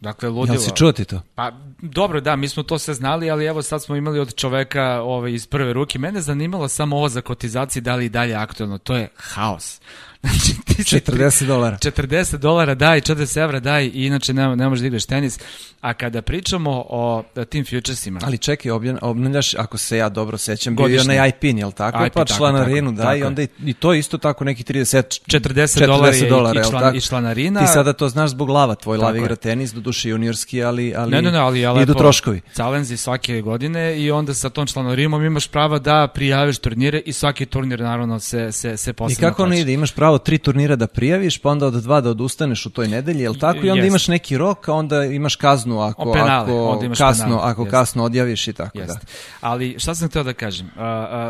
Dakle, 0.00 0.28
ludilo. 0.28 0.54
Jel 0.54 0.62
si 0.62 0.70
čuo 0.76 0.92
ti 0.92 1.04
to? 1.04 1.22
Pa, 1.34 1.52
dobro, 1.82 2.20
da, 2.20 2.36
mi 2.36 2.48
smo 2.48 2.62
to 2.62 2.78
sve 2.78 2.94
znali, 2.94 3.30
ali 3.30 3.46
evo 3.46 3.62
sad 3.62 3.82
smo 3.82 3.96
imali 3.96 4.20
od 4.20 4.34
čoveka 4.34 5.00
ovaj, 5.02 5.32
iz 5.32 5.46
prve 5.46 5.72
ruke. 5.72 5.98
Mene 5.98 6.20
zanimalo 6.20 6.68
samo 6.68 6.96
ovo 6.96 7.08
za 7.08 7.20
kotizaciju, 7.20 7.82
da 7.82 7.94
li 7.94 8.04
i 8.04 8.08
dalje 8.08 8.34
aktualno. 8.34 8.78
To 8.78 8.96
je 8.96 9.08
haos. 9.16 9.80
Znači, 10.22 10.54
ti 10.64 10.82
40 10.82 11.46
dolara. 11.46 11.76
40 11.76 12.36
dolara 12.36 12.74
daj, 12.74 13.00
40 13.00 13.42
evra 13.42 13.60
daj 13.60 13.86
i 13.86 14.06
inače 14.06 14.34
ne, 14.34 14.56
ne 14.56 14.68
možeš 14.68 14.80
da 14.80 14.86
igraš 14.86 15.04
tenis. 15.04 15.38
A 15.80 15.94
kada 15.94 16.22
pričamo 16.22 16.84
o 16.88 17.22
tim 17.48 17.64
futuresima... 17.64 18.20
Ali 18.22 18.38
čekaj, 18.38 18.70
obnavljaš, 19.00 19.54
ako 19.54 19.78
se 19.78 19.96
ja 19.96 20.08
dobro 20.08 20.38
sećam, 20.38 20.76
bio 20.76 20.86
je 20.86 21.00
onaj 21.00 21.28
IPIN, 21.28 21.58
jel 21.58 21.72
tako? 21.72 22.06
IP, 22.06 22.12
pa 22.12 22.24
članarinu 22.24 22.92
daj 22.92 23.18
i 23.18 23.22
onda 23.22 23.42
i, 23.42 23.48
i 23.64 23.74
to 23.74 23.94
isto 23.94 24.18
tako 24.18 24.44
neki 24.44 24.62
30... 24.62 25.20
40, 25.26 25.84
40 25.84 25.86
dolara, 25.86 26.16
dolara 26.28 26.60
i, 26.60 26.70
član, 26.70 26.96
i 26.96 27.00
članarina. 27.00 27.60
Ti 27.60 27.66
sada 27.66 27.92
to 27.92 28.08
znaš 28.08 28.30
zbog 28.30 28.48
lava, 28.48 28.74
tvoj 28.74 28.98
lav 28.98 29.16
igra 29.16 29.36
tenis, 29.36 29.72
do 29.72 29.80
duše 29.80 30.08
juniorski, 30.08 30.64
ali, 30.64 30.94
ali, 30.96 31.10
ne, 31.10 31.22
ne, 31.22 31.30
ne, 31.30 31.38
ali 31.38 31.60
ja 31.60 31.82
idu 31.82 31.94
troškovi. 31.94 32.40
Calenzi 32.52 32.96
svake 32.96 33.40
godine 33.40 34.00
i 34.00 34.10
onda 34.10 34.34
sa 34.34 34.50
tom 34.50 34.66
članarimom 34.66 35.24
imaš 35.24 35.48
pravo 35.48 35.78
da 35.78 36.08
prijaviš 36.14 36.58
turnire 36.58 37.02
i 37.06 37.12
svaki 37.12 37.46
turnir 37.46 37.80
naravno 37.80 38.20
se, 38.20 38.52
se, 38.52 38.76
se 38.76 38.92
posebno 38.92 39.28
I 39.28 39.30
kako 39.30 39.42
ono 39.42 39.54
ide? 39.54 39.72
Imaš 39.72 39.92
pravo 39.92 40.09
tri 40.18 40.38
turnira 40.38 40.76
da 40.76 40.86
prijaviš, 40.86 41.38
pa 41.38 41.50
onda 41.50 41.66
od 41.66 41.82
dva 41.82 42.00
da 42.00 42.10
odustaneš 42.10 42.66
u 42.66 42.70
toj 42.70 42.88
nedelji, 42.88 43.22
jel 43.22 43.34
tako? 43.34 43.58
I 43.58 43.70
onda 43.70 43.82
Jest. 43.82 43.88
imaš 43.88 44.08
neki 44.08 44.38
rok, 44.38 44.68
a 44.68 44.72
onda 44.72 45.04
imaš 45.04 45.36
kaznu 45.36 45.80
ako, 45.80 46.12
penale, 46.12 46.42
ako, 46.42 46.80
kasno, 46.98 47.24
penale. 47.24 47.50
ako 47.50 47.64
kasno 47.64 48.04
odjaviš 48.04 48.48
i 48.48 48.52
tako 48.52 48.78
Jest. 48.78 48.94
da. 48.94 49.00
Ali 49.40 49.76
šta 49.78 49.94
sam 49.94 50.08
hteo 50.08 50.22
da 50.22 50.32
kažem? 50.32 50.70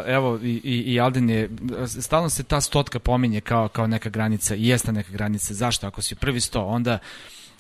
Evo, 0.06 0.38
i, 0.42 0.60
i, 0.64 0.92
i 0.92 1.00
Alden 1.00 1.30
je, 1.30 1.50
stalno 1.86 2.30
se 2.30 2.42
ta 2.42 2.60
stotka 2.60 2.98
pominje 2.98 3.40
kao, 3.40 3.68
kao 3.68 3.86
neka 3.86 4.10
granica, 4.10 4.54
i 4.54 4.66
jeste 4.66 4.92
neka 4.92 5.12
granica. 5.12 5.54
Zašto? 5.54 5.86
Ako 5.86 6.02
si 6.02 6.14
prvi 6.14 6.40
sto, 6.40 6.64
onda 6.64 6.98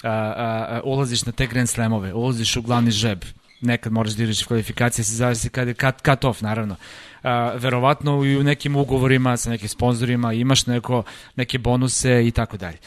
uh, 0.04 0.10
uh, 0.10 0.92
ulaziš 0.92 1.26
na 1.26 1.32
te 1.32 1.46
Grand 1.46 1.68
Slamove, 1.68 2.14
ulaziš 2.14 2.56
u 2.56 2.62
glavni 2.62 2.90
žeb, 2.90 3.24
nekad 3.60 3.92
moraš 3.92 4.12
da 4.12 4.22
igraš 4.22 4.42
kvalifikacije, 4.42 5.04
se 5.04 5.14
zavisi 5.14 5.48
kad 5.48 5.68
je 5.68 5.74
cut, 5.74 5.94
cut 6.04 6.24
off, 6.24 6.40
naravno. 6.40 6.74
Uh, 6.74 7.09
verovatno 7.54 8.24
i 8.24 8.36
u 8.36 8.42
nekim 8.42 8.76
ugovorima 8.76 9.36
sa 9.36 9.50
nekim 9.50 9.68
sponzorima 9.68 10.32
imaš 10.32 10.66
neko, 10.66 11.02
neke 11.36 11.58
bonuse 11.58 12.26
i 12.26 12.30
tako 12.30 12.56
dalje. 12.56 12.78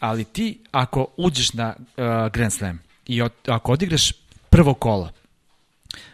Ali 0.00 0.24
ti, 0.24 0.58
ako 0.70 1.06
uđeš 1.16 1.52
na 1.52 1.74
uh, 1.78 2.04
Grand 2.32 2.52
Slam 2.52 2.78
i 3.06 3.22
od, 3.22 3.32
ako 3.46 3.72
odigraš 3.72 4.12
prvo 4.50 4.74
kolo, 4.74 5.10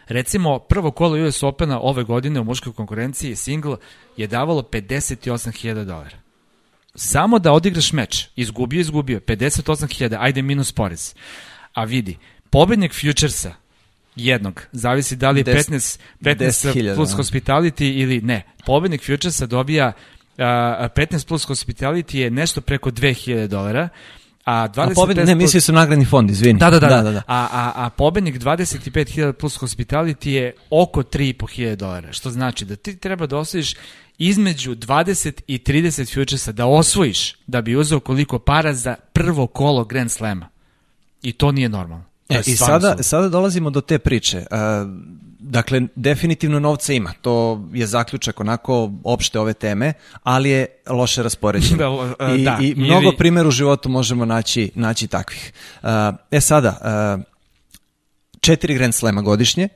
recimo 0.07 0.59
prvo 0.59 0.91
kolo 0.91 1.27
US 1.27 1.43
Opena 1.43 1.79
ove 1.79 2.03
godine 2.03 2.39
u 2.39 2.43
muškoj 2.43 2.73
konkurenciji 2.73 3.35
single 3.35 3.77
je 4.17 4.27
davalo 4.27 4.61
58.000 4.61 5.83
dolara. 5.83 6.17
Samo 6.95 7.39
da 7.39 7.51
odigraš 7.51 7.93
meč, 7.93 8.27
izgubio, 8.35 8.79
izgubio, 8.79 9.19
58.000, 9.19 10.17
ajde 10.19 10.41
minus 10.41 10.71
porez. 10.71 11.15
A 11.73 11.83
vidi, 11.83 12.17
pobednik 12.49 12.93
Futuresa 12.93 13.53
jednog. 14.15 14.61
Zavisi 14.71 15.15
da 15.15 15.31
li 15.31 15.39
je 15.39 15.43
15, 15.43 15.99
15 16.21 16.73
10 16.73 16.95
plus 16.95 17.09
da. 17.09 17.17
hospitality 17.17 18.01
ili 18.01 18.21
ne. 18.21 18.43
Pobednik 18.65 19.05
Futuresa 19.05 19.45
dobija 19.45 19.87
uh, 19.87 20.43
15 20.43 21.27
plus 21.27 21.47
hospitality 21.47 22.17
je 22.17 22.29
nešto 22.29 22.61
preko 22.61 22.91
2000 22.91 23.47
dolara. 23.47 23.89
A, 24.45 24.67
20 24.67 24.91
a 24.91 24.93
pobednik, 24.95 25.27
ne, 25.27 25.35
mislio 25.35 25.61
sam 25.61 25.75
nagradni 25.75 26.05
fond, 26.05 26.29
izvini. 26.31 26.59
Da, 26.59 26.69
da, 26.69 26.79
da. 26.79 26.87
da, 26.87 27.01
da, 27.01 27.11
da. 27.11 27.21
A, 27.27 27.47
a, 27.51 27.71
a 27.75 27.89
pobednik 27.89 28.35
25.000 28.35 29.31
plus 29.31 29.59
hospitality 29.59 30.29
je 30.29 30.53
oko 30.69 31.03
3.500 31.03 31.75
dolara, 31.75 32.13
što 32.13 32.31
znači 32.31 32.65
da 32.65 32.75
ti 32.75 32.97
treba 32.97 33.27
da 33.27 33.37
osvojiš 33.37 33.73
između 34.17 34.75
20 34.75 35.41
i 35.47 35.57
30 35.57 36.13
futuresa 36.13 36.51
da 36.51 36.65
osvojiš 36.65 37.35
da 37.47 37.61
bi 37.61 37.75
uzeo 37.75 37.99
koliko 37.99 38.39
para 38.39 38.73
za 38.73 38.95
prvo 39.13 39.47
kolo 39.47 39.85
Grand 39.85 40.11
Slema. 40.11 40.49
I 41.21 41.31
to 41.31 41.51
nije 41.51 41.69
normalno. 41.69 42.05
E, 42.29 42.41
I 42.45 42.55
sada, 42.55 43.03
sada 43.03 43.29
dolazimo 43.29 43.69
do 43.69 43.81
te 43.81 43.99
priče. 43.99 44.37
Uh, 44.37 44.57
dakle, 45.39 45.81
definitivno 45.95 46.59
novca 46.59 46.93
ima. 46.93 47.13
To 47.21 47.63
je 47.73 47.87
zaključak 47.87 48.39
onako 48.39 48.91
opšte 49.03 49.39
ove 49.39 49.53
teme, 49.53 49.93
ali 50.23 50.49
je 50.49 50.67
loše 50.89 51.23
raspoređeno. 51.23 52.15
da, 52.19 52.35
I, 52.35 52.43
da, 52.43 52.57
I 52.61 52.75
mnogo 52.75 53.07
ili... 53.07 53.17
primjer 53.17 53.47
u 53.47 53.51
životu 53.51 53.89
možemo 53.89 54.25
naći, 54.25 54.71
naći 54.75 55.07
takvih. 55.07 55.53
Uh, 55.83 55.89
e 56.31 56.41
sada, 56.41 56.79
četiri 58.41 58.73
Grand 58.73 58.95
Slema 58.95 59.21
godišnje, 59.21 59.69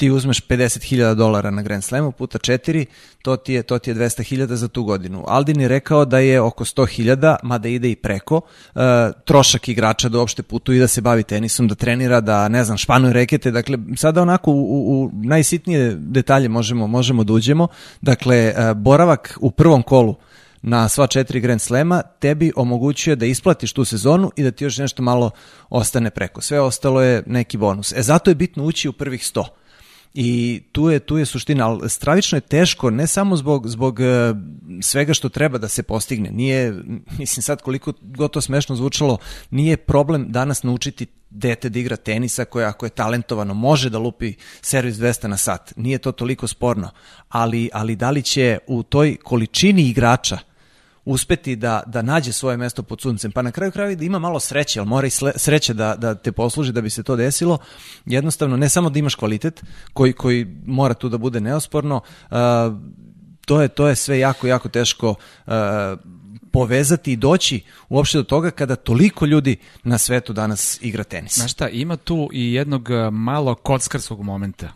ti 0.00 0.10
uzmeš 0.10 0.40
50.000 0.42 1.14
dolara 1.14 1.50
na 1.50 1.62
Grand 1.62 1.84
Slamu 1.84 2.12
puta 2.12 2.38
4, 2.38 2.84
to 3.22 3.36
ti 3.36 3.52
je, 3.52 3.62
to 3.62 3.78
ti 3.78 3.90
je 3.90 3.94
200.000 3.94 4.54
za 4.54 4.68
tu 4.68 4.84
godinu. 4.84 5.24
Aldin 5.28 5.60
je 5.60 5.68
rekao 5.68 6.04
da 6.04 6.18
je 6.18 6.40
oko 6.40 6.64
100.000, 6.64 7.36
mada 7.42 7.68
ide 7.68 7.90
i 7.90 7.96
preko, 7.96 8.36
uh, 8.36 8.82
trošak 9.24 9.68
igrača 9.68 10.08
da 10.08 10.18
uopšte 10.18 10.42
putuje 10.42 10.76
i 10.76 10.80
da 10.80 10.88
se 10.88 11.00
bavi 11.00 11.22
tenisom, 11.22 11.68
da 11.68 11.74
trenira, 11.74 12.20
da 12.20 12.48
ne 12.48 12.64
znam, 12.64 12.78
španuje 12.78 13.12
rekete, 13.12 13.50
dakle 13.50 13.78
sada 13.96 14.22
onako 14.22 14.50
u, 14.50 14.56
u, 14.56 15.10
najsitnije 15.12 15.94
detalje 15.94 16.48
možemo, 16.48 16.86
možemo 16.86 17.24
da 17.24 17.32
uđemo, 17.32 17.68
dakle 18.00 18.54
uh, 18.56 18.76
boravak 18.76 19.38
u 19.40 19.50
prvom 19.50 19.82
kolu 19.82 20.16
na 20.62 20.88
sva 20.88 21.06
četiri 21.06 21.40
Grand 21.40 21.60
Slema 21.60 22.02
tebi 22.02 22.52
omogućuje 22.56 23.16
da 23.16 23.26
isplatiš 23.26 23.72
tu 23.72 23.84
sezonu 23.84 24.32
i 24.36 24.42
da 24.42 24.50
ti 24.50 24.64
još 24.64 24.78
nešto 24.78 25.02
malo 25.02 25.30
ostane 25.70 26.10
preko. 26.10 26.40
Sve 26.40 26.60
ostalo 26.60 27.02
je 27.02 27.22
neki 27.26 27.56
bonus. 27.56 27.92
E 27.92 28.02
zato 28.02 28.30
je 28.30 28.34
bitno 28.34 28.64
ući 28.64 28.88
u 28.88 28.92
prvih 28.92 29.20
100 29.20 29.59
I 30.14 30.62
tu 30.72 30.90
je, 30.90 30.98
tu 30.98 31.18
je 31.18 31.26
suština, 31.26 31.68
ali 31.68 31.90
stravično 31.90 32.36
je 32.36 32.40
teško, 32.40 32.90
ne 32.90 33.06
samo 33.06 33.36
zbog, 33.36 33.68
zbog 33.68 33.98
uh, 33.98 34.36
svega 34.82 35.14
što 35.14 35.28
treba 35.28 35.58
da 35.58 35.68
se 35.68 35.82
postigne. 35.82 36.30
Nije, 36.30 36.74
mislim 37.18 37.42
sad 37.42 37.62
koliko 37.62 37.92
god 38.02 38.30
to 38.30 38.40
smešno 38.40 38.76
zvučalo, 38.76 39.18
nije 39.50 39.76
problem 39.76 40.26
danas 40.32 40.62
naučiti 40.62 41.06
dete 41.30 41.68
da 41.68 41.78
igra 41.78 41.96
tenisa 41.96 42.44
koje 42.44 42.66
ako 42.66 42.86
je 42.86 42.90
talentovano 42.90 43.54
može 43.54 43.90
da 43.90 43.98
lupi 43.98 44.34
servis 44.60 44.96
200 44.96 45.26
na 45.26 45.36
sat. 45.36 45.72
Nije 45.76 45.98
to 45.98 46.12
toliko 46.12 46.46
sporno, 46.46 46.90
ali, 47.28 47.70
ali 47.72 47.96
da 47.96 48.10
li 48.10 48.22
će 48.22 48.58
u 48.66 48.82
toj 48.82 49.16
količini 49.16 49.82
igrača 49.82 50.38
uspeti 51.04 51.56
da, 51.56 51.82
da 51.86 52.02
nađe 52.02 52.32
svoje 52.32 52.56
mesto 52.56 52.82
pod 52.82 53.00
suncem, 53.00 53.32
pa 53.32 53.42
na 53.42 53.50
kraju 53.50 53.72
kraju 53.72 53.96
da 53.96 54.04
ima 54.04 54.18
malo 54.18 54.40
sreće, 54.40 54.80
ali 54.80 54.88
mora 54.88 55.06
i 55.06 55.10
sreće 55.36 55.74
da, 55.74 55.94
da 55.96 56.14
te 56.14 56.32
posluži 56.32 56.72
da 56.72 56.80
bi 56.80 56.90
se 56.90 57.02
to 57.02 57.16
desilo, 57.16 57.58
jednostavno 58.06 58.56
ne 58.56 58.68
samo 58.68 58.90
da 58.90 58.98
imaš 58.98 59.14
kvalitet 59.14 59.62
koji, 59.92 60.12
koji 60.12 60.46
mora 60.66 60.94
tu 60.94 61.08
da 61.08 61.18
bude 61.18 61.40
neosporno, 61.40 62.00
uh, 62.30 62.36
to 63.46 63.62
je, 63.62 63.68
to 63.68 63.88
je 63.88 63.96
sve 63.96 64.18
jako, 64.18 64.46
jako 64.46 64.68
teško 64.68 65.08
uh, 65.10 65.52
povezati 66.52 67.12
i 67.12 67.16
doći 67.16 67.60
uopšte 67.88 68.18
do 68.18 68.24
toga 68.24 68.50
kada 68.50 68.76
toliko 68.76 69.26
ljudi 69.26 69.56
na 69.82 69.98
svetu 69.98 70.32
danas 70.32 70.78
igra 70.82 71.04
tenis. 71.04 71.34
Znaš 71.34 71.52
šta, 71.52 71.68
ima 71.68 71.96
tu 71.96 72.28
i 72.32 72.52
jednog 72.52 72.88
malo 73.12 73.54
kockarskog 73.54 74.22
momenta, 74.22 74.72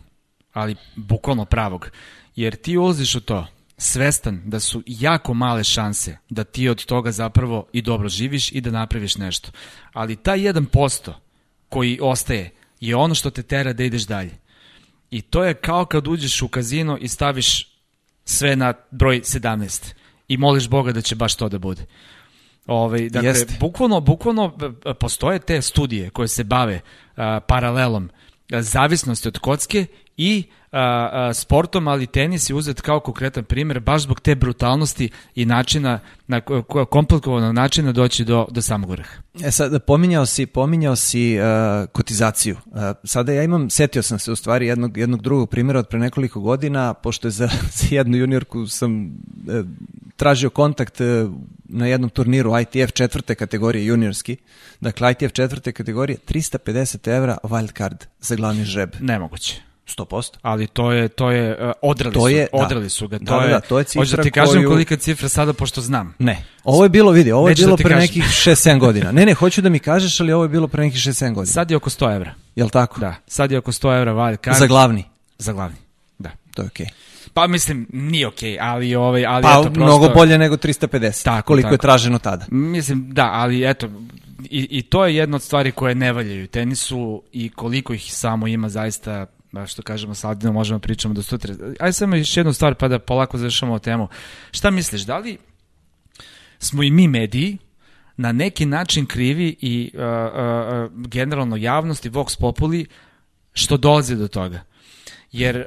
ali 0.53 0.75
bukvalno 0.95 1.45
pravog, 1.45 1.89
jer 2.35 2.55
ti 2.55 2.77
ulaziš 2.77 3.15
u 3.15 3.21
to, 3.21 3.47
svestan 3.77 4.41
da 4.45 4.59
su 4.59 4.83
jako 4.85 5.33
male 5.33 5.63
šanse 5.63 6.17
da 6.29 6.43
ti 6.43 6.69
od 6.69 6.85
toga 6.85 7.11
zapravo 7.11 7.67
i 7.73 7.81
dobro 7.81 8.09
živiš 8.09 8.51
i 8.51 8.61
da 8.61 8.71
napraviš 8.71 9.15
nešto. 9.15 9.51
Ali 9.93 10.15
taj 10.15 10.39
1% 10.39 11.13
koji 11.69 11.99
ostaje 12.01 12.51
je 12.79 12.95
ono 12.95 13.15
što 13.15 13.29
te 13.29 13.43
tera 13.43 13.73
da 13.73 13.83
ideš 13.83 14.03
dalje. 14.03 14.37
I 15.11 15.21
to 15.21 15.43
je 15.43 15.53
kao 15.53 15.85
kad 15.85 16.07
uđeš 16.07 16.41
u 16.41 16.47
kazino 16.47 16.97
i 16.97 17.07
staviš 17.07 17.67
sve 18.25 18.55
na 18.55 18.73
broj 18.91 19.21
17 19.21 19.93
i 20.27 20.37
moliš 20.37 20.69
Boga 20.69 20.91
da 20.91 21.01
će 21.01 21.15
baš 21.15 21.35
to 21.35 21.49
da 21.49 21.59
bude. 21.59 21.85
Ove, 22.67 22.85
ovaj, 22.85 23.09
dakle, 23.09 23.29
Jeste. 23.29 23.57
bukvalno, 23.59 23.99
bukvalno 23.99 24.57
postoje 24.99 25.39
te 25.39 25.61
studije 25.61 26.09
koje 26.09 26.27
se 26.27 26.43
bave 26.43 26.81
a, 27.15 27.39
paralelom 27.39 28.09
zavisnosti 28.49 29.27
od 29.27 29.39
kocke 29.39 29.85
i 30.17 30.43
a, 30.75 31.09
a, 31.11 31.33
sportom, 31.33 31.87
ali 31.87 32.07
tenis 32.07 32.49
je 32.49 32.55
uzet 32.55 32.81
kao 32.81 32.99
konkretan 32.99 33.43
primjer 33.43 33.79
baš 33.79 34.01
zbog 34.01 34.19
te 34.19 34.35
brutalnosti 34.35 35.09
i 35.35 35.45
načina, 35.45 35.99
na 36.27 36.41
komplikovanog 36.89 37.55
načina 37.55 37.91
doći 37.91 38.25
do, 38.25 38.45
do 38.51 38.61
samog 38.61 38.89
vrha. 38.89 39.13
E 39.43 39.51
sad, 39.51 39.85
pominjao 39.85 40.25
si, 40.25 40.45
pominjao 40.45 40.95
si 40.95 41.37
uh, 41.39 41.45
kotizaciju. 41.91 42.55
Uh, 42.65 42.81
sada 43.03 43.31
ja 43.31 43.43
imam, 43.43 43.69
setio 43.69 44.03
sam 44.03 44.19
se 44.19 44.31
u 44.31 44.35
stvari 44.35 44.67
jednog, 44.67 44.97
jednog 44.97 45.21
drugog 45.21 45.49
primjera 45.49 45.79
od 45.79 45.87
pre 45.87 45.99
nekoliko 45.99 46.39
godina, 46.39 46.93
pošto 46.93 47.27
je 47.27 47.31
za, 47.31 47.49
za 47.77 47.87
jednu 47.95 48.17
juniorku 48.17 48.67
sam 48.67 49.05
uh, 49.05 49.65
tražio 50.15 50.49
kontakt 50.49 51.01
uh, 51.01 51.31
na 51.63 51.87
jednom 51.87 52.09
turniru 52.09 52.59
ITF 52.59 52.93
četvrte 52.93 53.35
kategorije 53.35 53.85
juniorski. 53.85 54.37
Dakle, 54.81 55.11
ITF 55.11 55.33
četvrte 55.33 55.71
kategorije, 55.71 56.17
350 56.27 57.15
evra 57.15 57.37
wild 57.43 57.77
card 57.77 58.05
za 58.19 58.35
glavni 58.35 58.63
žreb. 58.63 58.89
Nemoguće. 58.99 59.74
100%. 59.87 60.37
Ali 60.41 60.67
to 60.67 60.91
je 60.91 61.07
to 61.07 61.31
je 61.31 61.65
uh, 61.65 61.71
odrali 61.81 62.13
to 62.13 62.27
je, 62.27 62.47
su, 62.51 62.57
odrali 62.57 62.83
da. 62.83 62.89
su 62.89 63.07
ga. 63.07 63.19
To 63.19 63.25
da, 63.25 63.45
je, 63.45 63.49
da, 63.49 63.59
to 63.59 63.79
je 63.79 63.83
cifra 63.83 64.01
Hoćeš 64.01 64.11
da 64.17 64.23
ti 64.23 64.31
kažem 64.31 64.55
koju... 64.55 64.69
kolika 64.69 64.97
cifra 64.97 65.29
sada 65.29 65.53
pošto 65.53 65.81
znam. 65.81 66.15
Ne. 66.19 66.43
Ovo 66.63 66.83
je 66.83 66.89
bilo, 66.89 67.11
vidi, 67.11 67.31
ovo 67.31 67.47
je 67.47 67.51
Neću 67.51 67.63
bilo 67.63 67.75
da 67.75 67.83
pre 67.83 67.93
kažem. 67.93 68.01
nekih 68.01 68.23
6-7 68.23 68.79
godina. 68.79 69.11
Ne, 69.11 69.25
ne, 69.25 69.33
hoću 69.33 69.61
da 69.61 69.69
mi 69.69 69.79
kažeš, 69.79 70.19
ali 70.19 70.33
ovo 70.33 70.43
je 70.43 70.49
bilo 70.49 70.67
pre 70.67 70.83
nekih 70.83 70.99
6-7 70.99 71.33
godina. 71.33 71.53
Sad 71.53 71.71
je 71.71 71.77
oko 71.77 71.89
100 71.89 72.15
evra. 72.15 72.33
Jel 72.55 72.69
tako? 72.69 72.99
Da. 72.99 73.15
Sad 73.27 73.51
je 73.51 73.57
oko 73.57 73.71
100 73.71 73.97
evra 73.97 74.13
valj 74.13 74.37
card. 74.43 74.57
Za 74.57 74.67
glavni. 74.67 75.03
Za 75.37 75.53
glavni. 75.53 75.77
Da. 76.17 76.29
To 76.53 76.61
je 76.61 76.67
okej. 76.67 76.85
Okay. 76.85 77.15
Pa 77.33 77.47
mislim, 77.47 77.87
nije 77.93 78.27
okej, 78.27 78.51
okay, 78.51 78.57
ali, 78.61 78.95
ovaj, 78.95 79.25
ali 79.25 79.43
pa, 79.43 79.49
eto, 79.49 79.61
prosto... 79.61 79.79
mnogo 79.79 80.09
bolje 80.09 80.37
nego 80.37 80.55
350, 80.55 81.23
tako, 81.23 81.47
koliko 81.47 81.65
tako. 81.65 81.73
je 81.73 81.77
traženo 81.77 82.19
tada. 82.19 82.45
Mislim, 82.49 83.13
da, 83.13 83.29
ali 83.33 83.69
eto, 83.69 83.87
i, 84.43 84.67
i 84.69 84.81
to 84.81 85.05
je 85.05 85.15
jedna 85.15 85.35
od 85.35 85.41
stvari 85.41 85.71
koje 85.71 85.95
ne 85.95 86.11
valjaju 86.13 86.47
tenisu 86.47 87.23
i 87.31 87.49
koliko 87.49 87.93
ih 87.93 88.13
samo 88.13 88.47
ima 88.47 88.69
zaista 88.69 89.25
što 89.67 89.81
kažemo 89.81 90.15
sa 90.15 90.27
Aldinom, 90.27 90.53
možemo 90.53 90.79
da 90.79 90.83
pričamo 90.83 91.13
do 91.13 91.23
sutra. 91.23 91.53
Ajde 91.79 91.93
samo 91.93 92.15
još 92.15 92.37
jednu 92.37 92.53
stvar 92.53 92.75
pa 92.75 92.87
da 92.87 92.99
polako 92.99 93.37
završamo 93.37 93.79
temu. 93.79 94.07
Šta 94.51 94.71
misliš, 94.71 95.01
da 95.01 95.17
li 95.17 95.37
smo 96.59 96.83
i 96.83 96.91
mi 96.91 97.07
mediji 97.07 97.57
na 98.17 98.31
neki 98.31 98.65
način 98.65 99.05
krivi 99.05 99.55
i 99.61 99.91
uh, 99.93 100.01
uh, 100.01 101.07
generalno 101.07 101.57
javnost 101.57 102.05
i 102.05 102.09
Vox 102.09 102.39
Populi 102.39 102.85
što 103.53 103.77
dolazi 103.77 104.15
do 104.15 104.27
toga? 104.27 104.61
Jer 105.35 105.57
uh, 105.57 105.65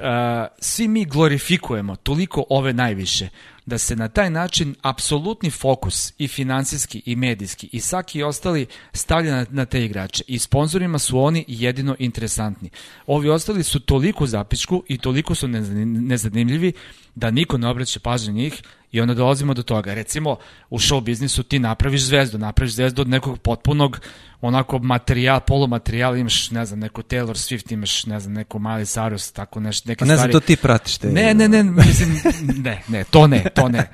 svi 0.59 0.87
mi 0.87 1.05
glorifikujemo 1.05 1.95
toliko 1.95 2.43
ove 2.49 2.73
najviše 2.73 3.29
da 3.65 3.77
se 3.77 3.95
na 3.95 4.07
taj 4.07 4.29
način 4.29 4.75
apsolutni 4.81 5.49
fokus 5.49 6.13
i 6.17 6.27
finansijski 6.27 7.01
i 7.05 7.15
medijski 7.15 7.69
i 7.71 7.79
svaki 7.79 8.23
ostali 8.23 8.65
stavlja 8.93 9.35
na, 9.35 9.45
na 9.49 9.65
te 9.65 9.85
igrače 9.85 10.23
i 10.27 10.39
sponsorima 10.39 10.99
su 10.99 11.19
oni 11.19 11.45
jedino 11.47 11.95
interesantni. 11.99 12.69
Ovi 13.07 13.29
ostali 13.29 13.63
su 13.63 13.79
toliko 13.79 14.25
zapičku 14.25 14.83
i 14.87 14.97
toliko 14.97 15.35
su 15.35 15.47
nezanimljivi 15.47 16.73
da 17.15 17.31
niko 17.31 17.57
ne 17.57 17.67
obraća 17.67 17.99
pažnju 17.99 18.33
njih 18.33 18.61
i 18.91 19.01
onda 19.01 19.13
dolazimo 19.13 19.53
do 19.53 19.63
toga. 19.63 19.93
Recimo, 19.93 20.37
u 20.69 20.79
show 20.79 21.01
biznisu 21.01 21.43
ti 21.43 21.59
napraviš 21.59 22.01
zvezdu, 22.01 22.37
napraviš 22.37 22.73
zvezdu 22.73 23.01
od 23.01 23.09
nekog 23.09 23.39
potpunog 23.39 23.99
onako 24.41 24.79
materijal, 24.79 25.39
polumaterijal, 25.39 26.17
imaš, 26.17 26.51
ne 26.51 26.65
znam, 26.65 26.79
neko 26.79 27.01
Taylor 27.01 27.33
Swift, 27.33 27.73
imaš, 27.73 28.05
ne 28.05 28.19
znam, 28.19 28.33
neko 28.33 28.59
Mali 28.59 28.85
Sarus, 28.85 29.31
tako 29.31 29.59
nešto, 29.59 29.89
neke 29.89 30.05
ne 30.05 30.15
stvari. 30.15 30.27
Ne 30.27 30.31
znam, 30.31 30.41
to 30.41 30.47
ti 30.47 30.55
pratiš 30.55 30.97
te. 30.97 31.07
Ne, 31.07 31.33
ne, 31.33 31.47
ne, 31.47 31.63
mislim, 31.63 32.21
ne, 32.63 32.81
ne, 32.87 33.03
to 33.03 33.27
ne, 33.27 33.43
to 33.55 33.69
ne. 33.69 33.89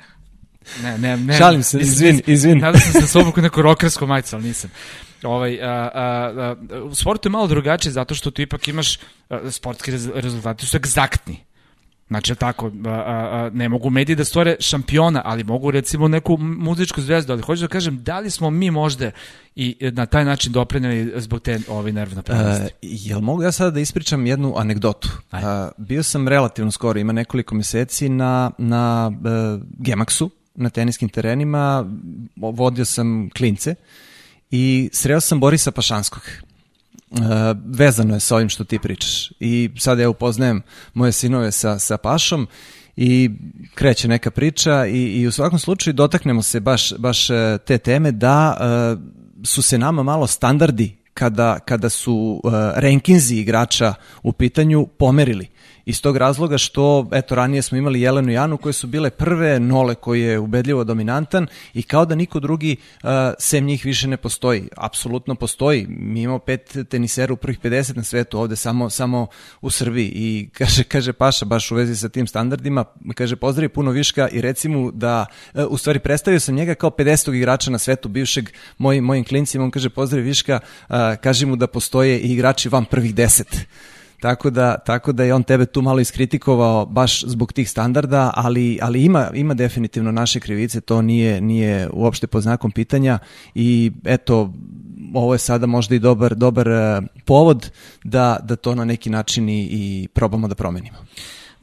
Ne, 0.82 0.98
ne, 0.98 1.16
ne. 1.16 1.38
Šalim 1.38 1.62
se, 1.62 1.78
izvin, 1.78 2.20
izvin. 2.26 2.58
Nadam 2.58 2.80
sam 2.80 3.02
se 3.02 3.08
sobom 3.08 3.32
kod 3.32 3.42
neko 3.42 3.62
rokersko 3.62 4.06
majice, 4.06 4.36
ali 4.36 4.44
nisam. 4.44 4.70
Ovaj, 5.22 5.62
a, 5.62 5.90
a, 5.94 6.54
a, 6.74 6.82
u 6.82 6.94
sportu 6.94 7.28
je 7.28 7.30
malo 7.30 7.46
drugačije 7.46 7.92
zato 7.92 8.14
što 8.14 8.30
tu 8.30 8.42
ipak 8.42 8.68
imaš 8.68 8.98
a, 9.30 9.50
sportski 9.50 9.90
rezultati 10.14 10.66
su 10.66 10.76
egzaktni. 10.76 11.44
Znači, 12.08 12.34
tako, 12.34 12.70
a, 12.84 12.90
a, 12.90 13.50
ne 13.52 13.68
mogu 13.68 13.90
mediji 13.90 14.16
da 14.16 14.24
stvore 14.24 14.56
šampiona, 14.60 15.22
ali 15.24 15.44
mogu 15.44 15.70
recimo 15.70 16.08
neku 16.08 16.36
muzičku 16.36 17.00
zvezdu, 17.00 17.32
ali 17.32 17.42
hoću 17.42 17.62
da 17.62 17.68
kažem, 17.68 18.02
da 18.02 18.18
li 18.18 18.30
smo 18.30 18.50
mi 18.50 18.70
možda 18.70 19.10
i 19.54 19.76
na 19.80 20.06
taj 20.06 20.24
način 20.24 20.52
doprinjeli 20.52 21.20
zbog 21.20 21.40
te 21.40 21.58
ove 21.68 21.92
nervne 21.92 22.16
napravnosti? 22.16 22.64
Uh, 22.64 22.70
jel 22.82 23.20
mogu 23.20 23.42
ja 23.42 23.52
sada 23.52 23.70
da 23.70 23.80
ispričam 23.80 24.26
jednu 24.26 24.54
anegdotu? 24.56 25.08
Uh, 25.32 25.38
bio 25.76 26.02
sam 26.02 26.28
relativno 26.28 26.70
skoro, 26.70 27.00
ima 27.00 27.12
nekoliko 27.12 27.54
meseci 27.54 28.08
na, 28.08 28.50
na 28.58 29.12
uh, 29.14 29.62
Gemaxu, 29.78 30.30
na 30.54 30.70
teniskim 30.70 31.08
terenima, 31.08 31.84
vodio 32.36 32.84
sam 32.84 33.30
klince 33.36 33.74
i 34.50 34.90
sreo 34.92 35.20
sam 35.20 35.40
Borisa 35.40 35.70
Pašanskog. 35.70 36.22
Uh, 37.16 37.56
vezano 37.66 38.14
je 38.14 38.20
sa 38.20 38.36
ovim 38.36 38.48
što 38.48 38.64
ti 38.64 38.78
pričaš. 38.78 39.32
I 39.40 39.70
sad 39.78 39.98
ja 39.98 40.10
upoznajem 40.10 40.62
moje 40.94 41.12
sinove 41.12 41.52
sa, 41.52 41.78
sa 41.78 41.96
Pašom 41.96 42.48
i 42.96 43.30
kreće 43.74 44.08
neka 44.08 44.30
priča 44.30 44.86
i, 44.86 45.02
i 45.02 45.26
u 45.26 45.32
svakom 45.32 45.58
slučaju 45.58 45.94
dotaknemo 45.94 46.42
se 46.42 46.60
baš, 46.60 46.96
baš 46.98 47.30
e, 47.30 47.58
te 47.66 47.78
teme 47.78 48.12
da 48.12 48.56
uh, 48.60 49.00
su 49.46 49.62
se 49.62 49.78
nama 49.78 50.02
malo 50.02 50.26
standardi 50.26 50.96
kada, 51.14 51.58
kada 51.58 51.88
su 51.88 52.40
uh, 52.44 52.52
rankinzi 52.74 53.36
igrača 53.36 53.94
u 54.22 54.32
pitanju 54.32 54.86
pomerili 54.86 55.48
iz 55.86 56.02
tog 56.02 56.16
razloga 56.16 56.58
što, 56.58 57.08
eto, 57.12 57.34
ranije 57.34 57.62
smo 57.62 57.78
imali 57.78 58.00
Jelenu 58.00 58.32
i 58.32 58.36
Anu 58.36 58.56
koje 58.56 58.72
su 58.72 58.86
bile 58.86 59.10
prve, 59.10 59.60
Nole 59.60 59.94
koji 59.94 60.22
je 60.22 60.38
ubedljivo 60.38 60.84
dominantan 60.84 61.46
i 61.74 61.82
kao 61.82 62.04
da 62.04 62.14
niko 62.14 62.40
drugi 62.40 62.76
uh, 63.02 63.10
sem 63.38 63.64
njih 63.64 63.84
više 63.84 64.08
ne 64.08 64.16
postoji. 64.16 64.68
Apsolutno 64.76 65.34
postoji. 65.34 65.86
Mi 65.88 66.22
imamo 66.22 66.38
pet 66.38 66.76
tenisera 66.90 67.32
u 67.32 67.36
prvih 67.36 67.60
50 67.60 67.96
na 67.96 68.02
svetu 68.02 68.38
ovde 68.38 68.56
samo, 68.56 68.90
samo 68.90 69.26
u 69.60 69.70
Srbiji 69.70 70.12
i 70.14 70.48
kaže, 70.58 70.84
kaže 70.84 71.12
Paša 71.12 71.44
baš 71.44 71.70
u 71.70 71.74
vezi 71.74 71.96
sa 71.96 72.08
tim 72.08 72.26
standardima, 72.26 72.84
kaže 73.14 73.36
pozdravi 73.36 73.68
puno 73.68 73.90
viška 73.90 74.28
i 74.28 74.40
reci 74.40 74.68
mu 74.68 74.90
da, 74.90 75.26
uh, 75.54 75.64
u 75.68 75.76
stvari 75.76 75.98
predstavio 75.98 76.40
sam 76.40 76.54
njega 76.54 76.74
kao 76.74 76.90
50. 76.90 77.34
igrača 77.34 77.70
na 77.70 77.78
svetu, 77.78 78.08
bivšeg 78.08 78.50
mojim, 78.78 79.04
mojim 79.04 79.24
klincima, 79.24 79.64
on 79.64 79.70
kaže 79.70 79.90
pozdravi 79.90 80.24
viška, 80.24 80.60
uh, 80.88 80.96
kaže 81.22 81.46
mu 81.46 81.56
da 81.56 81.66
postoje 81.66 82.18
i 82.18 82.32
igrači 82.32 82.68
van 82.68 82.84
prvih 82.84 83.14
10 83.14 83.44
Tako 84.20 84.50
da, 84.50 84.78
tako 84.78 85.12
da 85.12 85.24
je 85.24 85.34
on 85.34 85.42
tebe 85.42 85.66
tu 85.66 85.82
malo 85.82 86.00
iskritikovao 86.00 86.86
baš 86.86 87.24
zbog 87.24 87.52
tih 87.52 87.70
standarda, 87.70 88.32
ali, 88.34 88.78
ali 88.82 89.04
ima, 89.04 89.30
ima 89.34 89.54
definitivno 89.54 90.12
naše 90.12 90.40
krivice, 90.40 90.80
to 90.80 91.02
nije, 91.02 91.40
nije 91.40 91.88
uopšte 91.92 92.26
po 92.26 92.40
znakom 92.40 92.70
pitanja 92.70 93.18
i 93.54 93.92
eto, 94.04 94.52
ovo 95.14 95.34
je 95.34 95.38
sada 95.38 95.66
možda 95.66 95.94
i 95.94 95.98
dobar, 95.98 96.34
dobar 96.34 96.68
e, 96.68 97.00
povod 97.24 97.70
da, 98.04 98.38
da 98.42 98.56
to 98.56 98.74
na 98.74 98.84
neki 98.84 99.10
način 99.10 99.48
i, 99.48 99.68
i 99.70 100.08
probamo 100.14 100.48
da 100.48 100.54
promenimo. 100.54 100.96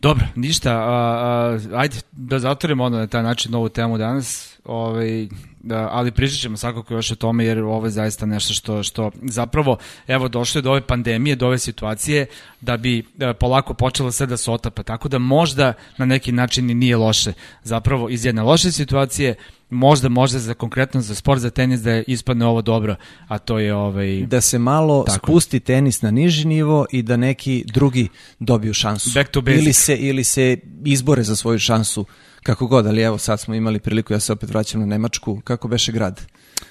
Dobro, 0.02 0.26
ništa, 0.36 0.72
a, 0.72 0.84
a, 0.84 1.60
ajde 1.74 1.96
da 2.12 2.40
zatvorimo 2.40 2.84
onda 2.84 2.98
na 2.98 3.08
taj 3.08 3.24
način 3.24 3.56
ovu 3.56 3.70
temu 3.70 3.98
danas. 3.98 4.58
Ovaj, 4.66 5.28
ali 5.70 6.12
pričat 6.12 6.40
ćemo 6.40 6.58
svakako 6.58 6.94
još 6.94 7.12
o 7.12 7.16
tome 7.16 7.46
jer 7.46 7.60
ovo 7.60 7.86
je 7.86 7.92
zaista 7.92 8.26
nešto 8.26 8.54
što, 8.54 8.84
što 8.84 9.12
zapravo, 9.22 9.78
evo 10.08 10.28
došlo 10.28 10.60
je 10.60 10.62
do 10.62 10.72
ove 10.72 10.82
pandemije, 10.82 11.36
do 11.36 11.48
ove 11.48 11.60
situacije 11.60 12.26
da 12.62 12.78
bi 12.78 13.06
da, 13.16 13.34
polako 13.34 13.74
počelo 13.74 14.12
sve 14.12 14.26
da 14.26 14.38
se 14.38 14.52
otapa, 14.52 14.84
tako 14.84 15.10
da 15.10 15.18
možda 15.20 15.74
na 15.98 16.06
neki 16.06 16.32
način 16.32 16.70
i 16.70 16.74
nije 16.74 16.98
loše. 16.98 17.34
Zapravo 17.64 18.10
iz 18.10 18.26
jedne 18.26 18.42
loše 18.42 18.72
situacije 18.72 19.36
možda 19.70 20.10
možda 20.10 20.40
za 20.40 20.54
konkretno 20.54 21.02
za 21.02 21.16
sport 21.16 21.42
za 21.42 21.50
tenis 21.50 21.82
da 21.82 21.92
je 21.92 22.04
ispadne 22.08 22.46
ovo 22.46 22.62
dobro, 22.62 22.96
a 23.28 23.38
to 23.38 23.60
je 23.60 23.76
ovaj 23.76 24.22
da 24.26 24.42
se 24.42 24.60
malo 24.60 25.04
tako. 25.08 25.28
spusti 25.28 25.60
tenis 25.60 26.02
na 26.02 26.12
niži 26.12 26.48
nivo 26.48 26.86
i 26.92 27.02
da 27.02 27.18
neki 27.18 27.64
drugi 27.68 28.10
dobiju 28.40 28.74
šansu. 28.74 29.10
Back 29.16 29.30
to 29.30 29.42
basic. 29.42 29.62
Ili 29.62 29.74
se 29.74 29.96
ili 29.96 30.24
se 30.24 30.58
izbore 30.86 31.24
za 31.24 31.36
svoju 31.36 31.60
šansu 31.60 32.06
kako 32.44 32.68
god, 32.68 32.88
ali 32.88 33.02
evo 33.02 33.18
sad 33.18 33.40
smo 33.40 33.56
imali 33.56 33.80
priliku, 33.80 34.14
ja 34.14 34.20
se 34.20 34.34
opet 34.34 34.50
vraćam 34.50 34.80
na 34.80 34.86
Nemačku, 34.86 35.42
kako 35.44 35.68
beše 35.68 35.92
grad? 35.92 36.22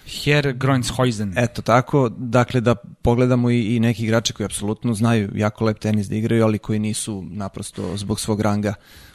Herr 0.07 0.53
Groenshuysen. 0.53 1.33
Eto 1.37 1.63
tako, 1.63 2.09
dakle 2.09 2.61
da 2.61 2.75
pogledamo 2.75 3.51
i, 3.51 3.77
i 3.77 3.81
neki 3.81 4.05
igrače 4.05 4.33
koji 4.33 4.45
apsolutno 4.45 4.95
znaju 4.95 5.31
jako 5.35 5.65
lep 5.65 5.79
tenis 5.79 6.07
da 6.09 6.17
igraju, 6.17 6.45
ali 6.45 6.59
koji 6.59 6.79
nisu 6.79 7.25
naprosto 7.31 7.97
zbog 7.97 8.21
svog 8.21 8.41
ranga 8.41 8.75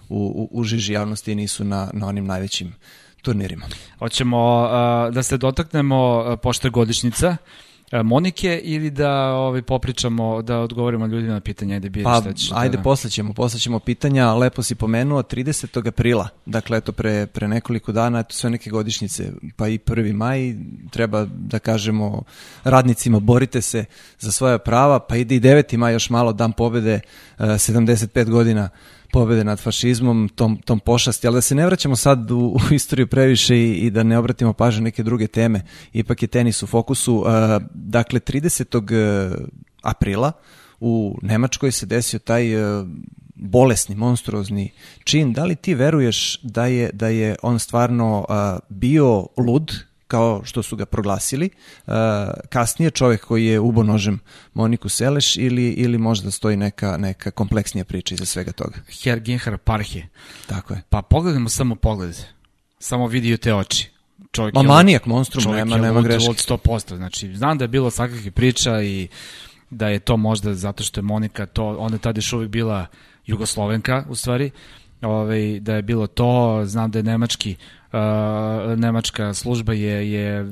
u, 0.10 0.50
u, 0.52 0.60
u 0.60 0.64
žiži 0.64 0.94
javnosti 0.94 1.36
nisu 1.36 1.64
na, 1.64 1.90
na 1.94 2.08
onim 2.08 2.26
najvećim 2.26 2.76
turnirima. 3.22 3.66
Hoćemo 4.00 4.64
uh, 4.64 5.14
da 5.14 5.24
se 5.24 5.38
dotaknemo, 5.38 6.18
uh, 6.18 6.40
pošto 6.44 6.68
je 6.68 6.72
godišnjica, 6.72 7.30
uh, 7.30 7.67
Monike 7.92 8.62
ili 8.64 8.90
da 8.90 9.12
ovaj 9.34 9.62
popričamo 9.62 10.42
da 10.42 10.60
odgovorimo 10.60 11.06
ljudima 11.06 11.34
na 11.34 11.40
pitanja 11.40 11.74
ajde 11.74 11.90
bi 11.90 12.04
pa, 12.04 12.22
šta 12.22 12.34
ćeš, 12.34 12.50
ajde 12.54 12.78
da... 12.78 12.84
poslaćemo 12.84 13.34
poslaćemo 13.34 13.80
pitanja 13.80 14.34
lepo 14.34 14.64
si 14.64 14.76
pomenuo 14.76 15.24
30. 15.24 15.88
aprila 15.88 16.30
dakle 16.46 16.78
eto 16.78 16.92
pre, 16.92 17.28
pre 17.28 17.48
nekoliko 17.48 17.92
dana 17.92 18.20
eto 18.20 18.34
sve 18.34 18.50
neke 18.50 18.70
godišnjice 18.70 19.32
pa 19.56 19.68
i 19.68 19.78
1. 19.78 20.14
maj 20.14 20.56
treba 20.90 21.26
da 21.26 21.60
kažemo 21.60 22.24
radnicima 22.64 23.20
borite 23.20 23.62
se 23.62 23.86
za 24.20 24.32
svoja 24.32 24.58
prava 24.58 25.00
pa 25.00 25.16
ide 25.16 25.36
i 25.36 25.40
9. 25.40 25.78
maj 25.78 25.94
još 25.94 26.10
malo 26.10 26.34
dan 26.34 26.52
pobede 26.52 27.00
75 27.38 28.30
godina 28.30 28.70
pobede 29.12 29.44
nad 29.44 29.60
fašizmom, 29.60 30.30
tom, 30.36 30.58
tom 30.58 30.80
pošasti, 30.80 31.28
ali 31.28 31.36
da 31.36 31.42
se 31.42 31.56
ne 31.56 31.66
vraćamo 31.66 31.96
sad 31.96 32.32
u, 32.32 32.38
u 32.38 32.74
istoriju 32.74 33.08
previše 33.08 33.58
i, 33.58 33.74
i 33.74 33.90
da 33.90 34.04
ne 34.04 34.18
obratimo 34.18 34.54
pažnju 34.54 34.84
neke 34.84 35.04
druge 35.04 35.28
teme, 35.28 35.62
ipak 35.94 36.22
je 36.22 36.28
tenis 36.28 36.64
u 36.64 36.68
fokusu. 36.68 37.16
Uh, 37.16 37.26
dakle, 37.74 38.20
30. 38.20 39.48
aprila 39.82 40.32
u 40.80 41.20
Nemačkoj 41.22 41.72
se 41.72 41.86
desio 41.86 42.20
taj 42.20 42.56
uh, 42.56 42.88
bolesni, 43.36 43.96
monstruozni 43.96 44.72
čin. 45.04 45.34
Da 45.34 45.46
li 45.46 45.56
ti 45.56 45.76
veruješ 45.76 46.40
da 46.44 46.66
je, 46.66 46.90
da 46.94 47.08
je 47.08 47.36
on 47.42 47.60
stvarno 47.60 48.26
uh, 48.30 48.60
bio 48.70 49.28
lud 49.38 49.87
kao 50.08 50.42
što 50.46 50.64
su 50.64 50.76
ga 50.76 50.86
proglasili. 50.86 51.50
Uh, 51.88 51.94
kasnije 52.50 52.92
čovjek 52.92 53.26
koji 53.26 53.46
je 53.46 53.60
ubo 53.60 53.84
nožem 53.84 54.20
Moniku 54.54 54.90
Seleš 54.90 55.38
ili, 55.38 55.70
ili 55.70 55.98
možda 55.98 56.32
stoji 56.32 56.58
neka, 56.58 56.98
neka 56.98 57.32
kompleksnija 57.32 57.86
priča 57.86 58.16
iza 58.16 58.26
svega 58.26 58.52
toga. 58.52 58.78
Herr 59.04 59.20
Genhar 59.20 59.58
Parhe. 59.58 60.02
Tako 60.48 60.74
je. 60.74 60.82
Pa 60.90 61.02
pogledajmo 61.02 61.50
samo 61.50 61.76
pogled. 61.76 62.16
Samo 62.80 63.08
vidio 63.08 63.38
te 63.38 63.54
oči. 63.54 63.90
Čovjek 64.32 64.56
Ma 64.56 64.64
manijak, 64.64 65.06
monstrum, 65.06 65.56
nema, 65.56 65.78
nema 65.78 66.02
greške. 66.02 66.26
Čovjek 66.26 66.50
je 66.50 66.58
100%. 66.58 66.96
Znači, 66.96 67.36
znam 67.36 67.58
da 67.58 67.64
je 67.64 67.68
bilo 67.68 67.92
svakakve 67.92 68.32
priča 68.32 68.82
i 68.82 69.08
da 69.70 69.88
je 69.88 70.00
to 70.00 70.18
možda 70.18 70.54
zato 70.54 70.84
što 70.84 71.00
je 71.00 71.04
Monika 71.04 71.46
to, 71.46 71.76
ona 71.80 71.96
je 71.96 72.00
tada 72.00 72.18
još 72.18 72.34
uvijek 72.34 72.52
bila 72.52 72.86
Jugoslovenka, 73.26 74.06
u 74.10 74.16
stvari, 74.16 74.52
ovaj, 75.02 75.60
da 75.60 75.76
je 75.76 75.82
bilo 75.82 76.08
to, 76.08 76.62
znam 76.66 76.92
da 76.92 77.00
je 77.00 77.04
nemački 77.04 77.56
uh, 77.60 77.77
nemačka 78.78 79.34
služba 79.34 79.74
je, 79.74 80.12
je 80.12 80.52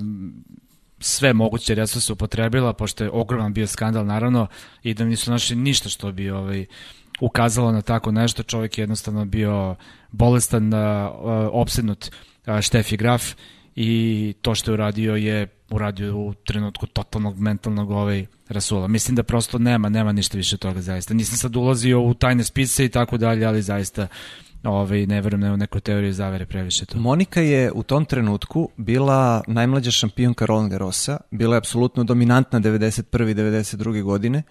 sve 0.99 1.33
moguće 1.33 1.75
resurse 1.75 2.13
upotrebila, 2.13 2.73
pošto 2.73 3.03
je 3.03 3.09
ogroman 3.09 3.53
bio 3.53 3.67
skandal, 3.67 4.05
naravno, 4.05 4.47
i 4.83 4.93
da 4.93 5.05
nisu 5.05 5.31
našli 5.31 5.55
ništa 5.55 5.89
što 5.89 6.11
bi 6.11 6.29
ovaj, 6.29 6.65
ukazalo 7.19 7.71
na 7.71 7.81
tako 7.81 8.11
nešto. 8.11 8.43
Čovjek 8.43 8.77
je 8.77 8.81
jednostavno 8.81 9.25
bio 9.25 9.75
bolestan, 10.11 10.73
uh, 10.73 10.79
opsednut 11.51 12.11
uh, 12.47 12.61
Štefi 12.61 12.97
Graf 12.97 13.23
i 13.75 14.33
to 14.41 14.55
što 14.55 14.71
je 14.71 14.73
uradio 14.73 15.15
je 15.15 15.47
uradio 15.69 16.17
u 16.17 16.33
trenutku 16.33 16.87
totalnog 16.87 17.39
mentalnog 17.39 17.91
ovaj 17.91 18.25
rasula. 18.49 18.87
Mislim 18.87 19.15
da 19.15 19.23
prosto 19.23 19.57
nema, 19.57 19.89
nema 19.89 20.11
ništa 20.11 20.37
više 20.37 20.57
toga 20.57 20.81
zaista. 20.81 21.13
Nisam 21.13 21.37
sad 21.37 21.55
ulazio 21.55 22.01
u 22.01 22.13
tajne 22.13 22.43
spise 22.43 22.85
i 22.85 22.89
tako 22.89 23.17
dalje, 23.17 23.45
ali 23.45 23.61
zaista 23.61 24.07
ovaj, 24.63 25.05
ne 25.05 25.21
verujem 25.21 25.53
u 25.53 25.57
neku 25.57 25.79
teoriju 25.79 26.13
zavere 26.13 26.45
previše 26.45 26.85
to. 26.85 26.97
Monika 26.97 27.41
je 27.41 27.71
u 27.71 27.83
tom 27.83 28.05
trenutku 28.05 28.69
bila 28.77 29.43
najmlađa 29.47 29.91
šampionka 29.91 30.45
Roland 30.45 30.71
Garrosa, 30.71 31.17
bila 31.31 31.55
je 31.55 31.57
apsolutno 31.57 32.03
dominantna 32.03 32.59
91. 32.59 33.31
i 33.31 33.35
92. 33.35 34.03
godine 34.03 34.43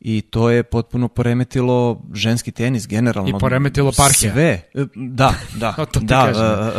i 0.00 0.20
to 0.20 0.50
je 0.50 0.62
potpuno 0.62 1.08
poremetilo 1.08 2.02
ženski 2.14 2.52
tenis 2.52 2.88
generalno. 2.88 3.36
I 3.36 3.40
poremetilo 3.40 3.92
parke. 3.96 4.30
Sve, 4.30 4.60
da, 4.94 5.34
da. 5.56 5.74
da 6.00 6.30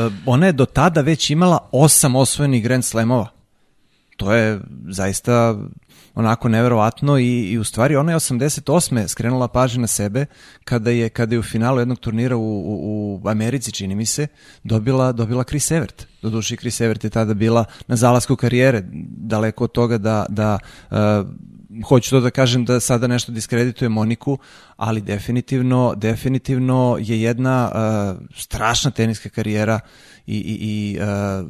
uh, 0.07 0.13
ona 0.25 0.45
je 0.45 0.51
do 0.51 0.65
tada 0.65 1.01
već 1.01 1.29
imala 1.29 1.69
osam 1.71 2.15
osvojenih 2.15 2.63
Grand 2.63 2.85
Slamova. 2.85 3.27
To 4.17 4.33
je 4.33 4.59
zaista 4.89 5.57
onako 6.15 6.49
neverovatno 6.49 7.17
i, 7.17 7.51
i 7.51 7.57
u 7.57 7.63
stvari 7.63 7.95
ona 7.95 8.11
je 8.11 8.17
88. 8.17 9.07
skrenula 9.07 9.47
pažnju 9.47 9.81
na 9.81 9.87
sebe 9.87 10.25
kada 10.63 10.91
je, 10.91 11.09
kada 11.09 11.35
je 11.35 11.39
u 11.39 11.43
finalu 11.43 11.79
jednog 11.79 11.99
turnira 11.99 12.35
u, 12.35 12.41
u, 12.41 13.21
u 13.23 13.29
Americi, 13.29 13.71
čini 13.71 13.95
mi 13.95 14.05
se, 14.05 14.27
dobila, 14.63 15.11
dobila 15.11 15.43
Chris 15.43 15.71
Evert. 15.71 16.07
Doduše, 16.21 16.55
Chris 16.55 16.81
Evert 16.81 17.03
je 17.03 17.09
tada 17.09 17.33
bila 17.33 17.65
na 17.87 17.95
zalasku 17.95 18.35
karijere, 18.35 18.83
daleko 19.17 19.63
od 19.63 19.71
toga 19.71 19.97
da, 19.97 20.25
da 20.29 20.59
uh, 20.91 20.97
hoću 21.83 22.09
to 22.09 22.19
da 22.19 22.29
kažem 22.29 22.65
da 22.65 22.79
sada 22.79 23.07
nešto 23.07 23.31
diskredituje 23.31 23.89
Moniku, 23.89 24.37
ali 24.77 25.01
definitivno, 25.01 25.93
definitivno 25.95 26.97
je 26.99 27.21
jedna 27.21 27.71
uh, 27.71 28.25
strašna 28.35 28.91
teniska 28.91 29.29
karijera 29.29 29.79
i, 30.27 30.37
i, 30.37 30.57
i 30.61 30.99
uh, 30.99 31.49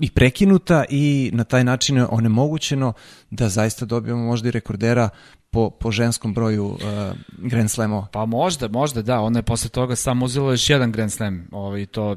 i 0.00 0.10
prekinuta 0.10 0.84
i 0.88 1.30
na 1.34 1.44
taj 1.44 1.64
način 1.64 1.96
je 1.96 2.06
onemogućeno 2.10 2.92
da 3.30 3.48
zaista 3.48 3.84
dobijemo 3.84 4.24
možda 4.24 4.48
i 4.48 4.52
rekordera 4.52 5.08
po, 5.50 5.70
po 5.70 5.90
ženskom 5.90 6.34
broju 6.34 6.66
uh, 6.66 6.78
Grand 7.38 7.70
Slamova. 7.70 8.06
Pa 8.12 8.26
možda, 8.26 8.68
možda 8.68 9.02
da, 9.02 9.20
ona 9.20 9.38
je 9.38 9.42
posle 9.42 9.70
toga 9.70 9.96
samo 9.96 10.24
uzela 10.24 10.50
još 10.50 10.70
jedan 10.70 10.92
Grand 10.92 11.12
Slam, 11.12 11.48
ovaj, 11.52 11.86
to 11.86 12.16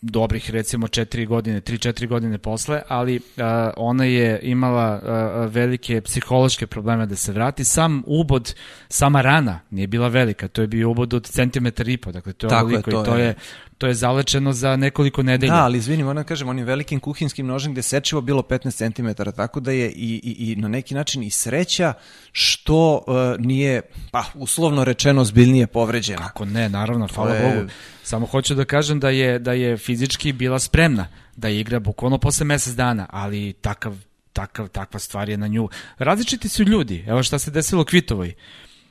dobrih 0.00 0.50
recimo 0.50 0.86
4 0.86 1.26
godine, 1.26 1.60
3-4 1.60 2.08
godine 2.08 2.38
posle, 2.38 2.82
ali 2.88 3.16
uh, 3.16 3.42
ona 3.76 4.04
je 4.04 4.40
imala 4.42 5.00
uh, 5.02 5.54
velike 5.54 6.00
psihološke 6.00 6.66
probleme 6.66 7.06
da 7.06 7.16
se 7.16 7.32
vrati. 7.32 7.64
Sam 7.64 8.02
ubod, 8.06 8.54
sama 8.88 9.22
rana 9.22 9.60
nije 9.70 9.86
bila 9.86 10.08
velika, 10.08 10.48
to 10.48 10.60
je 10.60 10.66
bio 10.66 10.90
ubod 10.90 11.14
od 11.14 11.26
centimetar 11.26 11.88
i 11.88 11.96
po, 11.96 12.12
dakle 12.12 12.32
to 12.32 12.46
je 12.46 12.50
Tako 12.50 12.70
je, 12.70 12.82
to, 12.82 12.90
i 12.90 13.04
to 13.04 13.16
je, 13.16 13.24
je 13.24 13.34
to 13.78 13.86
je 13.86 13.94
zalečeno 13.94 14.52
za 14.52 14.76
nekoliko 14.76 15.22
nedelja. 15.22 15.52
Da, 15.52 15.64
ali 15.64 15.78
izvini, 15.78 16.02
moram 16.02 16.22
da 16.22 16.24
kažem, 16.24 16.48
onim 16.48 16.64
velikim 16.64 17.00
kuhinskim 17.00 17.46
nožem 17.46 17.72
gde 17.72 17.82
sečivo 17.82 18.20
bilo 18.20 18.42
15 18.42 18.94
cm, 18.94 19.22
tako 19.36 19.60
da 19.60 19.72
je 19.72 19.90
i, 19.90 20.20
i, 20.24 20.52
i 20.52 20.56
na 20.56 20.68
neki 20.68 20.94
način 20.94 21.22
i 21.22 21.30
sreća 21.30 21.92
što 22.32 22.94
uh, 23.06 23.44
nije, 23.46 23.82
pa, 24.10 24.24
uslovno 24.34 24.84
rečeno, 24.84 25.24
zbiljnije 25.24 25.66
povređena. 25.66 26.18
Kako 26.18 26.44
ne, 26.44 26.68
naravno, 26.68 27.08
hvala 27.14 27.34
je... 27.34 27.54
Bogu. 27.54 27.70
Samo 28.02 28.26
hoću 28.26 28.54
da 28.54 28.64
kažem 28.64 29.00
da 29.00 29.10
je, 29.10 29.38
da 29.38 29.52
je 29.52 29.76
fizički 29.76 30.32
bila 30.32 30.58
spremna 30.58 31.06
da 31.36 31.48
igra 31.48 31.80
bukvalno 31.80 32.18
posle 32.18 32.46
mesec 32.46 32.74
dana, 32.74 33.06
ali 33.10 33.52
takav, 33.52 33.96
takav, 34.32 34.68
takva 34.68 35.00
stvar 35.00 35.28
je 35.28 35.36
na 35.36 35.46
nju. 35.46 35.68
Različiti 35.98 36.48
su 36.48 36.62
ljudi, 36.62 37.04
evo 37.08 37.22
šta 37.22 37.38
se 37.38 37.50
desilo 37.50 37.84
Kvitovoj. 37.84 38.34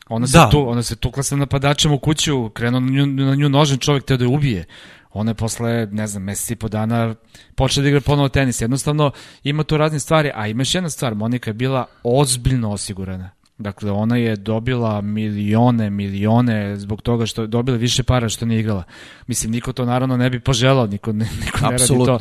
Ona 0.09 0.27
se, 0.27 0.37
da. 0.37 0.49
tu, 0.49 0.69
ona 0.69 0.83
se 0.83 0.95
tukla 0.95 1.23
sa 1.23 1.35
napadačem 1.35 1.91
u 1.91 1.99
kuću, 1.99 2.49
krenuo 2.49 2.79
na 2.79 2.91
nju, 2.91 3.05
na 3.05 3.35
nju 3.35 3.49
nožen 3.49 3.77
čovjek 3.77 4.03
te 4.03 4.17
da 4.17 4.23
je 4.23 4.27
ubije. 4.27 4.65
Ona 5.13 5.31
je 5.31 5.35
posle, 5.35 5.87
ne 5.91 6.07
znam, 6.07 6.23
meseci 6.23 6.53
i 6.53 6.55
po 6.55 6.67
dana 6.67 7.15
počela 7.55 7.81
da 7.83 7.89
igra 7.89 8.01
ponovo 8.01 8.29
tenis. 8.29 8.61
Jednostavno 8.61 9.11
ima 9.43 9.63
tu 9.63 9.77
razne 9.77 9.99
stvari, 9.99 10.31
a 10.35 10.47
ima 10.47 10.61
još 10.61 10.75
jedna 10.75 10.89
stvar, 10.89 11.15
Monika 11.15 11.49
je 11.49 11.53
bila 11.53 11.85
ozbiljno 12.03 12.71
osigurana. 12.71 13.29
Dakle, 13.57 13.91
ona 13.91 14.17
je 14.17 14.35
dobila 14.35 15.01
milione, 15.01 15.89
milione 15.89 16.75
zbog 16.77 17.01
toga 17.01 17.25
što 17.25 17.41
je 17.41 17.47
dobila 17.47 17.77
više 17.77 18.03
para 18.03 18.29
što 18.29 18.45
nije 18.45 18.59
igrala. 18.59 18.83
Mislim, 19.27 19.51
niko 19.51 19.73
to 19.73 19.85
naravno 19.85 20.17
ne 20.17 20.29
bi 20.29 20.39
poželao, 20.39 20.87
niko, 20.87 21.11
niko 21.11 21.59
ne 21.69 21.77
radi 21.77 21.87
to 21.87 22.19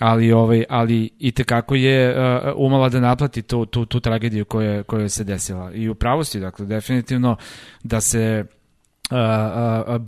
ali 0.00 0.32
ovaj 0.32 0.64
ali 0.68 1.10
i 1.18 1.32
te 1.32 1.44
kako 1.44 1.74
je 1.74 2.10
uh, 2.10 2.52
umala 2.56 2.88
da 2.88 3.00
naplati 3.00 3.42
tu 3.42 3.66
tu 3.66 3.86
tu 3.86 4.00
tragediju 4.00 4.44
koja 4.44 4.82
koja 4.82 5.08
se 5.08 5.24
desila 5.24 5.72
i 5.72 5.88
u 5.88 5.94
pravosti 5.94 6.40
dakle 6.40 6.66
definitivno 6.66 7.36
da 7.82 8.00
se 8.00 8.44
uh, 9.10 9.16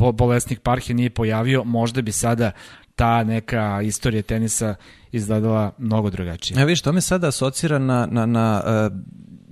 uh, 0.02 0.14
bolesnik 0.14 0.60
Parhe 0.60 0.94
nije 0.94 1.10
pojavio 1.10 1.64
možda 1.64 2.02
bi 2.02 2.12
sada 2.12 2.50
ta 2.96 3.24
neka 3.24 3.82
istorija 3.82 4.22
tenisa 4.22 4.74
izgledala 5.12 5.72
mnogo 5.78 6.10
drugačije. 6.10 6.58
Ja 6.58 6.64
vidiš, 6.64 6.82
to 6.82 6.92
me 6.92 7.00
sada 7.00 7.28
asocira 7.28 7.78
na, 7.78 8.08
na, 8.10 8.26
na 8.26 8.62
uh, 8.64 8.98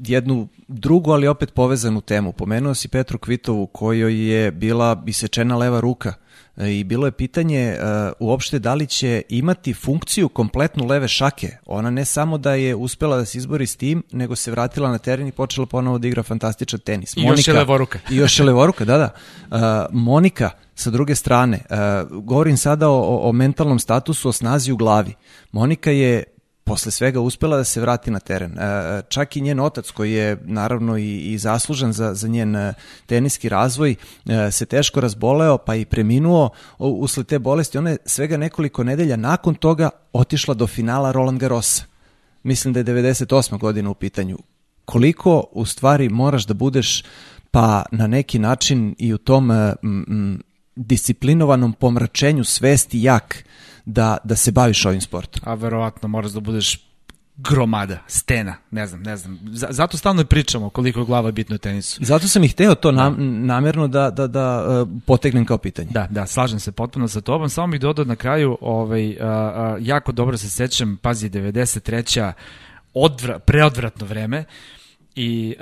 jednu 0.07 0.49
drugu, 0.69 1.11
ali 1.11 1.29
opet 1.29 1.55
povezanu 1.55 2.01
temu. 2.01 2.33
Pomenuo 2.33 2.75
si 2.75 2.89
Petru 2.89 3.19
Kvitovu, 3.19 3.67
kojoj 3.67 4.31
je 4.31 4.51
bila 4.51 5.03
isečena 5.07 5.57
leva 5.57 5.81
ruka 5.81 6.15
i 6.69 6.85
bilo 6.85 7.07
je 7.07 7.13
pitanje 7.13 7.77
uh, 7.79 8.13
uopšte 8.29 8.59
da 8.59 8.75
li 8.75 8.87
će 8.87 9.23
imati 9.29 9.75
funkciju 9.75 10.29
kompletnu 10.29 10.87
leve 10.87 11.09
šake. 11.09 11.57
Ona 11.67 11.91
ne 11.91 12.05
samo 12.05 12.39
da 12.39 12.55
je 12.55 12.75
uspela 12.75 13.17
da 13.17 13.25
se 13.25 13.39
izbori 13.39 13.67
s 13.67 13.77
tim, 13.77 14.03
nego 14.13 14.37
se 14.37 14.51
vratila 14.51 14.91
na 14.91 14.99
teren 14.99 15.27
i 15.27 15.33
počela 15.33 15.67
ponovo 15.67 15.99
da 15.99 16.09
igra 16.09 16.23
fantastičan 16.23 16.81
tenis. 16.81 17.17
I 17.17 17.21
Monika, 17.21 17.41
još 17.41 17.49
je 17.49 17.55
levoruka. 17.55 17.99
I 18.11 18.17
još 18.17 18.39
je 18.39 18.45
levoruka, 18.45 18.85
da, 18.85 18.99
da. 18.99 19.11
Uh, 19.51 19.95
Monika, 19.95 20.51
sa 20.75 20.91
druge 20.91 21.15
strane, 21.15 21.61
uh, 21.71 22.23
govorim 22.23 22.57
sada 22.57 22.89
o, 22.89 23.29
o 23.29 23.33
mentalnom 23.33 23.79
statusu, 23.79 24.29
o 24.29 24.33
snazi 24.33 24.73
u 24.73 24.77
glavi. 24.77 25.15
Monika 25.53 25.91
je 25.91 26.25
posle 26.71 26.93
svega 26.93 27.21
uspela 27.21 27.57
da 27.57 27.65
se 27.65 27.81
vrati 27.81 28.11
na 28.11 28.21
teren. 28.21 28.59
E, 28.59 29.03
čak 29.09 29.37
i 29.37 29.41
njen 29.41 29.61
otac, 29.61 29.91
koji 29.91 30.13
je 30.13 30.37
naravno 30.45 30.99
i, 30.99 31.19
i 31.19 31.39
zaslužan 31.39 31.93
za, 31.93 32.15
za 32.15 32.29
njen 32.29 32.57
e, 32.57 32.75
teniski 33.07 33.49
razvoj, 33.49 33.95
e, 34.27 34.51
se 34.51 34.67
teško 34.67 35.01
razboleo 35.01 35.59
pa 35.59 35.75
i 35.75 35.85
preminuo 35.85 36.51
usled 36.79 37.27
te 37.27 37.39
bolesti. 37.39 37.79
Ona 37.79 37.91
je 37.91 37.97
svega 38.05 38.37
nekoliko 38.37 38.85
nedelja 38.85 39.17
nakon 39.17 39.55
toga 39.55 39.91
otišla 40.13 40.55
do 40.55 40.67
finala 40.67 41.13
Roland 41.13 41.41
Garrosa. 41.41 41.85
Mislim 42.43 42.75
da 42.75 42.81
je 42.81 42.85
98. 42.85 43.59
godina 43.59 43.91
u 43.91 43.95
pitanju. 43.95 44.39
Koliko 44.85 45.45
u 45.53 45.67
stvari 45.67 46.09
moraš 46.09 46.47
da 46.47 46.55
budeš 46.55 47.05
pa 47.51 47.85
na 47.93 48.07
neki 48.07 48.39
način 48.39 48.95
i 48.99 49.15
u 49.15 49.19
tom 49.19 49.51
m, 49.51 49.75
m, 49.83 50.43
disciplinovanom 50.77 51.73
pomračenju 51.73 52.45
svesti 52.45 53.03
jak 53.03 53.45
da, 53.93 54.17
da 54.25 54.37
se 54.37 54.53
baviš 54.53 54.87
ovim 54.87 55.01
sportom. 55.01 55.43
A 55.45 55.55
verovatno 55.55 56.09
moraš 56.09 56.31
da 56.31 56.41
budeš 56.41 56.91
gromada, 57.37 57.99
stena, 58.07 58.55
ne 58.71 58.87
znam, 58.87 59.03
ne 59.03 59.17
znam. 59.17 59.39
Zato 59.53 59.97
stalno 59.97 60.25
pričamo 60.25 60.71
koliko 60.71 61.05
glava 61.05 61.29
je 61.29 61.33
bitno 61.33 61.55
u 61.55 61.59
tenisu. 61.59 62.05
Zato 62.05 62.29
sam 62.29 62.45
i 62.45 62.49
hteo 62.49 62.75
to 62.75 62.93
nam, 62.93 63.15
da. 63.15 63.23
namerno 63.23 63.89
da, 63.89 64.11
da, 64.11 64.27
da 64.27 64.67
uh, 64.83 64.89
potegnem 65.07 65.45
kao 65.45 65.59
pitanje. 65.59 65.89
Da, 65.91 66.07
da, 66.11 66.27
slažem 66.27 66.61
se 66.61 66.73
potpuno 66.73 67.09
sa 67.09 67.21
tobom. 67.21 67.49
Samo 67.49 67.71
bih 67.71 67.81
dodao 67.81 68.05
na 68.05 68.17
kraju, 68.17 68.59
ovaj, 68.61 69.17
jako 69.81 70.13
dobro 70.13 70.37
se 70.37 70.51
sećam, 70.51 70.99
pazi, 71.03 71.31
93. 71.31 72.33
Odvra, 72.95 73.39
preodvratno 73.39 74.07
vreme 74.07 74.45
i 75.15 75.55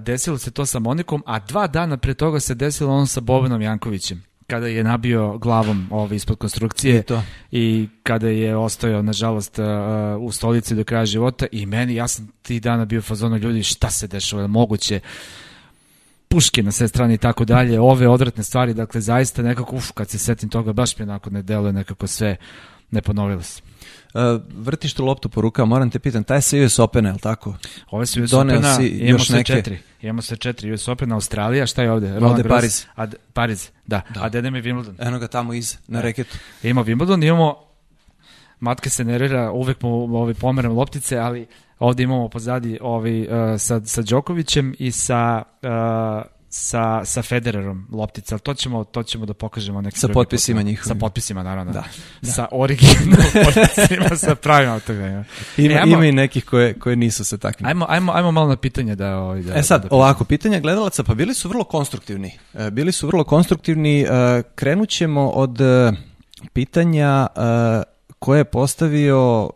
desilo 0.00 0.38
se 0.38 0.50
to 0.50 0.66
sa 0.66 0.78
Monikom, 0.78 1.22
a 1.26 1.38
dva 1.38 1.66
dana 1.66 1.96
pre 1.96 2.14
toga 2.14 2.40
se 2.40 2.54
desilo 2.54 2.94
ono 2.94 3.06
sa 3.06 3.20
Bobanom 3.20 3.62
Jankovićem 3.62 4.27
kada 4.50 4.66
je 4.66 4.84
nabio 4.84 5.38
glavom 5.38 5.88
ovaj, 5.90 6.16
ispod 6.16 6.38
konstrukcije 6.38 6.98
I, 6.98 7.02
to. 7.02 7.22
i 7.50 7.88
kada 8.02 8.28
je 8.28 8.56
ostajao, 8.56 9.02
nažalost, 9.02 9.58
u 10.20 10.32
stolici 10.32 10.74
do 10.74 10.84
kraja 10.84 11.06
života 11.06 11.46
i 11.52 11.66
meni, 11.66 11.94
ja 11.94 12.08
sam 12.08 12.28
ti 12.42 12.60
dana 12.60 12.84
bio 12.84 13.02
fazono 13.02 13.36
ljudi, 13.36 13.62
šta 13.62 13.90
se 13.90 14.06
dešava, 14.06 14.46
moguće 14.46 15.00
puške 16.28 16.62
na 16.62 16.72
sve 16.72 16.88
strane 16.88 17.14
i 17.14 17.18
tako 17.18 17.44
dalje, 17.44 17.80
ove 17.80 18.08
odvratne 18.08 18.44
stvari, 18.44 18.74
dakle, 18.74 19.00
zaista 19.00 19.42
nekako, 19.42 19.76
uf, 19.76 19.90
kad 19.92 20.08
se 20.08 20.18
setim 20.18 20.48
toga, 20.48 20.72
baš 20.72 20.98
mi 20.98 21.02
onako 21.02 21.30
ne 21.30 21.42
deluje 21.42 21.72
nekako 21.72 22.06
sve, 22.06 22.36
ne 22.90 23.02
ponovilo 23.02 23.42
se. 23.42 23.67
Uh, 24.14 24.42
vrtiš 24.54 24.94
tu 24.94 25.04
loptu 25.04 25.28
po 25.28 25.40
rukama, 25.40 25.66
moram 25.66 25.90
te 25.90 25.98
pitan, 25.98 26.24
taj 26.24 26.42
se 26.42 26.64
US 26.64 26.78
Open, 26.78 27.06
je 27.06 27.12
li 27.12 27.18
tako? 27.18 27.54
Ove 27.90 28.06
su 28.06 28.22
US 28.22 28.32
Opena, 28.32 28.78
imamo 28.80 29.24
sve 29.24 29.36
neke... 29.36 29.52
četiri. 29.52 29.78
Imamo 30.02 30.22
sve 30.22 30.36
četiri. 30.36 30.72
US 30.72 30.88
Open, 30.88 31.12
Australija, 31.12 31.66
šta 31.66 31.82
je 31.82 31.92
ovde? 31.92 32.08
Roland 32.08 32.24
ovde 32.24 32.48
Pariz. 32.48 32.86
A, 32.96 33.06
Pariz, 33.32 33.70
da. 33.86 34.00
da. 34.14 34.22
A 34.22 34.28
Dedem 34.28 34.54
je 34.54 34.62
Wimbledon. 34.62 34.94
Eno 34.98 35.18
ga 35.18 35.28
tamo 35.28 35.54
iz, 35.54 35.76
na 35.88 36.00
reketu. 36.00 36.38
Imamo 36.62 36.84
Wimbledon, 36.84 37.26
imamo 37.26 37.68
Matka 38.60 38.90
se 38.90 39.04
nervira, 39.04 39.52
uvek 39.52 39.82
mu 39.82 40.16
ovaj, 40.18 40.34
pomeram 40.34 40.72
loptice, 40.72 41.18
ali 41.18 41.46
ovde 41.78 42.02
imamo 42.02 42.28
pozadi 42.28 42.78
ovaj, 42.80 43.20
uh, 43.22 43.28
sa, 43.58 43.80
sa 43.84 44.02
Đokovićem 44.02 44.74
i 44.78 44.90
sa 44.90 45.42
uh, 45.62 46.37
sa, 46.50 47.04
sa 47.04 47.22
Federerom 47.22 47.86
loptica, 47.92 48.34
ali 48.34 48.40
to 48.40 48.54
ćemo, 48.54 48.84
to 48.84 49.02
ćemo 49.02 49.26
da 49.26 49.34
pokažemo 49.34 49.80
neki 49.80 49.98
Sa 49.98 50.08
potpisima 50.08 50.62
njihovim. 50.62 50.88
Sa 50.88 50.94
potpisima, 50.94 51.42
naravno. 51.42 51.72
Da. 51.72 51.84
da. 52.22 52.30
Sa 52.30 52.46
originalnim 52.50 53.16
potpisima, 53.44 54.16
sa 54.16 54.34
pravim 54.34 54.70
autografima. 54.70 55.24
Ima, 55.56 55.74
e, 55.74 55.76
ajmo, 55.76 55.96
ima 55.96 56.06
i 56.06 56.12
nekih 56.12 56.44
koje, 56.44 56.74
koje 56.74 56.96
nisu 56.96 57.24
sa 57.24 57.36
takvim. 57.36 57.66
Ajmo, 57.66 57.86
ajmo, 57.88 58.12
ajmo 58.12 58.32
malo 58.32 58.48
na 58.48 58.56
pitanje 58.56 58.94
da... 58.94 59.16
Ovaj, 59.16 59.42
da 59.42 59.54
e 59.54 59.62
sad, 59.62 59.82
da, 59.82 59.88
da 59.88 59.94
ovako, 59.96 60.24
pitanja 60.24 60.60
gledalaca, 60.60 61.02
pa 61.02 61.14
bili 61.14 61.34
su 61.34 61.48
vrlo 61.48 61.64
konstruktivni. 61.64 62.38
E, 62.54 62.70
bili 62.70 62.92
su 62.92 63.06
vrlo 63.06 63.24
konstruktivni. 63.24 64.00
E, 64.00 64.06
krenut 64.54 64.88
ćemo 64.88 65.28
od 65.28 65.58
pitanja 66.52 67.26
koje 68.18 68.40
je 68.40 68.44
postavio 68.44 69.50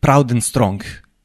Proud 0.00 0.32
and 0.32 0.44
Strong. 0.44 0.82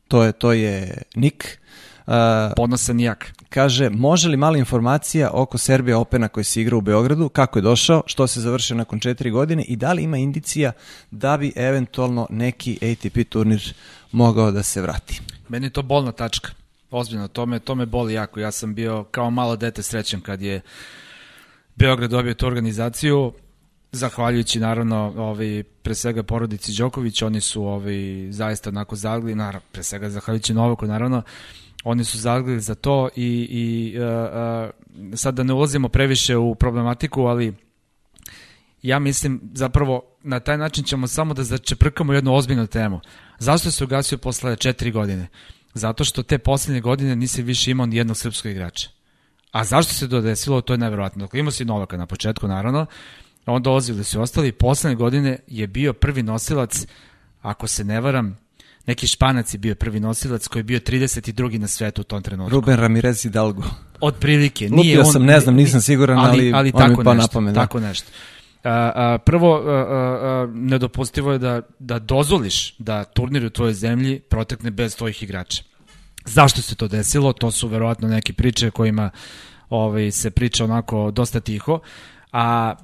To 0.07 0.23
je, 0.23 0.31
to 0.31 0.53
je 0.53 1.01
Nick 1.15 1.60
Uh, 2.07 2.13
Ponosan 2.55 2.99
jak. 2.99 3.33
Kaže, 3.49 3.89
može 3.89 4.29
li 4.29 4.37
mala 4.37 4.57
informacija 4.57 5.29
oko 5.33 5.57
Serbija 5.57 5.99
Opena 5.99 6.27
koji 6.27 6.43
se 6.43 6.61
igra 6.61 6.77
u 6.77 6.81
Beogradu, 6.81 7.29
kako 7.29 7.59
je 7.59 7.63
došao, 7.63 8.03
što 8.05 8.27
se 8.27 8.41
završio 8.41 8.75
nakon 8.75 8.99
četiri 8.99 9.31
godine 9.31 9.63
i 9.63 9.75
da 9.75 9.93
li 9.93 10.03
ima 10.03 10.17
indicija 10.17 10.71
da 11.11 11.37
bi 11.37 11.53
eventualno 11.55 12.27
neki 12.29 12.79
ATP 12.91 13.29
turnir 13.29 13.73
mogao 14.11 14.51
da 14.51 14.63
se 14.63 14.81
vrati? 14.81 15.21
Meni 15.49 15.65
je 15.65 15.69
to 15.69 15.81
bolna 15.81 16.11
tačka. 16.11 16.49
Ozbiljno, 16.91 17.27
to 17.27 17.45
me, 17.45 17.59
to 17.59 17.75
me 17.75 17.85
boli 17.85 18.13
jako. 18.13 18.39
Ja 18.39 18.51
sam 18.51 18.75
bio 18.75 19.03
kao 19.03 19.29
malo 19.29 19.55
dete 19.55 19.83
srećan 19.83 20.21
kad 20.21 20.41
je 20.41 20.61
Beograd 21.75 22.09
dobio 22.09 22.33
tu 22.33 22.47
organizaciju 22.47 23.33
zahvaljujući 23.91 24.59
naravno 24.59 25.13
ovaj 25.17 25.63
pre 25.81 25.95
svega 25.95 26.23
porodici 26.23 26.73
Đoković, 26.77 27.21
oni 27.21 27.41
su 27.41 27.65
ovaj 27.65 28.27
zaista 28.29 28.69
onako 28.69 28.95
zagli, 28.95 29.35
naravno 29.35 29.67
pre 29.71 29.83
svega 29.83 30.09
zahvaljujući 30.09 30.53
Novaku 30.53 30.85
naravno 30.85 31.21
oni 31.83 32.03
su 32.03 32.17
zagledali 32.17 32.59
za 32.61 32.75
to 32.75 33.09
i, 33.15 33.47
i 33.49 33.97
uh, 33.99 34.05
uh, 34.05 35.17
sad 35.17 35.33
da 35.33 35.43
ne 35.43 35.53
ulazimo 35.53 35.89
previše 35.89 36.37
u 36.37 36.55
problematiku, 36.55 37.21
ali 37.21 37.53
ja 38.81 38.99
mislim 38.99 39.41
zapravo 39.53 40.03
na 40.23 40.39
taj 40.39 40.57
način 40.57 40.83
ćemo 40.83 41.07
samo 41.07 41.33
da 41.33 41.43
začeprkamo 41.43 42.13
jednu 42.13 42.33
ozbiljnu 42.33 42.67
temu. 42.67 42.99
Zašto 43.39 43.71
se 43.71 43.83
ugasio 43.83 44.17
posle 44.17 44.55
četiri 44.55 44.91
godine? 44.91 45.27
Zato 45.73 46.03
što 46.03 46.23
te 46.23 46.37
poslednje 46.37 46.81
godine 46.81 47.15
nisi 47.15 47.41
više 47.41 47.71
imao 47.71 47.85
ni 47.85 47.95
jednog 47.95 48.17
srpskog 48.17 48.51
igrača. 48.51 48.89
A 49.51 49.63
zašto 49.63 49.93
se 49.93 50.09
to 50.09 50.21
desilo, 50.21 50.61
to 50.61 50.73
je 50.73 50.77
nevjerojatno. 50.77 51.25
Dakle, 51.25 51.39
imao 51.39 51.51
si 51.51 51.65
Novaka 51.65 51.97
na 51.97 52.05
početku, 52.05 52.47
naravno, 52.47 52.85
on 53.45 53.63
dolazili 53.63 54.03
su 54.03 54.21
ostali, 54.21 54.51
poslednje 54.51 54.95
godine 54.95 55.39
je 55.47 55.67
bio 55.67 55.93
prvi 55.93 56.23
nosilac, 56.23 56.85
ako 57.41 57.67
se 57.67 57.83
ne 57.83 58.01
varam, 58.01 58.37
neki 58.87 59.07
španac 59.07 59.53
je 59.53 59.57
bio 59.57 59.75
prvi 59.75 59.99
nosilac 59.99 60.47
koji 60.47 60.59
je 60.59 60.63
bio 60.63 60.79
32. 60.79 61.57
na 61.57 61.67
svetu 61.67 62.01
u 62.01 62.03
tom 62.03 62.23
trenutku. 62.23 62.55
Ruben 62.55 62.79
Ramirez 62.79 63.23
Hidalgo. 63.23 63.63
Od 64.01 64.15
prilike. 64.15 64.69
Nije 64.69 64.97
Lupio 64.97 65.07
on, 65.07 65.13
sam, 65.13 65.25
ne 65.25 65.39
znam, 65.39 65.55
nisam 65.55 65.81
siguran, 65.81 66.19
ali, 66.19 66.27
ali, 66.27 66.53
ali 66.53 66.71
tako 66.71 66.99
mi 66.99 67.03
pa 67.03 67.13
nešto, 67.13 67.41
da. 67.41 67.53
tako 67.53 67.79
nešto. 67.79 68.11
A, 68.63 68.91
a, 68.95 69.17
prvo, 69.17 69.55
a, 69.55 69.71
a, 69.71 70.47
nedopustivo 70.53 71.31
je 71.31 71.37
da, 71.37 71.61
da 71.79 71.99
dozvoliš 71.99 72.75
da 72.77 73.03
turnir 73.03 73.45
u 73.45 73.49
tvojoj 73.49 73.73
zemlji 73.73 74.19
protekne 74.19 74.71
bez 74.71 74.95
tvojih 74.95 75.23
igrača. 75.23 75.63
Zašto 76.25 76.61
se 76.61 76.75
to 76.75 76.87
desilo? 76.87 77.33
To 77.33 77.51
su 77.51 77.67
verovatno 77.67 78.07
neke 78.07 78.33
priče 78.33 78.71
kojima 78.71 79.09
ovaj, 79.69 80.11
se 80.11 80.31
priča 80.31 80.63
onako 80.63 81.11
dosta 81.11 81.39
tiho. 81.39 81.79
A, 82.31 82.41
a, 82.41 82.75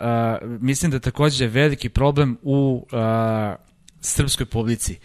a 0.00 0.38
mislim 0.42 0.90
da 0.90 0.98
takođe 0.98 1.44
je 1.44 1.48
veliki 1.48 1.88
problem 1.88 2.38
u 2.42 2.86
a, 2.92 3.54
srpskoj 4.00 4.46
publici 4.46 4.98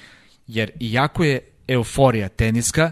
jer 0.48 0.72
iako 0.80 1.24
je 1.24 1.39
euforija 1.68 2.30
teniska, 2.30 2.91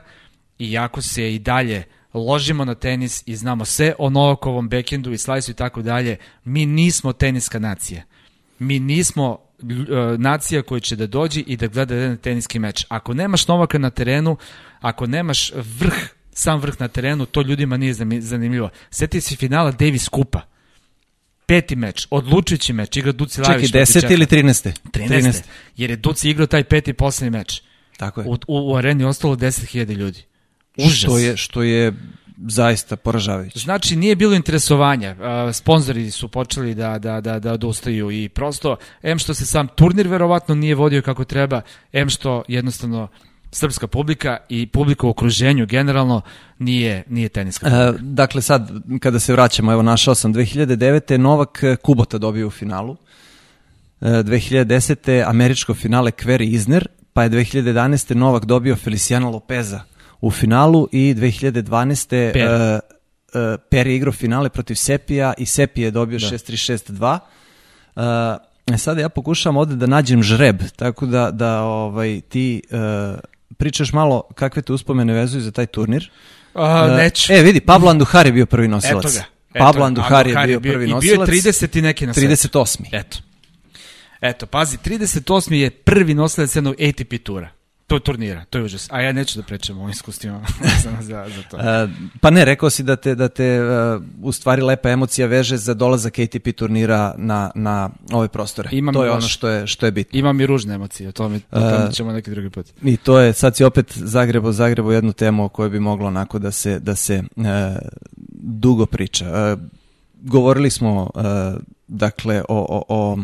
iako 0.60 1.02
se 1.02 1.36
i 1.36 1.40
dalje 1.40 1.84
ložimo 2.14 2.66
na 2.66 2.76
tenis 2.76 3.24
i 3.26 3.36
znamo 3.36 3.66
sve 3.66 3.94
o 4.00 4.10
Novakovom 4.10 4.70
bekendu 4.70 5.12
i 5.12 5.18
slajsu 5.18 5.52
i 5.52 5.54
tako 5.54 5.82
dalje, 5.82 6.18
mi 6.44 6.66
nismo 6.66 7.14
teniska 7.14 7.60
nacija. 7.60 8.04
Mi 8.60 8.80
nismo 8.80 9.32
uh, 9.32 10.20
nacija 10.20 10.62
koja 10.62 10.80
će 10.80 10.96
da 10.96 11.08
dođe 11.08 11.42
i 11.42 11.58
da 11.58 11.68
gleda 11.68 11.96
jedan 11.96 12.18
teniski 12.18 12.60
meč. 12.60 12.86
Ako 12.90 13.14
nemaš 13.14 13.48
Novaka 13.48 13.78
na 13.78 13.90
terenu, 13.90 14.38
ako 14.82 15.08
nemaš 15.08 15.52
vrh, 15.56 15.94
sam 16.32 16.60
vrh 16.60 16.76
na 16.80 16.88
terenu, 16.88 17.26
to 17.26 17.42
ljudima 17.42 17.78
nije 17.78 17.94
zanimljivo. 18.20 18.70
Sjeti 18.92 19.22
se 19.22 19.36
finala 19.36 19.72
Davis 19.72 20.10
Kupa. 20.10 20.53
Peti 21.54 21.76
meč, 21.76 22.08
odlučujući 22.10 22.74
meč, 22.74 22.98
igra 22.98 23.12
Duci 23.12 23.42
Lavić. 23.42 23.68
Čekaj, 23.68 23.82
10. 23.82 24.12
ili 24.14 24.26
13. 24.26 24.72
13. 24.92 25.08
13. 25.10 25.42
Jer 25.78 25.90
je 25.90 25.96
Duci 25.96 26.30
igrao 26.30 26.48
taj 26.48 26.64
peti 26.64 26.94
poslednji 26.94 27.38
meč. 27.38 27.62
Tako 27.98 28.22
je. 28.22 28.28
U, 28.28 28.34
u, 28.34 28.38
u 28.48 28.76
areni 28.76 29.04
ostalo 29.04 29.36
10.000 29.36 29.96
ljudi. 29.96 30.24
Užas. 30.78 31.00
Što 31.00 31.18
je, 31.18 31.38
što 31.38 31.64
je 31.64 31.94
zaista 32.48 32.96
poražavajuće. 32.96 33.60
Znači 33.60 33.96
nije 33.96 34.16
bilo 34.16 34.36
interesovanja. 34.36 35.16
Sponzori 35.54 36.12
su 36.12 36.28
počeli 36.28 36.76
da, 36.76 37.00
da, 37.00 37.22
da, 37.22 37.40
da 37.40 37.54
odustaju 37.54 38.12
i 38.12 38.30
prosto, 38.30 38.76
em 39.02 39.20
što 39.20 39.34
se 39.34 39.46
sam 39.46 39.68
turnir 39.68 40.08
verovatno 40.08 40.56
nije 40.56 40.76
vodio 40.76 41.02
kako 41.02 41.26
treba, 41.26 41.62
em 41.92 42.10
što 42.10 42.44
jednostavno 42.48 43.08
srpska 43.54 43.88
publika 43.88 44.38
i 44.50 44.68
publika 44.68 45.08
u 45.08 45.10
okruženju 45.10 45.66
generalno 45.66 46.22
nije, 46.60 47.04
nije 47.10 47.30
teniska 47.30 47.66
publika. 47.66 47.88
E, 47.88 47.94
dakle 48.02 48.42
sad, 48.42 48.72
kada 49.00 49.20
se 49.20 49.34
vraćamo, 49.34 49.72
evo 49.72 49.82
našao 49.82 50.16
sam 50.16 50.34
2009. 50.34 51.18
Novak 51.18 51.64
Kubota 51.82 52.18
dobio 52.18 52.48
u 52.48 52.52
finalu. 52.52 52.98
E, 54.02 54.06
2010. 54.06 55.24
američko 55.28 55.74
finale 55.74 56.12
Kveri 56.12 56.48
Izner, 56.48 56.88
pa 57.14 57.24
je 57.24 57.30
2011. 57.30 58.16
Novak 58.16 58.46
dobio 58.46 58.76
Feliciano 58.76 59.30
Lopeza 59.30 59.82
u 60.22 60.32
finalu 60.32 60.88
i 60.92 61.16
2012. 61.18 62.34
Per. 62.34 62.48
Uh, 62.48 62.80
uh, 63.34 63.60
per 63.70 63.88
je 63.88 63.96
igrao 63.96 64.12
finale 64.12 64.50
protiv 64.50 64.76
Sepija 64.76 65.34
i 65.38 65.46
Sepija 65.46 65.86
je 65.86 65.92
dobio 65.92 66.20
da. 66.20 66.28
6-3-6-2. 66.28 67.20
Uh, 67.96 68.78
sada 68.78 69.02
ja 69.02 69.10
pokušavam 69.10 69.58
ovde 69.58 69.76
da 69.76 69.88
nađem 69.88 70.24
žreb, 70.24 70.62
tako 70.76 71.06
da, 71.06 71.32
da 71.32 71.62
ovaj, 71.62 72.22
ti 72.22 72.62
uh, 72.72 73.20
pričaš 73.58 73.94
malo 73.94 74.22
kakve 74.36 74.62
te 74.62 74.74
uspomene 74.74 75.14
vezuju 75.14 75.42
za 75.42 75.52
taj 75.52 75.66
turnir. 75.66 76.10
A, 76.54 76.88
neću. 76.98 77.34
E, 77.34 77.42
vidi, 77.42 77.60
Pablo 77.62 77.90
Anduhar 77.90 78.26
je 78.26 78.32
bio 78.32 78.46
prvi 78.46 78.68
nosilac. 78.68 79.06
Eto 79.06 79.14
ga. 79.14 79.24
Pablo 79.60 79.86
Anduhar 79.86 80.28
je 80.28 80.36
bio 80.48 80.60
prvi 80.60 80.88
nosilac. 80.88 81.04
I 81.04 81.32
bio 81.32 81.36
je 81.36 81.42
30. 81.42 81.82
neki 81.82 82.06
na 82.06 82.14
svetu. 82.14 82.58
38. 82.58 82.86
Eto. 82.92 83.18
Eto, 84.22 84.46
pazi, 84.46 84.78
38. 84.78 85.54
je 85.54 85.70
prvi 85.70 86.14
nosilac 86.14 86.56
jednog 86.56 86.76
ATP 86.82 87.24
tura. 87.24 87.50
To 87.94 88.00
turnira, 88.00 88.46
to 88.50 88.58
je 88.58 88.64
užas. 88.64 88.88
A 88.92 89.02
ja 89.02 89.12
neću 89.12 89.40
da 89.40 89.46
pričam 89.46 89.82
o 89.82 89.90
iskustvima 89.90 90.42
za, 91.02 91.26
za 91.30 91.44
to. 91.52 91.58
Uh, 91.58 91.64
pa 92.22 92.30
ne, 92.30 92.46
rekao 92.46 92.70
si 92.70 92.84
da 92.84 92.96
te, 92.96 93.16
da 93.16 93.30
te 93.30 93.60
uh, 93.62 94.04
u 94.22 94.32
stvari 94.32 94.62
lepa 94.62 94.90
emocija 94.90 95.28
veže 95.28 95.58
za 95.58 95.74
dolazak 95.74 96.20
ATP 96.20 96.56
turnira 96.56 97.16
na, 97.18 97.52
na 97.56 97.90
ove 98.12 98.28
prostore. 98.28 98.70
Imam 98.72 98.94
to 98.94 99.04
je 99.04 99.12
ono 99.12 99.22
što 99.22 99.50
je, 99.50 99.68
što 99.68 99.86
je 99.86 99.92
bitno. 99.92 100.20
Imam 100.20 100.42
i 100.42 100.46
ružne 100.46 100.76
emocije, 100.76 101.10
o 101.10 101.12
tome, 101.12 101.40
o 101.52 101.60
tome 101.60 101.92
ćemo 101.92 102.12
neki 102.12 102.32
drugi 102.32 102.50
put. 102.50 102.66
I 102.84 102.98
to 102.98 103.20
je, 103.20 103.34
sad 103.34 103.56
si 103.56 103.64
opet 103.64 103.98
Zagrebo, 103.98 104.52
Zagrebo 104.52 104.92
jednu 104.92 105.14
temu 105.14 105.46
o 105.46 105.50
kojoj 105.50 105.70
bi 105.70 105.80
moglo 105.80 106.08
onako 106.08 106.40
da 106.40 106.52
se, 106.52 106.80
da 106.80 106.96
se 106.96 107.24
uh, 107.36 107.46
dugo 108.40 108.86
priča. 108.86 109.26
Uh, 109.54 109.60
govorili 110.22 110.70
smo, 110.70 111.10
dakle, 111.88 112.44
o, 112.50 112.66
o, 112.70 112.84
o 112.88 113.18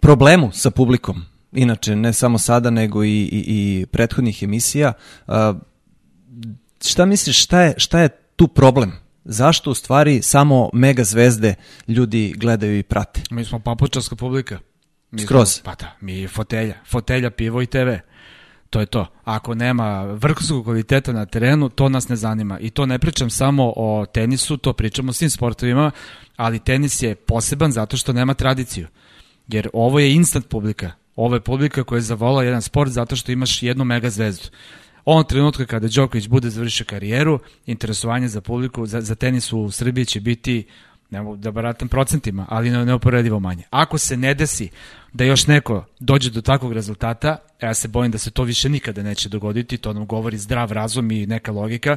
problemu 0.00 0.50
sa 0.52 0.70
publikom 0.70 1.31
inače 1.52 1.96
ne 1.96 2.12
samo 2.12 2.38
sada 2.38 2.70
nego 2.70 3.04
i, 3.04 3.08
i, 3.08 3.44
i 3.46 3.86
prethodnih 3.86 4.42
emisija. 4.42 4.92
Šta 6.84 7.06
misliš, 7.06 7.42
šta 7.42 7.60
je, 7.60 7.74
šta 7.76 8.00
je 8.00 8.08
tu 8.36 8.48
problem? 8.48 8.92
Zašto 9.24 9.70
u 9.70 9.74
stvari 9.74 10.22
samo 10.22 10.70
mega 10.72 11.04
zvezde 11.04 11.54
ljudi 11.88 12.34
gledaju 12.36 12.78
i 12.78 12.82
prate? 12.82 13.22
Mi 13.30 13.44
smo 13.44 13.58
papučarska 13.58 14.16
publika. 14.16 14.58
Mi 15.10 15.22
Skroz. 15.22 15.48
Smo, 15.48 15.64
pa 15.64 15.74
da, 15.74 15.96
mi 16.00 16.18
je 16.18 16.28
fotelja. 16.28 16.74
Fotelja, 16.90 17.30
pivo 17.30 17.62
i 17.62 17.66
TV. 17.66 17.88
To 18.70 18.80
je 18.80 18.86
to. 18.86 19.06
Ako 19.24 19.54
nema 19.54 20.04
vrhunskog 20.04 20.64
kvaliteta 20.64 21.12
na 21.12 21.26
terenu, 21.26 21.68
to 21.68 21.88
nas 21.88 22.08
ne 22.08 22.16
zanima. 22.16 22.58
I 22.58 22.70
to 22.70 22.86
ne 22.86 22.98
pričam 22.98 23.30
samo 23.30 23.72
o 23.76 24.06
tenisu, 24.06 24.56
to 24.56 24.72
pričamo 24.72 25.10
o 25.10 25.12
svim 25.12 25.30
sportovima, 25.30 25.90
ali 26.36 26.58
tenis 26.58 27.02
je 27.02 27.14
poseban 27.14 27.72
zato 27.72 27.96
što 27.96 28.12
nema 28.12 28.34
tradiciju. 28.34 28.86
Jer 29.48 29.68
ovo 29.72 29.98
je 29.98 30.14
instant 30.14 30.48
publika. 30.48 30.90
Ovo 31.16 31.34
je 31.34 31.40
publika 31.40 31.84
koja 31.84 31.96
je 31.96 32.02
zavola 32.02 32.44
jedan 32.44 32.62
sport 32.62 32.90
zato 32.90 33.16
što 33.16 33.32
imaš 33.32 33.62
jednu 33.62 33.84
mega 33.84 34.10
zvezdu. 34.10 34.48
On 35.04 35.24
trenutka 35.24 35.66
kada 35.66 35.88
Đoković 35.88 36.28
bude 36.28 36.50
završio 36.50 36.86
karijeru, 36.86 37.38
interesovanje 37.66 38.28
za 38.28 38.40
publiku, 38.40 38.86
za, 38.86 39.00
za 39.00 39.14
tenis 39.14 39.52
u 39.52 39.70
Srbiji 39.70 40.04
će 40.04 40.20
biti 40.20 40.66
ne 41.10 41.22
mogu 41.22 41.36
da 41.36 41.50
baratam 41.50 41.88
procentima, 41.88 42.46
ali 42.48 42.70
neuporedivo 42.70 43.40
manje. 43.40 43.62
Ako 43.70 43.98
se 43.98 44.16
ne 44.16 44.34
desi 44.34 44.68
da 45.12 45.24
još 45.24 45.46
neko 45.46 45.84
dođe 46.00 46.30
do 46.30 46.40
takvog 46.40 46.72
rezultata, 46.72 47.36
ja 47.62 47.74
se 47.74 47.88
bojim 47.88 48.12
da 48.12 48.18
se 48.18 48.30
to 48.30 48.42
više 48.42 48.68
nikada 48.68 49.02
neće 49.02 49.28
dogoditi, 49.28 49.78
to 49.78 49.92
nam 49.92 50.06
govori 50.06 50.38
zdrav 50.38 50.72
razum 50.72 51.10
i 51.10 51.26
neka 51.26 51.52
logika, 51.52 51.96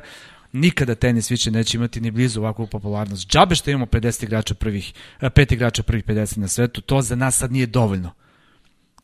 nikada 0.51 0.95
tenis 0.95 1.31
više 1.31 1.51
neće 1.51 1.77
imati 1.77 2.01
ni 2.01 2.11
blizu 2.11 2.39
ovakvu 2.39 2.67
popularnost. 2.67 3.27
Džabe 3.29 3.55
što 3.55 3.69
imamo 3.69 3.85
50 3.85 4.23
igrača 4.23 4.53
prvih, 4.53 4.93
pet 5.35 5.51
igrača 5.51 5.83
prvih 5.83 6.05
50 6.05 6.37
na 6.37 6.47
svetu, 6.47 6.81
to 6.81 7.01
za 7.01 7.15
nas 7.15 7.37
sad 7.37 7.51
nije 7.51 7.65
dovoljno 7.65 8.11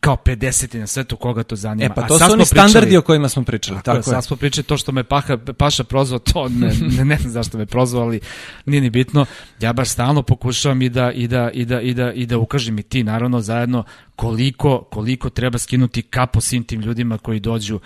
kao 0.01 0.17
50 0.25 0.79
na 0.79 0.87
svetu 0.87 1.17
koga 1.17 1.43
to 1.43 1.55
zanima. 1.55 1.85
E 1.85 1.95
pa 1.95 2.07
to 2.07 2.17
su 2.17 2.23
oni 2.33 2.45
standardi 2.45 2.71
pričali, 2.71 2.97
o 2.97 3.01
kojima 3.01 3.29
smo 3.29 3.43
pričali. 3.43 3.77
Tako, 3.77 3.85
tako 3.85 4.09
je. 4.09 4.13
Sad 4.13 4.25
smo 4.25 4.35
pričali 4.35 4.63
to 4.63 4.77
što 4.77 4.91
me 4.91 5.03
Paha, 5.03 5.37
Paša 5.57 5.83
prozvao, 5.83 6.19
to 6.19 6.49
ne, 6.49 6.73
ne, 6.97 7.05
ne 7.05 7.17
znam 7.17 7.31
zašto 7.31 7.57
me 7.57 7.65
prozvao, 7.65 8.03
ali 8.03 8.19
nije 8.65 8.81
ni 8.81 8.89
bitno. 8.89 9.25
Ja 9.59 9.73
baš 9.73 9.89
stalno 9.89 10.23
pokušavam 10.23 10.81
i 10.81 10.89
da, 10.89 11.11
i 11.11 11.27
da, 11.27 11.51
i 11.51 11.65
da, 11.65 11.81
i 11.81 11.93
da, 11.93 12.13
i 12.13 12.25
da 12.25 12.37
ukažem 12.37 12.79
i 12.79 12.83
ti 12.83 13.03
naravno 13.03 13.41
zajedno 13.41 13.83
koliko, 14.15 14.83
koliko 14.91 15.29
treba 15.29 15.57
skinuti 15.57 16.01
kapo 16.01 16.41
svim 16.41 16.63
tim 16.63 16.81
ljudima 16.81 17.17
koji 17.17 17.39
dođu 17.39 17.79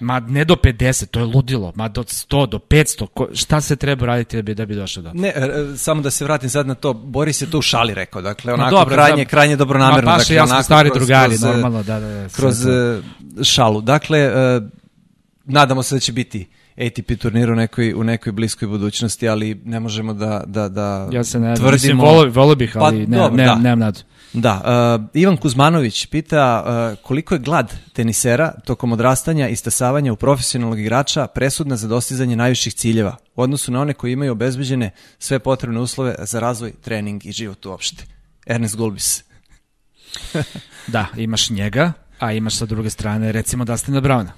Ma 0.00 0.20
ne 0.20 0.44
do 0.44 0.54
50, 0.54 1.06
to 1.06 1.20
je 1.20 1.26
ludilo, 1.26 1.72
ma 1.76 1.88
do 1.88 2.02
100, 2.02 2.46
do 2.46 2.58
500, 2.58 3.06
ko, 3.06 3.28
šta 3.34 3.60
se 3.60 3.76
treba 3.76 4.06
raditi 4.06 4.36
da 4.36 4.42
bi, 4.42 4.54
da 4.54 4.66
bi 4.66 4.74
došao 4.74 5.02
do? 5.02 5.10
Ne, 5.14 5.28
e, 5.28 5.64
samo 5.76 6.02
da 6.02 6.10
se 6.10 6.24
vratim 6.24 6.50
sad 6.50 6.66
na 6.66 6.74
to, 6.74 6.92
Boris 6.92 7.42
je 7.42 7.50
to 7.50 7.58
u 7.58 7.62
šali 7.62 7.94
rekao, 7.94 8.22
dakle, 8.22 8.54
onako 8.54 8.70
dobro, 8.70 8.94
krajnje, 8.94 9.24
da, 9.24 9.30
krajnje 9.30 9.56
dobronamerno. 9.56 10.10
Ma 10.10 10.16
paše, 10.16 10.34
dakle, 10.34 10.36
ja 10.36 10.46
sam 10.46 10.62
stari 10.62 10.90
kroz, 10.90 10.98
drugari, 10.98 11.28
kroz, 11.28 11.42
normalno, 11.42 11.82
da, 11.82 12.00
da, 12.00 12.08
da. 12.08 12.28
Kroz 12.28 12.66
uh, 12.66 13.04
šalu. 13.42 13.80
Dakle, 13.80 14.28
uh, 14.28 14.62
nadamo 15.44 15.82
se 15.82 15.94
da 15.94 16.00
će 16.00 16.12
biti 16.12 16.46
ATP 16.86 17.20
turnir 17.20 17.50
u 17.50 17.54
nekoj, 17.54 17.94
u 17.94 18.04
nekoj 18.04 18.32
bliskoj 18.32 18.68
budućnosti, 18.68 19.28
ali 19.28 19.60
ne 19.64 19.80
možemo 19.80 20.14
da, 20.14 20.42
da, 20.46 20.68
da 20.68 21.08
ja 21.12 21.24
se 21.24 21.40
ne, 21.40 21.54
tvrdimo... 21.54 21.72
Mislim, 21.72 22.00
volo, 22.00 22.30
volo 22.30 22.54
bih, 22.54 22.76
ali 22.76 23.04
pa, 23.04 23.10
ne, 23.10 23.18
dobro, 23.18 23.36
ne, 23.36 23.44
da. 23.44 23.54
nemam 23.54 23.78
nadu. 23.78 24.00
Da, 24.32 24.98
uh, 25.00 25.08
Ivan 25.14 25.36
Kuzmanović 25.36 26.06
pita 26.06 26.64
uh, 26.64 27.04
koliko 27.04 27.34
je 27.34 27.38
glad 27.38 27.74
tenisera 27.92 28.52
tokom 28.64 28.92
odrastanja 28.92 29.48
i 29.48 29.56
stasavanja 29.56 30.12
u 30.12 30.16
profesionalnog 30.16 30.80
igrača 30.80 31.26
presudna 31.26 31.76
za 31.76 31.88
dostizanje 31.88 32.36
najviših 32.36 32.74
ciljeva 32.74 33.16
u 33.34 33.42
odnosu 33.42 33.72
na 33.72 33.80
one 33.80 33.94
koji 33.94 34.12
imaju 34.12 34.32
obezbeđene 34.32 34.90
sve 35.18 35.38
potrebne 35.38 35.80
uslove 35.80 36.14
za 36.18 36.40
razvoj, 36.40 36.72
trening 36.72 37.26
i 37.26 37.32
život 37.32 37.66
uopšte. 37.66 38.04
Ernest 38.46 38.76
Gulbis. 38.76 39.24
da, 40.86 41.06
imaš 41.16 41.50
njega, 41.50 41.92
a 42.18 42.32
imaš 42.32 42.56
sa 42.56 42.66
druge 42.66 42.90
strane 42.90 43.32
recimo 43.32 43.64
Dustina 43.64 44.00
Browna. 44.00 44.30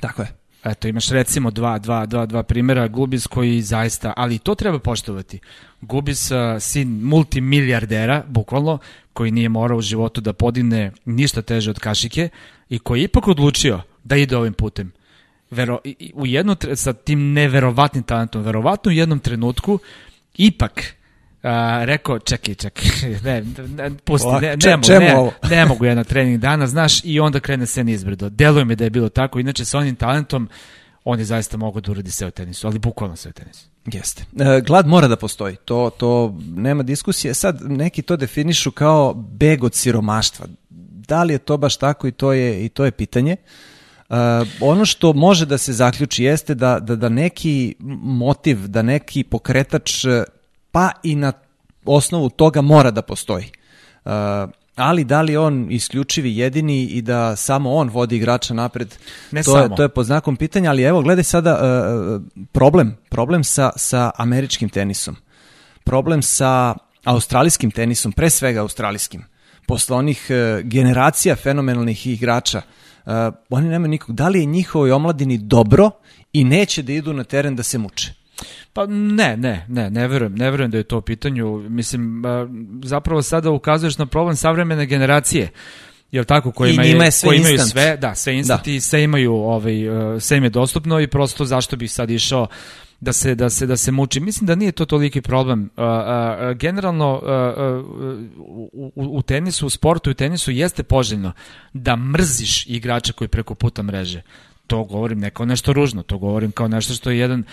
Tako 0.00 0.22
je. 0.22 0.43
Eto, 0.64 0.88
imaš 0.88 1.08
recimo 1.08 1.50
dva, 1.50 1.78
dva, 1.78 2.06
dva, 2.06 2.26
dva 2.26 2.42
primjera, 2.42 2.88
Gubis 2.88 3.26
koji 3.26 3.62
zaista, 3.62 4.12
ali 4.16 4.38
to 4.38 4.54
treba 4.54 4.78
poštovati. 4.78 5.38
Gubis, 5.80 6.30
uh, 6.30 6.38
sin 6.60 6.88
multimilijardera, 6.88 8.22
bukvalno, 8.28 8.78
koji 9.12 9.30
nije 9.30 9.48
morao 9.48 9.78
u 9.78 9.82
životu 9.82 10.20
da 10.20 10.32
podigne 10.32 10.92
ništa 11.04 11.42
teže 11.42 11.70
od 11.70 11.78
kašike 11.78 12.28
i 12.68 12.78
koji 12.78 13.00
je 13.00 13.04
ipak 13.04 13.28
odlučio 13.28 13.80
da 14.04 14.16
ide 14.16 14.36
ovim 14.36 14.52
putem. 14.52 14.92
Vero, 15.50 15.78
u 16.14 16.26
jedno, 16.26 16.56
sa 16.74 16.92
tim 16.92 17.32
neverovatnim 17.32 18.02
talentom, 18.02 18.42
verovatno 18.42 18.88
u 18.88 18.94
jednom 18.94 19.18
trenutku, 19.18 19.78
ipak 20.36 20.94
a, 21.44 21.84
rekao, 21.84 22.18
čekaj, 22.18 22.54
čekaj, 22.54 22.90
ne, 23.24 23.44
ne, 23.76 23.90
pusti, 24.04 24.28
ne, 24.28 24.56
ne, 24.56 24.76
mogu, 24.76 25.32
ne, 25.42 25.50
ne 25.56 25.66
mogu 25.66 25.84
jedan 25.84 26.04
trening 26.04 26.40
dana, 26.40 26.66
znaš, 26.66 27.00
i 27.04 27.20
onda 27.20 27.40
krene 27.40 27.66
se 27.66 27.84
nizbrdo. 27.84 28.28
Deluje 28.28 28.64
mi 28.64 28.76
da 28.76 28.84
je 28.84 28.90
bilo 28.90 29.08
tako, 29.08 29.40
inače 29.40 29.64
sa 29.64 29.78
onim 29.78 29.96
talentom, 29.96 30.48
on 31.04 31.18
je 31.18 31.24
zaista 31.24 31.56
mogo 31.56 31.80
da 31.80 31.90
uradi 31.90 32.10
sve 32.10 32.26
u 32.26 32.30
tenisu, 32.30 32.66
ali 32.66 32.78
bukvalno 32.78 33.16
sve 33.16 33.28
u 33.28 33.32
tenisu. 33.32 33.66
Jeste. 33.86 34.24
E, 34.40 34.60
glad 34.60 34.86
mora 34.86 35.08
da 35.08 35.16
postoji, 35.16 35.56
to, 35.56 35.90
to 35.98 36.34
nema 36.56 36.82
diskusije. 36.82 37.34
Sad 37.34 37.58
neki 37.62 38.02
to 38.02 38.16
definišu 38.16 38.70
kao 38.70 39.14
beg 39.14 39.64
od 39.64 39.74
siromaštva. 39.74 40.46
Da 41.08 41.22
li 41.22 41.34
je 41.34 41.38
to 41.38 41.56
baš 41.56 41.76
tako 41.76 42.06
i 42.06 42.12
to 42.12 42.32
je, 42.32 42.64
i 42.64 42.68
to 42.68 42.84
je 42.84 42.90
pitanje. 42.90 43.36
Uh, 44.08 44.16
ono 44.60 44.84
što 44.84 45.12
može 45.12 45.46
da 45.46 45.58
se 45.58 45.72
zaključi 45.72 46.24
jeste 46.24 46.54
da, 46.54 46.78
da, 46.80 46.96
da 46.96 47.08
neki 47.08 47.74
motiv, 48.02 48.66
da 48.66 48.82
neki 48.82 49.24
pokretač 49.24 50.04
pa 50.74 50.90
i 51.02 51.14
na 51.14 51.32
osnovu 51.84 52.30
toga 52.30 52.60
mora 52.60 52.90
da 52.90 53.02
postoji. 53.02 53.50
Uh, 54.04 54.10
ali 54.76 55.04
da 55.04 55.22
li 55.22 55.36
on 55.36 55.66
isključivi 55.70 56.36
jedini 56.36 56.82
i 56.84 57.02
da 57.02 57.36
samo 57.36 57.74
on 57.74 57.88
vodi 57.88 58.16
igrača 58.16 58.54
napred, 58.54 58.94
ne 59.30 59.42
to, 59.42 59.52
samo. 59.52 59.64
Je, 59.64 59.76
to 59.76 59.82
je 59.82 59.88
pod 59.88 60.06
znakom 60.06 60.36
pitanja, 60.36 60.70
ali 60.70 60.82
evo 60.82 61.02
gledaj 61.02 61.24
sada 61.24 61.54
uh, 61.54 62.22
problem, 62.52 62.96
problem 63.08 63.44
sa, 63.44 63.70
sa 63.76 64.10
američkim 64.16 64.68
tenisom, 64.68 65.16
problem 65.84 66.22
sa 66.22 66.74
australijskim 67.04 67.70
tenisom, 67.70 68.12
pre 68.12 68.30
svega 68.30 68.60
australijskim, 68.60 69.24
posle 69.66 69.96
onih 69.96 70.26
uh, 70.30 70.60
generacija 70.66 71.36
fenomenalnih 71.36 72.06
igrača, 72.06 72.62
uh, 73.06 73.12
oni 73.50 73.68
nemaju 73.68 73.90
nikog, 73.90 74.16
da 74.16 74.28
li 74.28 74.40
je 74.40 74.46
njihovoj 74.46 74.92
omladini 74.92 75.38
dobro 75.38 75.90
i 76.32 76.44
neće 76.44 76.82
da 76.82 76.92
idu 76.92 77.12
na 77.12 77.24
teren 77.24 77.56
da 77.56 77.62
se 77.62 77.78
muče? 77.78 78.23
Pa 78.72 78.86
ne, 78.86 79.36
ne, 79.36 79.66
ne, 79.68 79.90
ne 79.90 80.08
verujem, 80.08 80.34
ne 80.34 80.50
verujem 80.50 80.70
da 80.70 80.78
je 80.78 80.84
to 80.84 80.98
u 80.98 81.02
pitanju. 81.02 81.58
Mislim, 81.68 82.22
zapravo 82.84 83.22
sada 83.22 83.50
ukazuješ 83.50 83.98
na 83.98 84.06
problem 84.06 84.36
savremene 84.36 84.86
generacije 84.86 85.50
jel 86.14 86.24
tako 86.24 86.52
koji 86.52 86.74
imaju 86.74 87.02
je 87.02 87.10
sve 87.10 87.28
koji 87.28 87.38
imaju 87.38 87.52
instant. 87.52 87.72
sve 87.72 87.96
da 87.96 88.14
sve 88.14 88.36
instant 88.36 88.64
da. 88.64 88.70
i 88.70 88.80
sve 88.80 89.02
imaju 89.02 89.34
ovaj 89.34 89.88
uh, 89.88 90.22
sve 90.22 90.36
im 90.36 90.44
je 90.44 90.50
dostupno 90.50 91.00
i 91.00 91.06
prosto 91.06 91.44
zašto 91.44 91.76
bih 91.76 91.92
sad 91.92 92.10
išao 92.10 92.46
da 93.00 93.12
se 93.12 93.34
da 93.34 93.50
se 93.50 93.66
da 93.66 93.76
se 93.76 93.92
muči 93.92 94.20
mislim 94.20 94.46
da 94.46 94.54
nije 94.54 94.72
to 94.72 94.84
toliki 94.84 95.20
problem 95.20 95.70
uh, 95.76 95.84
uh, 95.84 96.56
generalno 96.56 97.22
u, 98.38 98.92
u, 98.94 99.18
u 99.18 99.22
tenisu 99.22 99.66
u 99.66 99.70
sportu 99.70 100.10
i 100.10 100.12
u 100.12 100.14
tenisu 100.14 100.50
jeste 100.50 100.82
poželjno 100.82 101.32
da 101.72 101.96
mrziš 101.96 102.66
igrača 102.66 103.12
koji 103.12 103.28
preko 103.28 103.54
puta 103.54 103.82
mreže 103.82 104.22
to 104.66 104.84
govorim 104.84 105.18
ne 105.18 105.30
kao 105.30 105.46
nešto 105.46 105.72
ružno 105.72 106.02
to 106.02 106.18
govorim 106.18 106.52
kao 106.52 106.68
nešto 106.68 106.94
što 106.94 107.10
je 107.10 107.18
jedan 107.18 107.44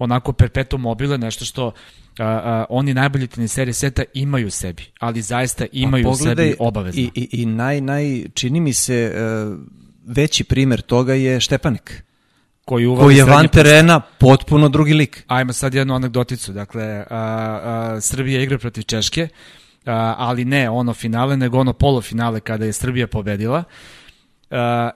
onako 0.00 0.32
perpetuum 0.32 0.82
mobile, 0.82 1.18
nešto 1.18 1.44
što 1.44 1.72
a, 2.18 2.24
a, 2.24 2.64
oni 2.68 2.94
najbolji 2.94 3.26
teniseri 3.26 3.72
sveta 3.72 4.02
imaju 4.14 4.46
u 4.46 4.50
sebi, 4.50 4.82
ali 4.98 5.22
zaista 5.22 5.66
imaju 5.72 6.08
u 6.08 6.14
sebi 6.14 6.56
obavezno. 6.58 7.02
I, 7.02 7.10
i, 7.14 7.28
i 7.32 7.46
naj, 7.46 7.80
naj, 7.80 8.24
čini 8.34 8.60
mi 8.60 8.72
se 8.72 9.12
uh, 9.14 9.58
veći 10.06 10.44
primer 10.44 10.80
toga 10.80 11.14
je 11.14 11.40
Štepanek 11.40 12.02
koji, 12.64 12.96
koji 12.96 13.16
je 13.16 13.24
van 13.24 13.48
terena 13.48 14.00
potpuno 14.00 14.68
drugi 14.68 14.94
lik. 14.94 15.24
Ajmo 15.26 15.52
sad 15.52 15.74
jednu 15.74 15.94
anegdoticu. 15.94 16.52
Dakle, 16.52 16.84
a, 16.84 17.04
a, 17.10 18.00
Srbija 18.00 18.42
igra 18.42 18.58
protiv 18.58 18.82
Češke 18.82 19.28
ali 20.16 20.44
ne 20.44 20.70
ono 20.70 20.94
finale, 20.94 21.36
nego 21.36 21.58
ono 21.58 21.72
polufinale 21.72 22.40
kada 22.40 22.64
je 22.64 22.72
Srbija 22.72 23.06
pobedila. 23.06 23.58
Uh, 23.58 23.99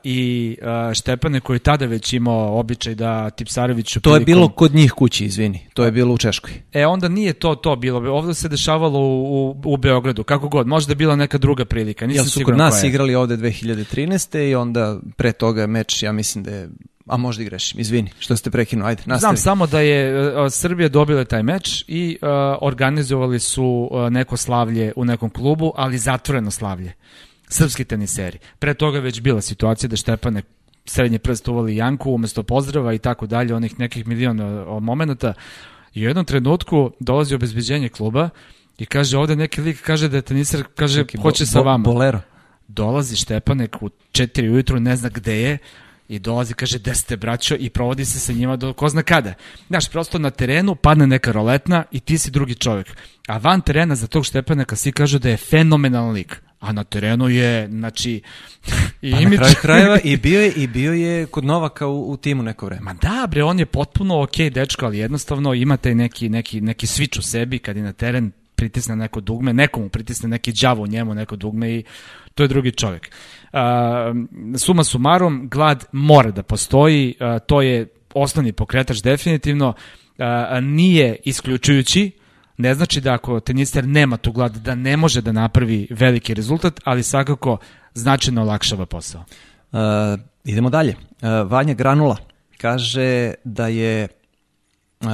i 0.02 0.56
uh, 0.62 0.94
Štepane 0.94 1.40
koji 1.40 1.54
je 1.54 1.58
tada 1.58 1.86
već 1.86 2.12
imao 2.12 2.58
običaj 2.58 2.94
da 2.94 3.30
Tipsareviću 3.30 4.00
To 4.00 4.14
je 4.14 4.20
bilo 4.20 4.48
kod 4.48 4.74
njih 4.74 4.92
kući, 4.92 5.24
izvini. 5.24 5.68
To 5.74 5.84
je 5.84 5.92
bilo 5.92 6.14
u 6.14 6.18
Češkoj. 6.18 6.62
E, 6.72 6.86
onda 6.86 7.08
nije 7.08 7.32
to 7.32 7.54
to 7.54 7.76
bilo. 7.76 8.12
Ovde 8.12 8.34
se 8.34 8.48
dešavalo 8.48 8.98
u, 8.98 9.50
u, 9.50 9.56
u 9.64 9.76
Beogradu, 9.76 10.24
kako 10.24 10.48
god. 10.48 10.66
Možda 10.66 10.92
je 10.92 10.96
bila 10.96 11.16
neka 11.16 11.38
druga 11.38 11.64
prilika. 11.64 12.06
Nisam 12.06 12.24
Jel 12.24 12.30
su 12.30 12.40
kod 12.44 12.56
nas 12.56 12.84
igrali 12.84 13.14
ovde 13.14 13.36
2013. 13.36 14.48
i 14.48 14.54
onda 14.54 14.98
pre 15.16 15.32
toga 15.32 15.66
meč, 15.66 16.02
ja 16.02 16.12
mislim 16.12 16.44
da 16.44 16.50
je 16.50 16.68
a 17.06 17.16
možda 17.16 17.42
i 17.42 17.46
grešim, 17.46 17.80
izvini, 17.80 18.10
što 18.18 18.36
ste 18.36 18.50
prekinuo, 18.50 18.88
ajde, 18.88 19.02
nastavi. 19.06 19.20
Znam 19.20 19.36
samo 19.36 19.66
da 19.66 19.80
je 19.80 20.28
uh, 20.28 20.46
Srbija 20.50 20.88
dobila 20.88 21.24
taj 21.24 21.42
meč 21.42 21.84
i 21.88 22.18
uh, 22.22 22.28
organizovali 22.60 23.40
su 23.40 23.88
uh, 23.90 24.10
neko 24.10 24.36
slavlje 24.36 24.92
u 24.96 25.04
nekom 25.04 25.30
klubu, 25.30 25.72
ali 25.76 25.98
zatvoreno 25.98 26.50
slavlje 26.50 26.92
srpski 27.48 27.84
teniseri. 27.84 28.38
Pre 28.58 28.74
toga 28.74 28.98
već 28.98 29.20
bila 29.20 29.40
situacija 29.40 29.88
da 29.88 29.96
Štepane 29.96 30.42
srednje 30.84 31.18
prst 31.18 31.48
uvali 31.48 31.76
Janku 31.76 32.12
umesto 32.12 32.42
pozdrava 32.42 32.94
i 32.94 32.98
tako 32.98 33.26
dalje, 33.26 33.54
onih 33.54 33.78
nekih 33.78 34.06
miliona 34.06 34.64
momenta. 34.80 35.34
I 35.94 36.04
u 36.04 36.08
jednom 36.08 36.24
trenutku 36.24 36.90
dolazi 37.00 37.34
obezbeđenje 37.34 37.88
kluba 37.88 38.28
i 38.78 38.86
kaže 38.86 39.18
ovde 39.18 39.36
neki 39.36 39.60
lik 39.60 39.82
kaže 39.82 40.08
da 40.08 40.16
je 40.16 40.22
teniser, 40.22 40.64
kaže 40.74 40.98
neki 40.98 41.18
hoće 41.18 41.44
bo, 41.44 41.46
sa 41.46 41.60
vama. 41.60 41.84
Bolero. 41.84 42.20
Dolazi 42.68 43.16
Štepanek 43.16 43.82
u 43.82 43.88
4 44.12 44.50
ujutru, 44.52 44.80
ne 44.80 44.96
zna 44.96 45.08
gde 45.08 45.40
je, 45.40 45.58
i 46.08 46.18
dolazi, 46.18 46.54
kaže, 46.54 46.78
gde 46.78 46.94
ste 46.94 47.16
braćo 47.16 47.56
i 47.58 47.70
provodi 47.70 48.04
se 48.04 48.20
sa 48.20 48.32
njima 48.32 48.56
do 48.56 48.72
ko 48.72 48.88
zna 48.88 49.02
kada. 49.02 49.34
Znaš, 49.68 49.88
prosto 49.88 50.18
na 50.18 50.30
terenu 50.30 50.74
padne 50.74 51.06
neka 51.06 51.32
roletna 51.32 51.84
i 51.90 52.00
ti 52.00 52.18
si 52.18 52.30
drugi 52.30 52.54
čovjek. 52.54 52.96
A 53.28 53.38
van 53.38 53.60
terena 53.60 53.94
za 53.94 54.06
tog 54.06 54.24
Štepaneka 54.24 54.76
svi 54.76 54.92
kažu 54.92 55.18
da 55.18 55.28
je 55.28 55.36
fenomenalan 55.36 56.12
lik 56.12 56.42
a 56.64 56.72
na 56.72 56.84
terenu 56.84 57.28
je, 57.28 57.68
znači, 57.68 58.20
i 59.02 59.12
pa 59.12 59.20
imič... 59.20 59.40
na 59.40 59.46
kraju 59.46 59.54
krajeva 59.62 59.98
i 60.04 60.16
bio 60.16 60.40
je, 60.40 60.52
i 60.52 60.66
bio 60.66 60.92
je 60.92 61.26
kod 61.26 61.44
Novaka 61.44 61.86
u, 61.86 62.10
u 62.10 62.16
timu 62.16 62.42
neko 62.42 62.66
vreme. 62.66 62.82
Ma 62.82 62.94
da, 62.94 63.26
bre, 63.30 63.44
on 63.44 63.58
je 63.58 63.66
potpuno 63.66 64.22
okej 64.22 64.46
okay, 64.46 64.52
dečko, 64.52 64.86
ali 64.86 64.98
jednostavno 64.98 65.54
ima 65.54 65.76
taj 65.76 65.94
neki, 65.94 66.28
neki, 66.28 66.60
neki 66.60 66.86
switch 66.86 67.18
u 67.18 67.22
sebi 67.22 67.58
kad 67.58 67.76
je 67.76 67.82
na 67.82 67.92
teren 67.92 68.32
pritisne 68.54 68.96
neko 68.96 69.20
dugme, 69.20 69.52
nekomu 69.52 69.88
pritisne 69.88 70.28
neki 70.28 70.52
đavo 70.52 70.82
u 70.82 70.86
njemu, 70.86 71.14
neko 71.14 71.36
dugme 71.36 71.70
i 71.70 71.84
to 72.34 72.42
je 72.42 72.48
drugi 72.48 72.72
čovjek. 72.72 73.10
Uh, 73.52 73.60
suma 74.58 74.84
sumarom, 74.84 75.48
glad 75.48 75.84
mora 75.92 76.30
da 76.30 76.42
postoji, 76.42 77.14
uh, 77.20 77.46
to 77.46 77.62
je 77.62 77.86
osnovni 78.14 78.52
pokretač 78.52 79.02
definitivno, 79.02 79.68
uh, 79.68 80.24
nije 80.62 81.16
isključujući, 81.24 82.10
Ne 82.56 82.74
znači 82.74 83.00
da 83.00 83.14
ako 83.14 83.40
tenister 83.40 83.86
nema 83.88 84.16
tu 84.16 84.32
glad 84.32 84.56
da 84.56 84.74
ne 84.74 84.96
može 84.96 85.20
da 85.20 85.32
napravi 85.32 85.88
veliki 85.90 86.34
rezultat, 86.34 86.80
ali 86.84 87.02
svakako 87.02 87.58
značajno 87.94 88.42
olakšava 88.42 88.86
posao. 88.86 89.24
Uh, 89.72 89.78
idemo 90.44 90.70
dalje. 90.70 90.94
Uh, 90.96 91.50
Vanja 91.50 91.74
Granula 91.74 92.16
kaže 92.58 93.34
da 93.44 93.68
je 93.68 94.08
uh, 95.00 95.08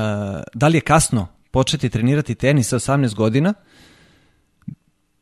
da 0.54 0.68
li 0.68 0.76
je 0.76 0.80
kasno 0.80 1.26
početi 1.50 1.88
trenirati 1.88 2.34
tenis 2.34 2.68
sa 2.68 2.78
18 2.78 3.14
godina 3.14 3.54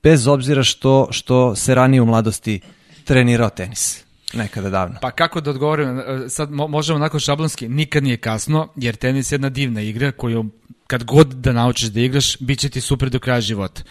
bez 0.03 0.27
obzira 0.27 0.63
što, 0.63 1.09
što 1.11 1.55
se 1.57 1.75
ranije 1.75 2.03
u 2.03 2.07
mladosti 2.07 2.61
trenirao 3.05 3.51
tenis. 3.51 4.05
Nekada 4.35 4.71
davno. 4.71 4.99
Pa 5.03 5.11
kako 5.11 5.41
da 5.41 5.51
odgovorim, 5.51 6.03
sad 6.29 6.51
možemo 6.51 6.97
onako 6.97 7.19
šablonski, 7.19 7.69
nikad 7.69 8.03
nije 8.03 8.17
kasno, 8.17 8.69
jer 8.77 8.97
tenis 8.97 9.33
je 9.33 9.35
jedna 9.35 9.49
divna 9.49 9.81
igra 9.81 10.13
koju 10.13 10.45
kad 10.87 11.05
god 11.05 11.27
da 11.35 11.53
naučiš 11.53 11.89
da 11.89 12.01
igraš, 12.01 12.39
bit 12.39 12.59
će 12.59 12.69
ti 12.69 12.81
super 12.81 13.11
do 13.11 13.19
kraja 13.19 13.41
života. 13.41 13.83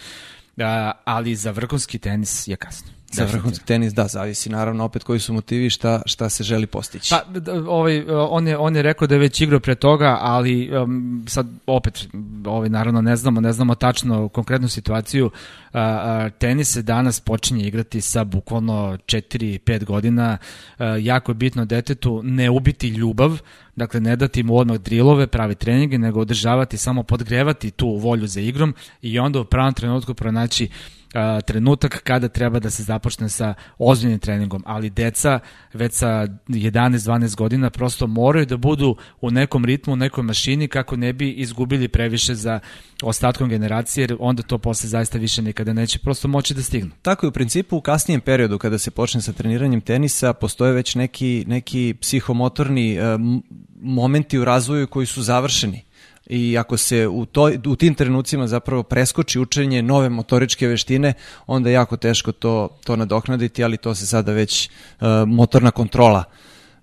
Uh, 0.56 0.64
ali 1.04 1.34
za 1.34 1.50
vrhunski 1.50 1.98
tenis 1.98 2.48
je 2.48 2.56
kasno. 2.56 2.97
Za 3.12 3.24
vrhunski 3.24 3.64
tenis, 3.64 3.92
da, 3.94 4.06
zavisi 4.06 4.50
naravno 4.50 4.84
opet 4.84 5.04
koji 5.04 5.20
su 5.20 5.32
motivi 5.32 5.70
šta, 5.70 6.02
šta 6.06 6.28
se 6.28 6.44
želi 6.44 6.66
postići. 6.66 7.14
Pa, 7.14 7.22
ovaj, 7.68 8.04
on, 8.08 8.48
je, 8.48 8.58
on 8.58 8.76
je 8.76 8.82
rekao 8.82 9.08
da 9.08 9.14
je 9.14 9.18
već 9.18 9.40
igrao 9.40 9.60
pre 9.60 9.74
toga, 9.74 10.18
ali 10.20 10.70
um, 10.82 11.24
sad 11.28 11.46
opet, 11.66 12.08
ovaj, 12.46 12.68
naravno 12.68 13.00
ne 13.00 13.16
znamo, 13.16 13.40
ne 13.40 13.52
znamo 13.52 13.74
tačno 13.74 14.28
konkretnu 14.28 14.68
situaciju. 14.68 15.26
Uh, 15.26 15.32
uh, 15.72 16.32
tenis 16.38 16.72
se 16.72 16.82
danas 16.82 17.20
počinje 17.20 17.66
igrati 17.66 18.00
sa 18.00 18.24
bukvalno 18.24 18.98
4-5 19.06 19.84
godina. 19.84 20.38
Uh, 20.78 20.86
jako 21.00 21.30
je 21.30 21.36
bitno 21.36 21.64
detetu 21.64 22.20
ne 22.24 22.50
ubiti 22.50 22.88
ljubav, 22.88 23.40
dakle 23.76 24.00
ne 24.00 24.16
dati 24.16 24.42
mu 24.42 24.56
odmah 24.56 24.76
drilove, 24.76 25.26
pravi 25.26 25.54
treninge, 25.54 25.98
nego 25.98 26.20
održavati, 26.20 26.76
samo 26.76 27.02
podgrevati 27.02 27.70
tu 27.70 27.88
volju 27.88 28.26
za 28.26 28.40
igrom 28.40 28.74
i 29.02 29.18
onda 29.18 29.40
u 29.40 29.44
pravom 29.44 29.74
trenutku 29.74 30.14
pronaći 30.14 30.64
uh, 30.64 30.97
a, 31.14 31.40
trenutak 31.40 32.00
kada 32.04 32.28
treba 32.28 32.58
da 32.58 32.70
se 32.70 32.82
započne 32.82 33.28
sa 33.28 33.54
ozbiljnim 33.78 34.18
treningom, 34.18 34.62
ali 34.66 34.90
deca 34.90 35.38
već 35.72 35.92
sa 35.92 36.26
11-12 36.48 37.36
godina 37.36 37.70
prosto 37.70 38.06
moraju 38.06 38.46
da 38.46 38.56
budu 38.56 38.96
u 39.20 39.30
nekom 39.30 39.64
ritmu, 39.64 39.92
u 39.92 39.96
nekoj 39.96 40.24
mašini 40.24 40.68
kako 40.68 40.96
ne 40.96 41.12
bi 41.12 41.30
izgubili 41.30 41.88
previše 41.88 42.34
za 42.34 42.60
ostatkom 43.02 43.48
generacije, 43.48 44.02
jer 44.02 44.16
onda 44.20 44.42
to 44.42 44.58
posle 44.58 44.88
zaista 44.88 45.18
više 45.18 45.42
nikada 45.42 45.72
neće 45.72 45.98
prosto 45.98 46.28
moći 46.28 46.54
da 46.54 46.62
stignu. 46.62 46.90
Tako 47.02 47.26
je 47.26 47.28
u 47.28 47.32
principu 47.32 47.76
u 47.76 47.80
kasnijem 47.80 48.20
periodu 48.20 48.58
kada 48.58 48.78
se 48.78 48.90
počne 48.90 49.22
sa 49.22 49.32
treniranjem 49.32 49.80
tenisa 49.80 50.32
postoje 50.32 50.72
već 50.72 50.94
neki, 50.94 51.44
neki 51.46 51.94
psihomotorni 52.00 52.98
um, 53.00 53.42
momenti 53.80 54.38
u 54.38 54.44
razvoju 54.44 54.86
koji 54.86 55.06
su 55.06 55.22
završeni 55.22 55.87
i 56.28 56.58
ako 56.58 56.76
se 56.76 57.08
u, 57.08 57.26
to, 57.26 57.50
u 57.66 57.76
tim 57.76 57.94
trenucima 57.94 58.46
zapravo 58.46 58.82
preskoči 58.82 59.40
učenje 59.40 59.82
nove 59.82 60.08
motoričke 60.08 60.66
veštine, 60.66 61.12
onda 61.46 61.70
je 61.70 61.74
jako 61.74 61.96
teško 61.96 62.32
to, 62.32 62.68
to 62.84 62.96
nadoknaditi, 62.96 63.64
ali 63.64 63.76
to 63.76 63.94
se 63.94 64.06
sada 64.06 64.32
već 64.32 64.70
uh, 65.00 65.06
motorna 65.26 65.70
kontrola 65.70 66.24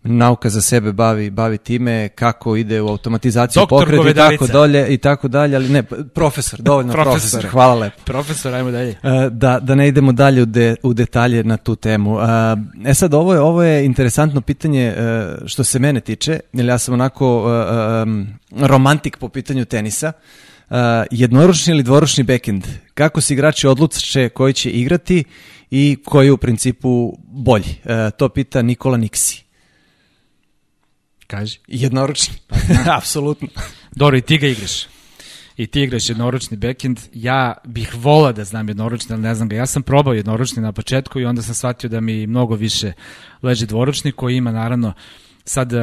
nauka 0.05 0.49
za 0.49 0.61
sebe 0.61 0.93
bavi 0.93 1.29
bavi 1.29 1.57
time 1.57 2.09
kako 2.09 2.55
ide 2.55 2.81
u 2.81 2.87
automatizaciju 2.87 3.59
Doktor 3.59 3.97
pokreta 3.97 4.09
i 4.09 4.37
tako 4.37 4.47
dalje 4.47 4.93
i 4.93 4.97
tako 4.97 5.27
dalje 5.27 5.55
ali 5.55 5.69
ne 5.69 5.83
profesor 6.13 6.61
dovoljno 6.61 6.93
profesor, 6.93 7.13
profesor 7.13 7.51
hvala 7.51 7.75
lepo. 7.75 8.01
Profesor 8.05 8.53
ajmo 8.53 8.71
dalje. 8.71 8.89
Uh, 8.89 9.31
da 9.31 9.59
da 9.59 9.75
ne 9.75 9.87
idemo 9.87 10.11
dalje 10.11 10.41
u, 10.41 10.45
de, 10.45 10.75
u 10.83 10.93
detalje 10.93 11.43
na 11.43 11.57
tu 11.57 11.75
temu. 11.75 12.15
Uh, 12.15 12.21
e 12.85 12.93
sad 12.93 13.13
ovo 13.13 13.33
je 13.33 13.39
ovo 13.39 13.63
je 13.63 13.85
interesantno 13.85 14.41
pitanje 14.41 14.95
uh, 14.97 15.47
što 15.47 15.63
se 15.63 15.79
mene 15.79 15.99
tiče 15.99 16.39
jer 16.53 16.65
ja 16.65 16.77
sam 16.77 16.93
onako 16.93 17.45
romantik 18.51 19.17
po 19.17 19.29
pitanju 19.29 19.65
tenisa. 19.65 20.11
Uh, 20.69 20.77
jednoručni 21.11 21.73
ili 21.73 21.83
dvoručni 21.83 22.23
backhand 22.23 22.63
kako 22.93 23.21
se 23.21 23.33
igrači 23.33 23.67
odluče 23.67 24.29
koji 24.29 24.53
će 24.53 24.69
igrati 24.69 25.23
i 25.71 25.97
koji 26.05 26.27
je 26.27 26.31
u 26.31 26.37
principu 26.37 27.17
bolji? 27.27 27.75
Uh, 27.85 27.91
to 28.17 28.29
pita 28.29 28.61
Nikola 28.61 28.97
Niksi 28.97 29.44
Kaži. 31.27 31.59
Jednoručni. 31.67 32.35
Pa, 32.47 32.55
Apsolutno. 32.97 33.47
Dobro, 33.95 34.17
i 34.17 34.21
ti 34.21 34.37
ga 34.37 34.47
igraš. 34.47 34.87
I 35.57 35.67
ti 35.67 35.81
igraš 35.81 36.09
jednoručni 36.09 36.57
backend. 36.57 36.99
Ja 37.13 37.53
bih 37.65 37.95
vola 37.95 38.31
da 38.31 38.43
znam 38.43 38.67
jednoručni, 38.67 39.13
ali 39.13 39.21
ne 39.21 39.35
znam 39.35 39.49
ga. 39.49 39.55
Ja 39.55 39.65
sam 39.65 39.83
probao 39.83 40.13
jednoručni 40.13 40.61
na 40.61 40.71
početku 40.71 41.19
i 41.19 41.25
onda 41.25 41.41
sam 41.41 41.55
shvatio 41.55 41.89
da 41.89 42.01
mi 42.01 42.27
mnogo 42.27 42.55
više 42.55 42.93
leže 43.41 43.65
dvoručni, 43.65 44.11
koji 44.11 44.35
ima 44.35 44.51
naravno 44.51 44.93
sad 45.45 45.73
a, 45.73 45.79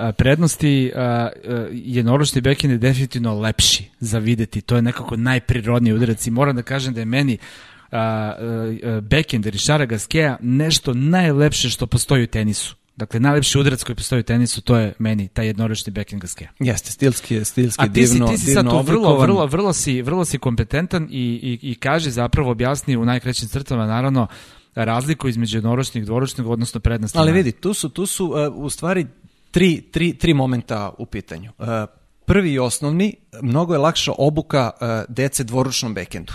a, 0.00 0.12
prednosti 0.12 0.92
a, 0.94 1.00
a, 1.00 1.28
jednoručni 1.72 2.40
backend 2.40 2.72
je 2.72 2.78
definitivno 2.78 3.40
lepši 3.40 3.84
za 4.00 4.18
videti. 4.18 4.60
To 4.60 4.76
je 4.76 4.82
nekako 4.82 5.16
najprirodniji 5.16 5.94
udarac 5.94 6.26
i 6.26 6.30
moram 6.30 6.56
da 6.56 6.62
kažem 6.62 6.94
da 6.94 7.00
je 7.00 7.06
meni 7.06 7.38
a, 7.90 7.98
a, 7.98 9.00
backend 9.00 9.46
Rišara 9.46 9.84
Gaskeja 9.84 10.36
nešto 10.40 10.94
najlepše 10.94 11.70
što 11.70 11.86
postoji 11.86 12.24
u 12.24 12.26
tenisu. 12.26 12.76
Dakle, 12.96 13.20
najlepši 13.20 13.58
udarac 13.58 13.82
koji 13.82 13.96
postoji 13.96 14.20
u 14.20 14.22
tenisu, 14.22 14.60
to 14.60 14.76
je 14.76 14.92
meni 14.98 15.28
taj 15.28 15.46
jednoročni 15.46 15.92
backhand 15.92 16.22
gaske. 16.22 16.48
Jeste, 16.58 16.90
stilski 16.90 17.34
je, 17.34 17.44
stilski 17.44 17.84
A 17.84 17.92
ti 17.92 18.06
si, 18.06 18.12
divno, 18.12 18.28
ti 18.28 18.38
si 18.38 18.52
sad 18.52 18.70
tu 18.70 18.82
vrlo, 18.82 19.18
vrlo, 19.18 19.46
vrlo, 19.46 19.72
si, 19.72 20.02
vrlo 20.02 20.24
si 20.24 20.38
kompetentan 20.38 21.08
i, 21.10 21.58
i, 21.62 21.70
i 21.70 21.74
kaže 21.74 22.10
zapravo 22.10 22.50
objasni 22.50 22.96
u 22.96 23.04
najkrećim 23.04 23.48
crtama, 23.48 23.86
naravno, 23.86 24.26
razliku 24.74 25.28
između 25.28 25.56
jednoročnih 25.56 26.02
i 26.02 26.06
dvoročnih, 26.06 26.46
odnosno 26.46 26.80
predna 26.80 27.08
strana. 27.08 27.22
Ali 27.22 27.32
vidi, 27.32 27.52
tu 27.52 27.74
su, 27.74 27.88
tu 27.88 28.06
su 28.06 28.26
uh, 28.26 28.34
u 28.54 28.70
stvari 28.70 29.06
tri, 29.50 29.80
tri, 29.80 30.18
tri 30.18 30.34
momenta 30.34 30.90
u 30.98 31.06
pitanju. 31.06 31.52
Uh, 31.58 31.66
prvi 32.24 32.52
i 32.52 32.58
osnovni, 32.58 33.14
mnogo 33.42 33.74
je 33.74 33.78
lakša 33.78 34.12
obuka 34.18 34.70
uh, 34.74 34.86
dece 35.14 35.44
dvoručnom 35.44 35.94
bekendu. 35.94 36.32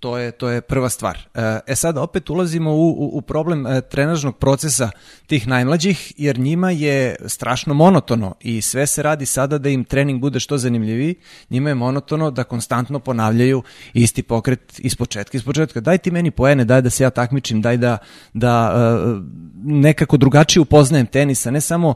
To 0.00 0.18
je, 0.18 0.30
to 0.30 0.48
je 0.48 0.60
prva 0.60 0.88
stvar. 0.88 1.18
E 1.66 1.76
sad 1.76 1.98
opet 1.98 2.30
ulazimo 2.30 2.70
u, 2.70 2.88
u, 2.88 3.10
u 3.12 3.20
problem 3.20 3.66
e, 3.66 3.80
trenažnog 3.80 4.36
procesa 4.36 4.90
tih 5.26 5.48
najmlađih, 5.48 6.12
jer 6.16 6.38
njima 6.38 6.70
je 6.70 7.16
strašno 7.26 7.74
monotono 7.74 8.34
i 8.40 8.62
sve 8.62 8.86
se 8.86 9.02
radi 9.02 9.26
sada 9.26 9.58
da 9.58 9.68
im 9.68 9.84
trening 9.84 10.20
bude 10.20 10.40
što 10.40 10.58
zanimljiviji. 10.58 11.14
Njima 11.50 11.68
je 11.68 11.74
monotono 11.74 12.30
da 12.30 12.44
konstantno 12.44 12.98
ponavljaju 12.98 13.62
isti 13.94 14.22
pokret 14.22 14.78
iz 14.78 14.96
početka, 14.96 15.36
iz 15.36 15.44
početka. 15.44 15.80
Daj 15.80 15.98
ti 15.98 16.10
meni 16.10 16.30
poene, 16.30 16.64
daj 16.64 16.82
da 16.82 16.90
se 16.90 17.04
ja 17.04 17.10
takmičim, 17.10 17.62
daj 17.62 17.76
da, 17.76 17.98
da 18.32 18.74
uh, 18.74 19.22
nekako 19.64 20.16
drugačije 20.16 20.60
upoznajem 20.60 21.06
tenisa, 21.06 21.50
ne 21.50 21.60
samo 21.60 21.94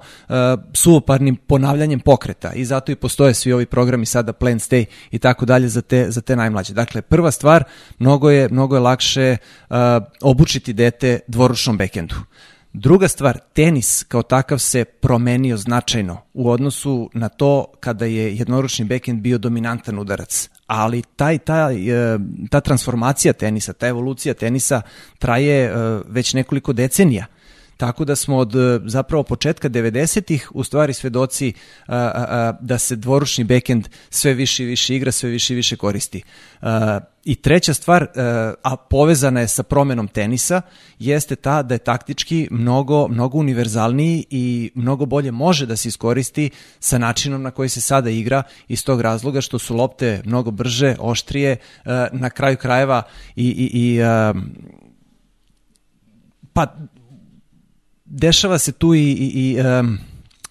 suvoparnim 0.72 1.36
ponavljanjem 1.36 2.00
pokreta 2.00 2.52
i 2.52 2.64
zato 2.64 2.92
i 2.92 2.96
postoje 2.96 3.34
svi 3.34 3.52
ovi 3.52 3.66
programi 3.66 4.07
sada 4.07 4.32
Plan 4.32 4.59
Stay 4.59 4.84
i 5.11 5.18
tako 5.18 5.46
dalje 5.46 5.68
za 5.68 5.82
te, 5.82 6.11
za 6.11 6.20
te 6.20 6.36
najmlađe. 6.36 6.74
Dakle, 6.74 7.02
prva 7.02 7.30
stvar, 7.30 7.64
mnogo 7.99 8.30
je, 8.30 8.49
mnogo 8.49 8.76
je 8.76 8.80
lakše 8.80 9.36
uh, 9.70 9.76
obučiti 10.22 10.72
dete 10.72 11.20
dvoručnom 11.28 11.76
bekendu. 11.76 12.14
Druga 12.72 13.09
stvar, 13.09 13.38
tenis 13.53 14.05
kao 14.09 14.22
takav 14.22 14.59
se 14.59 14.84
promenio 14.84 15.57
značajno 15.57 16.18
u 16.32 16.51
odnosu 16.51 17.11
na 17.14 17.28
to 17.28 17.66
kada 17.80 18.05
je 18.05 18.36
jednoručni 18.36 18.84
bekend 18.84 19.20
bio 19.20 19.38
dominantan 19.38 19.99
udarac. 19.99 20.51
Ali 20.66 21.03
taj, 21.16 21.38
taj, 21.38 21.76
ta 22.51 22.61
transformacija 22.61 23.32
tenisa, 23.32 23.72
ta 23.72 23.88
evolucija 23.88 24.34
tenisa 24.34 24.82
traje 25.18 25.72
već 26.09 26.34
nekoliko 26.34 26.72
decenija. 26.72 27.26
Tako 27.77 28.05
da 28.05 28.16
smo 28.16 28.37
od 28.37 28.55
e, 28.55 28.81
zapravo 28.85 29.22
početka 29.22 29.68
90-ih 29.68 30.51
u 30.55 30.64
stvari 30.64 30.95
svedoci 30.95 31.53
a, 31.87 31.97
a, 31.97 32.53
da 32.61 32.79
se 32.79 32.97
dvoručni 32.97 33.45
bekend 33.45 33.89
sve 34.11 34.35
više 34.35 34.62
i 34.62 34.66
više 34.66 34.97
igra, 34.97 35.12
sve 35.12 35.31
više 35.31 35.53
i 35.53 35.57
više 35.57 35.77
koristi. 35.77 36.22
A, 36.61 37.01
I 37.25 37.35
treća 37.35 37.75
stvar, 37.75 38.03
a, 38.03 38.20
e, 38.20 38.55
a 38.62 38.77
povezana 38.77 39.41
je 39.41 39.49
sa 39.49 39.62
promenom 39.62 40.09
tenisa, 40.09 40.62
jeste 40.99 41.37
ta 41.37 41.62
da 41.62 41.75
je 41.75 41.79
taktički 41.79 42.49
mnogo, 42.51 43.09
mnogo 43.09 43.39
univerzalniji 43.39 44.25
i 44.31 44.70
mnogo 44.75 45.07
bolje 45.07 45.33
može 45.33 45.66
da 45.66 45.77
se 45.77 45.89
iskoristi 45.89 46.51
sa 46.81 46.99
načinom 46.99 47.43
na 47.43 47.51
koji 47.51 47.68
se 47.68 47.81
sada 47.81 48.11
igra 48.11 48.43
iz 48.68 48.85
tog 48.85 49.01
razloga 49.01 49.41
što 49.41 49.59
su 49.59 49.77
lopte 49.77 50.22
mnogo 50.25 50.51
brže, 50.51 50.97
oštrije, 50.99 51.51
e, 51.51 51.59
na 52.12 52.31
kraju 52.31 52.57
krajeva 52.57 53.03
i, 53.37 53.49
i, 53.49 53.70
i 53.72 54.01
pa 56.53 56.66
dešava 58.05 58.59
se 58.59 58.72
tu 58.72 58.94
i, 58.94 59.00
i, 59.00 59.52
i 59.52 59.61
um, 59.61 59.98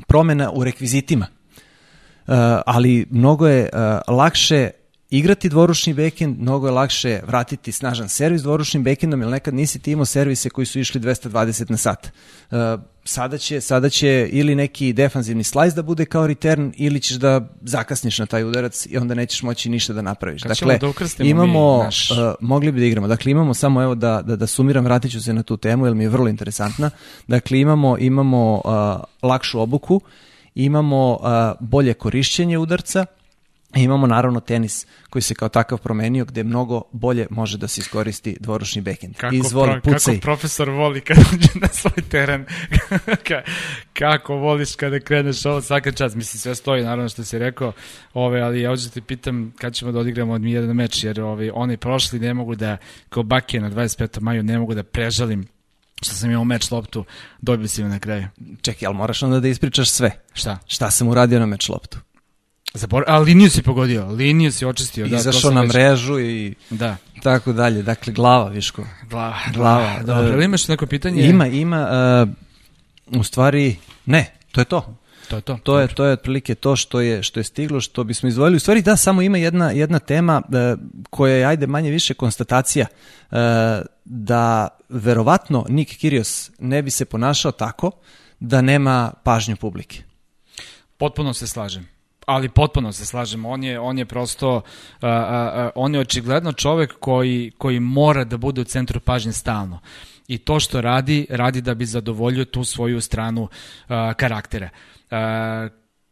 promena 0.07 0.51
u 0.51 0.63
rekvizitima, 0.63 1.27
uh, 1.27 2.33
ali 2.65 3.07
mnogo 3.09 3.47
je 3.47 3.69
uh, 3.73 4.15
lakše 4.15 4.69
igrati 5.17 5.49
dvoručni 5.49 5.93
bekend, 5.93 6.39
mnogo 6.39 6.67
je 6.67 6.71
lakše 6.71 7.19
vratiti 7.27 7.71
snažan 7.71 8.09
servis 8.09 8.41
dvoručnim 8.41 8.83
bekendom, 8.83 9.21
jer 9.21 9.29
nekad 9.29 9.53
nisi 9.53 9.79
ti 9.79 9.91
imao 9.91 10.05
servise 10.05 10.49
koji 10.49 10.65
su 10.65 10.79
išli 10.79 11.01
220 11.01 11.71
na 11.71 11.77
sat. 11.77 12.11
Uh, 12.51 12.57
sada, 13.05 13.37
će, 13.37 13.61
sada 13.61 13.89
će 13.89 14.29
ili 14.31 14.55
neki 14.55 14.93
defanzivni 14.93 15.43
slajs 15.43 15.73
da 15.73 15.81
bude 15.81 16.05
kao 16.05 16.27
return, 16.27 16.71
ili 16.77 16.99
ćeš 16.99 17.17
da 17.17 17.49
zakasniš 17.61 18.19
na 18.19 18.25
taj 18.25 18.43
udarac 18.43 18.85
i 18.89 18.97
onda 18.97 19.13
nećeš 19.13 19.43
moći 19.43 19.69
ništa 19.69 19.93
da 19.93 20.01
napraviš. 20.01 20.43
Kad 20.43 20.49
dakle, 20.49 20.79
da 21.17 21.23
imamo, 21.23 21.83
naš... 21.83 22.11
uh, 22.11 22.17
mogli 22.39 22.71
bi 22.71 22.79
da 22.79 22.85
igramo. 22.85 23.07
Dakle, 23.07 23.31
imamo 23.31 23.53
samo, 23.53 23.83
evo 23.83 23.95
da, 23.95 24.21
da, 24.21 24.35
da 24.35 24.47
sumiram, 24.47 24.85
vratit 24.85 25.11
ću 25.11 25.23
se 25.23 25.33
na 25.33 25.43
tu 25.43 25.57
temu, 25.57 25.85
jer 25.85 25.95
mi 25.95 26.03
je 26.03 26.09
vrlo 26.09 26.27
interesantna. 26.27 26.89
Dakle, 27.27 27.59
imamo, 27.59 27.97
imamo 27.97 28.61
uh, 28.65 29.29
lakšu 29.29 29.59
obuku, 29.59 30.01
imamo 30.55 31.11
uh, 31.11 31.67
bolje 31.67 31.93
korišćenje 31.93 32.57
udarca, 32.57 33.05
Imamo 33.75 34.07
naravno 34.07 34.39
tenis 34.39 34.87
koji 35.09 35.21
se 35.21 35.35
kao 35.35 35.49
takav 35.49 35.77
promenio 35.77 36.25
gde 36.25 36.43
mnogo 36.43 36.81
bolje 36.91 37.27
može 37.29 37.57
da 37.57 37.67
se 37.67 37.81
iskoristi 37.81 38.37
dvoručni 38.39 38.81
bekend. 38.81 39.15
Kako, 39.17 39.35
Izvoli, 39.35 39.81
pro, 39.81 39.93
kako 39.93 40.19
profesor 40.21 40.69
voli 40.69 41.01
kad 41.01 41.17
uđe 41.33 41.49
na 41.61 41.67
svoj 41.67 42.09
teren. 42.09 42.45
kako 43.99 44.35
voliš 44.35 44.75
kada 44.75 44.99
kreneš 44.99 45.45
ovo 45.45 45.61
svaka 45.61 45.91
čast. 45.91 46.15
Mislim, 46.15 46.39
sve 46.39 46.55
stoji 46.55 46.83
naravno 46.83 47.09
što 47.09 47.23
si 47.23 47.39
rekao, 47.39 47.71
ove, 48.13 48.41
ali 48.41 48.61
ja 48.61 48.69
hoću 48.69 48.83
da 48.85 48.89
te 48.89 49.01
pitam 49.01 49.53
kad 49.57 49.73
ćemo 49.73 49.91
da 49.91 49.99
odigramo 49.99 50.33
od 50.33 50.41
mi 50.41 50.51
jedan 50.51 50.75
meč, 50.75 51.03
jer 51.03 51.21
ove, 51.21 51.51
oni 51.53 51.77
prošli 51.77 52.19
ne 52.19 52.33
mogu 52.33 52.55
da, 52.55 52.77
kao 53.09 53.23
Bakije 53.23 53.61
na 53.61 53.69
25. 53.69 54.21
maju, 54.21 54.43
ne 54.43 54.59
mogu 54.59 54.73
da 54.73 54.83
prežalim 54.83 55.47
što 56.01 56.15
sam 56.15 56.31
imao 56.31 56.43
meč 56.43 56.71
loptu, 56.71 57.05
dobio 57.41 57.67
si 57.67 57.83
na 57.83 57.99
kraju. 57.99 58.27
Čekaj, 58.61 58.85
ali 58.87 58.95
moraš 58.95 59.23
onda 59.23 59.39
da 59.39 59.47
ispričaš 59.47 59.89
sve. 59.89 60.11
Šta? 60.33 60.57
Šta 60.67 60.91
sam 60.91 61.07
uradio 61.07 61.39
na 61.39 61.45
meč 61.45 61.69
loptu? 61.69 61.97
Zabor... 62.73 63.03
A 63.07 63.19
liniju 63.19 63.49
si 63.49 63.61
pogodio, 63.61 64.07
liniju 64.07 64.51
si 64.51 64.65
očistio. 64.65 65.07
Da, 65.07 65.15
Izašao 65.15 65.51
na 65.51 65.61
već... 65.61 65.73
mrežu 65.73 66.19
i 66.19 66.55
da. 66.69 66.97
tako 67.23 67.53
dalje. 67.53 67.83
Dakle, 67.83 68.13
glava, 68.13 68.49
Viško. 68.49 68.83
Glava. 69.09 69.37
Glava. 69.53 69.99
Dobro, 70.03 70.37
uh, 70.37 70.43
imaš 70.43 70.67
neko 70.67 70.85
pitanje? 70.85 71.23
Ima, 71.23 71.47
ima. 71.47 71.87
Uh, 73.07 73.19
u 73.19 73.23
stvari, 73.23 73.75
ne, 74.05 74.33
to 74.51 74.61
je 74.61 74.65
to. 74.65 74.95
To 75.29 75.35
je 75.35 75.41
to. 75.41 75.59
To 75.63 75.79
je 75.79 75.87
to 75.87 76.05
je 76.05 76.13
otprilike 76.13 76.55
to 76.55 76.75
što 76.75 77.01
je 77.01 77.23
što 77.23 77.39
je 77.39 77.43
stiglo, 77.43 77.81
što 77.81 78.03
bismo 78.03 78.29
izdvojili. 78.29 78.55
U 78.55 78.59
stvari 78.59 78.81
da 78.81 78.97
samo 78.97 79.21
ima 79.21 79.37
jedna 79.37 79.71
jedna 79.71 79.99
tema 79.99 80.41
uh, 80.47 80.79
koja 81.09 81.35
je 81.35 81.45
ajde 81.45 81.67
manje 81.67 81.91
više 81.91 82.13
konstatacija 82.13 82.85
uh, 83.31 83.37
da 84.05 84.67
verovatno 84.89 85.65
Nik 85.69 85.89
Kyrgios 85.89 86.51
ne 86.59 86.81
bi 86.81 86.91
se 86.91 87.05
ponašao 87.05 87.51
tako 87.51 87.91
da 88.39 88.61
nema 88.61 89.13
pažnju 89.23 89.55
publike. 89.55 90.03
Potpuno 90.97 91.33
se 91.33 91.47
slažem 91.47 91.92
ali 92.25 92.49
potpuno 92.49 92.91
se 92.91 93.05
slažemo, 93.05 93.49
on 93.49 93.63
je, 93.63 93.79
on 93.79 93.97
je 93.97 94.05
prosto, 94.05 94.55
uh, 94.55 94.61
uh, 95.01 95.09
uh, 95.09 95.69
on 95.75 95.93
je 95.93 95.99
očigledno 95.99 96.53
čovek 96.53 96.93
koji, 96.99 97.51
koji 97.57 97.79
mora 97.79 98.23
da 98.23 98.37
bude 98.37 98.61
u 98.61 98.63
centru 98.63 98.99
pažnje 98.99 99.31
stalno. 99.31 99.79
I 100.27 100.37
to 100.37 100.59
što 100.59 100.81
radi, 100.81 101.27
radi 101.29 101.61
da 101.61 101.73
bi 101.73 101.85
zadovoljio 101.85 102.45
tu 102.45 102.63
svoju 102.63 103.01
stranu 103.01 103.43
uh, 103.43 103.49
karaktera. 104.17 104.69
Uh, 105.11 105.17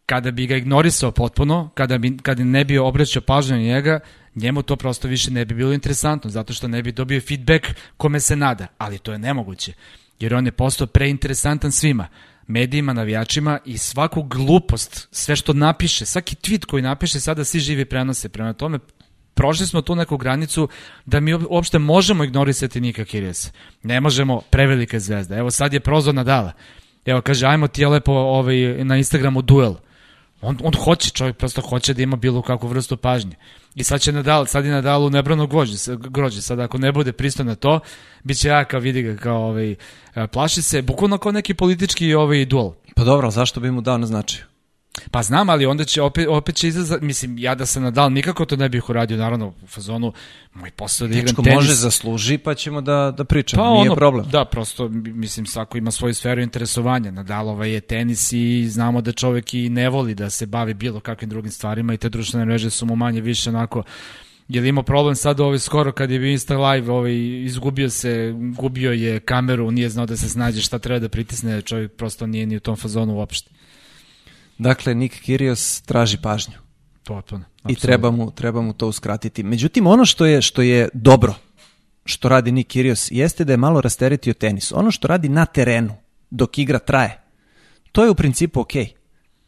kada 0.06 0.32
bi 0.32 0.48
ga 0.48 0.56
ignorisao 0.56 1.12
potpuno, 1.12 1.70
kada, 1.74 1.98
bi, 1.98 2.18
kada 2.18 2.44
ne 2.44 2.66
bi 2.66 2.78
obraćao 2.78 3.22
pažnju 3.22 3.56
na 3.56 3.62
njega, 3.62 4.00
njemu 4.36 4.62
to 4.62 4.76
prosto 4.76 5.08
više 5.08 5.32
ne 5.32 5.46
bi 5.46 5.56
bilo 5.56 5.74
interesantno, 5.74 6.30
zato 6.30 6.54
što 6.54 6.68
ne 6.68 6.84
bi 6.84 6.92
dobio 6.92 7.22
feedback 7.22 7.68
kome 7.98 8.20
se 8.20 8.36
nada, 8.36 8.68
ali 8.78 9.00
to 9.00 9.12
je 9.12 9.20
nemoguće, 9.20 9.74
jer 10.20 10.34
on 10.34 10.46
je 10.46 10.52
postao 10.52 10.88
preinteresantan 10.88 11.72
svima 11.72 12.08
medijima, 12.52 12.94
navijačima 12.94 13.60
i 13.66 13.78
svaku 13.78 14.24
glupost, 14.24 15.08
sve 15.12 15.36
što 15.36 15.54
napiše, 15.54 16.06
svaki 16.06 16.36
tweet 16.36 16.66
koji 16.66 16.84
napiše 16.84 17.20
sada 17.20 17.44
svi 17.44 17.60
živi 17.60 17.86
prenose. 17.86 18.30
Prema 18.30 18.54
tome, 18.54 18.80
prošli 19.34 19.68
smo 19.68 19.82
tu 19.82 19.96
neku 19.96 20.18
granicu 20.18 20.70
da 21.06 21.20
mi 21.20 21.34
uopšte 21.34 21.80
možemo 21.80 22.24
ignorisati 22.24 22.82
Nika 22.82 23.06
Kirjesa. 23.06 23.52
Ne 23.84 24.02
možemo 24.02 24.42
prevelike 24.50 25.00
zvezda. 25.00 25.38
Evo 25.38 25.52
sad 25.52 25.74
je 25.74 25.80
prozor 25.80 26.16
Nadala. 26.16 26.52
Evo 27.06 27.22
kaže, 27.22 27.48
ajmo 27.48 27.68
ti 27.68 27.82
je 27.82 27.88
lepo 27.88 28.12
ovaj, 28.12 28.84
na 28.84 28.98
Instagramu 28.98 29.42
duel. 29.42 29.76
On, 30.42 30.58
on 30.64 30.74
hoće, 30.74 31.10
čovjek 31.10 31.38
prosto 31.38 31.62
hoće 31.62 31.94
da 31.94 32.02
ima 32.02 32.16
bilo 32.16 32.42
kakvu 32.42 32.68
vrstu 32.68 32.98
pažnje. 32.98 33.36
I 33.76 33.84
sad 33.84 34.02
će 34.02 34.12
Nadal, 34.12 34.46
sad 34.46 34.66
je 34.66 34.72
Nadal 34.72 35.06
u 35.06 35.10
nebrano 35.10 35.48
grođe, 35.48 35.78
grođe. 35.96 36.42
Sad 36.42 36.60
ako 36.60 36.78
ne 36.78 36.92
bude 36.92 37.12
pristo 37.12 37.44
na 37.44 37.56
to, 37.56 37.80
bit 38.24 38.38
će 38.38 38.48
ja 38.48 38.66
kao 38.66 38.80
vidi 38.80 39.02
ga 39.02 39.16
kao 39.16 39.48
ovaj, 39.48 39.76
plaši 40.32 40.62
se, 40.62 40.82
bukvalno 40.82 41.18
kao 41.18 41.32
neki 41.32 41.54
politički 41.54 42.14
ovaj 42.14 42.46
duel. 42.46 42.72
Pa 42.96 43.04
dobro, 43.04 43.32
zašto 43.32 43.60
bi 43.60 43.72
mu 43.72 43.82
dao 43.82 43.98
na 43.98 44.08
značaju? 44.08 44.51
Pa 45.12 45.24
znam, 45.24 45.50
ali 45.50 45.66
onda 45.66 45.86
će 45.86 46.02
opet, 46.02 46.28
opet 46.30 46.56
će 46.56 46.68
izazvati, 46.68 47.06
mislim, 47.06 47.38
ja 47.38 47.56
da 47.56 47.66
sam 47.66 47.84
nadal, 47.84 48.12
nikako 48.12 48.46
to 48.46 48.56
ne 48.56 48.70
bih 48.70 48.90
uradio, 48.90 49.18
naravno, 49.18 49.54
u 49.64 49.68
fazonu, 49.68 50.14
moj 50.54 50.72
posao 50.72 51.08
da 51.08 51.18
igram 51.18 51.36
tenis. 51.36 51.56
može 51.56 51.74
zasluži, 51.74 52.38
pa 52.38 52.54
ćemo 52.54 52.82
da, 52.82 53.14
da 53.18 53.24
pričamo, 53.24 53.64
pa 53.64 53.70
nije 53.70 53.90
ono, 53.90 53.96
problem. 53.96 54.26
Da, 54.30 54.46
prosto, 54.46 54.88
mislim, 54.90 55.46
svako 55.46 55.78
ima 55.78 55.92
svoju 55.92 56.14
sferu 56.14 56.42
interesovanja, 56.42 57.12
Nadalova 57.12 57.66
je 57.66 57.82
tenis 57.82 58.32
i 58.32 58.68
znamo 58.70 59.02
da 59.02 59.12
čovek 59.12 59.54
i 59.54 59.70
ne 59.70 59.90
voli 59.90 60.16
da 60.16 60.30
se 60.30 60.46
bavi 60.46 60.74
bilo 60.74 61.00
kakvim 61.00 61.30
drugim 61.30 61.52
stvarima 61.52 61.94
i 61.94 61.98
te 61.98 62.10
društvene 62.10 62.46
mreže 62.46 62.70
su 62.70 62.86
mu 62.86 62.96
manje 62.96 63.22
više 63.22 63.50
onako 63.50 63.84
Je 64.50 64.62
li 64.62 64.70
imao 64.70 64.84
problem 64.84 65.16
sad 65.16 65.40
ovaj 65.40 65.60
skoro 65.60 65.92
kad 65.92 66.12
je 66.12 66.20
bio 66.20 66.32
Insta 66.32 66.58
Live, 66.58 66.92
ovaj, 66.92 67.14
izgubio 67.46 67.90
se, 67.90 68.34
gubio 68.58 68.92
je 68.92 69.20
kameru, 69.20 69.72
nije 69.72 69.90
znao 69.90 70.06
da 70.06 70.18
se 70.18 70.30
snađe 70.30 70.62
šta 70.62 70.80
treba 70.80 71.00
da 71.00 71.10
pritisne, 71.10 71.62
čovjek 71.62 71.92
prosto 71.92 72.28
nije 72.28 72.46
ni 72.46 72.58
u 72.58 72.60
tom 72.60 72.76
fazonu 72.76 73.16
uopšte. 73.16 73.50
Dakle, 74.58 74.96
Nik 74.96 75.22
Kyrgios 75.26 75.86
traži 75.86 76.18
pažnju. 76.18 76.54
Potpuno. 77.06 77.44
I 77.68 77.76
treba 77.76 78.12
mu, 78.12 78.32
treba 78.32 78.62
mu 78.62 78.74
to 78.74 78.88
uskratiti. 78.88 79.44
Međutim, 79.44 79.88
ono 79.88 80.06
što 80.06 80.26
je, 80.26 80.42
što 80.42 80.62
je 80.62 80.90
dobro, 80.94 81.34
što 82.06 82.30
radi 82.30 82.52
Nik 82.52 82.68
Kyrgios, 82.68 83.10
jeste 83.12 83.44
da 83.44 83.54
je 83.54 83.58
malo 83.58 83.82
rasteretio 83.82 84.34
tenis. 84.34 84.72
Ono 84.72 84.92
što 84.92 85.08
radi 85.08 85.30
na 85.30 85.46
terenu, 85.46 85.94
dok 86.30 86.58
igra 86.58 86.80
traje, 86.80 87.22
to 87.92 88.04
je 88.04 88.10
u 88.10 88.16
principu 88.16 88.60
okej. 88.60 88.86
Okay. 88.86 89.01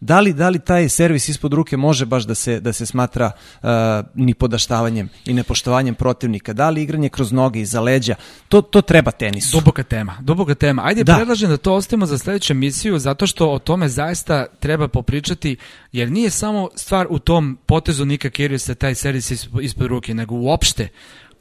Da 0.04 0.20
li, 0.20 0.34
da 0.34 0.49
li 0.49 0.60
taj 0.60 0.89
servis 0.89 1.30
ispod 1.30 1.54
ruke 1.54 1.78
može 1.78 2.06
baš 2.06 2.24
da 2.24 2.36
se, 2.36 2.60
da 2.60 2.74
se 2.74 2.86
smatra 2.86 3.32
uh, 3.32 3.70
ni 4.16 4.34
podaštavanjem 4.34 5.10
i 5.26 5.34
nepoštovanjem 5.34 5.95
protivnika? 5.95 6.54
Da 6.54 6.70
li 6.70 6.84
igranje 6.84 7.10
kroz 7.10 7.32
noge 7.32 7.62
i 7.62 7.66
za 7.66 7.82
leđa? 7.82 8.16
To, 8.49 8.62
to 8.62 8.82
treba 8.82 9.12
tenisu. 9.12 9.58
Duboka 9.58 9.84
tema, 9.84 10.18
duboka 10.22 10.56
tema. 10.56 10.82
Ajde, 10.86 11.04
da. 11.04 11.16
predlažem 11.16 11.49
da 11.49 11.58
to 11.58 11.74
ostavimo 11.74 12.06
za 12.06 12.18
sledeću 12.18 12.54
emisiju, 12.54 12.99
zato 12.99 13.28
što 13.28 13.51
o 13.51 13.60
tome 13.60 13.89
zaista 13.89 14.45
treba 14.60 14.88
popričati, 14.88 15.56
jer 15.91 16.12
nije 16.12 16.30
samo 16.30 16.70
stvar 16.76 17.08
u 17.10 17.20
tom 17.20 17.58
potezu 17.66 18.06
Nika 18.06 18.30
Kyrgiusa 18.30 18.76
taj 18.76 18.95
servis 18.95 19.32
ispod 19.62 19.88
ruke, 19.88 20.14
nego 20.14 20.36
uopšte 20.36 20.88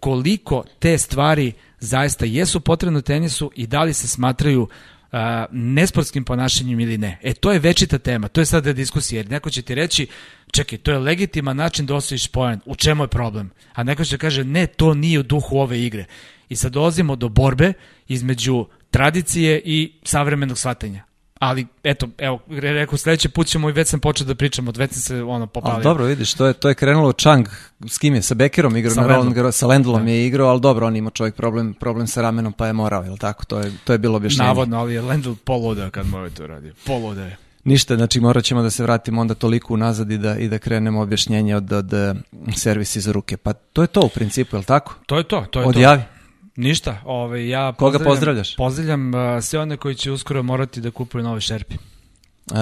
koliko 0.01 0.65
te 0.79 0.99
stvari 0.99 1.53
zaista 1.81 2.25
jesu 2.25 2.61
potrebne 2.61 3.03
tenisu 3.03 3.51
i 3.55 3.67
da 3.67 3.83
li 3.83 3.95
se 3.95 4.09
smatraju 4.09 4.69
a, 5.13 5.47
nesportskim 5.53 6.25
ponašanjem 6.25 6.81
ili 6.81 6.99
ne. 6.99 7.19
E, 7.23 7.35
to 7.35 7.53
je 7.53 7.59
večita 7.59 7.99
tema, 7.99 8.29
to 8.29 8.41
je 8.41 8.47
sada 8.47 8.73
diskusija, 8.73 9.19
jer 9.19 9.31
neko 9.31 9.51
će 9.51 9.63
ti 9.63 9.75
reći, 9.75 10.07
čekaj, 10.51 10.79
to 10.79 10.93
je 10.93 10.99
legitiman 10.99 11.57
način 11.57 11.87
da 11.87 11.95
osvojiš 11.95 12.29
poen, 12.29 12.61
u 12.65 12.77
čemu 12.77 13.05
je 13.05 13.09
problem? 13.09 13.51
A 13.73 13.83
neko 13.83 14.05
će 14.05 14.19
kaže, 14.19 14.45
ne, 14.45 14.67
to 14.67 14.95
nije 14.95 15.19
u 15.19 15.23
duhu 15.23 15.59
ove 15.59 15.81
igre. 15.81 16.05
I 16.49 16.57
sad 16.57 16.73
dolazimo 16.73 17.17
do 17.17 17.29
borbe 17.29 17.73
između 18.09 18.67
tradicije 18.91 19.63
i 19.65 19.93
savremenog 20.03 20.59
shvatanja. 20.59 21.05
Ali 21.43 21.67
eto, 21.85 22.09
evo, 22.19 22.39
rekao, 22.49 22.99
sledeći 22.99 23.29
put 23.29 23.47
ćemo 23.47 23.69
i 23.69 23.73
već 23.73 23.89
sam 23.89 24.01
počeo 24.01 24.27
da 24.27 24.35
pričam, 24.35 24.69
od 24.69 24.77
već 24.77 24.93
se 24.93 25.23
ono 25.23 25.47
popalio. 25.47 25.75
Ali 25.75 25.85
dobro, 25.85 26.05
vidiš, 26.05 26.35
to 26.35 26.47
je, 26.47 26.53
to 26.53 26.69
je 26.69 26.75
krenulo 26.75 27.13
Chang, 27.13 27.49
s 27.87 27.99
kim 27.99 28.15
je, 28.15 28.23
sa 28.23 28.35
Bekerom 28.35 28.77
igrao, 28.77 28.95
sa, 28.95 29.07
Roland 29.07 29.35
Garros, 29.35 29.57
sa 29.57 29.67
Lendlom 29.67 30.05
da. 30.05 30.11
je 30.11 30.27
igrao, 30.27 30.49
ali 30.49 30.61
dobro, 30.61 30.87
on 30.87 30.97
ima 30.97 31.11
čovjek 31.11 31.35
problem, 31.35 31.75
problem 31.75 32.07
sa 32.07 32.23
ramenom, 32.23 32.53
pa 32.53 32.67
je 32.67 32.73
morao, 32.73 33.03
jel 33.03 33.17
tako, 33.17 33.45
to 33.45 33.59
je, 33.59 33.73
to 33.85 33.93
je 33.93 33.99
bilo 33.99 34.17
objašnjenje. 34.17 34.47
Navodno, 34.49 34.79
ali 34.79 34.95
je 34.95 35.03
Lendl 35.03 35.33
poluda 35.45 35.91
kad 35.91 36.07
mu 36.07 36.19
je 36.19 36.31
to 36.31 36.47
radio, 36.47 36.73
poluda 36.87 37.23
je. 37.23 37.37
Ništa, 37.65 37.97
znači 37.97 38.21
morat 38.21 38.45
ćemo 38.45 38.63
da 38.63 38.71
se 38.71 38.83
vratimo 38.83 39.21
onda 39.21 39.35
toliko 39.35 39.75
unazad 39.75 40.11
i 40.11 40.19
da, 40.19 40.37
i 40.37 40.49
da 40.49 40.59
krenemo 40.59 41.01
objašnjenje 41.01 41.57
od, 41.57 41.73
od, 41.73 41.95
od 41.95 42.15
servisi 42.57 43.01
za 43.01 43.13
ruke. 43.13 43.37
Pa 43.37 43.53
to 43.53 43.83
je 43.83 43.87
to 43.87 44.01
u 44.01 44.09
principu, 44.09 44.57
je 44.57 44.59
li 44.59 44.65
tako? 44.65 44.95
To 45.07 45.19
je 45.19 45.25
to, 45.25 45.47
to 45.51 45.61
je 45.61 45.67
Odjavi. 45.67 46.03
to. 46.03 46.12
Ništa, 46.57 47.03
ovaj, 47.05 47.49
ja 47.49 47.73
Koga 47.73 47.99
pozdravljaš? 47.99 48.57
Pozdravljam 48.57 49.15
uh, 49.15 49.21
sve 49.43 49.61
one 49.61 49.77
koji 49.77 49.95
će 49.95 50.11
uskoro 50.11 50.43
morati 50.43 50.81
da 50.81 50.91
kupuju 50.91 51.25
nove 51.25 51.41
šerpi. 51.41 51.75
Uh, 51.75 52.57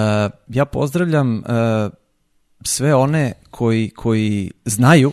ja 0.48 0.64
pozdravljam 0.64 1.36
uh, 1.36 1.44
sve 2.64 2.94
one 2.94 3.32
koji, 3.50 3.90
koji 3.90 4.50
znaju 4.64 5.12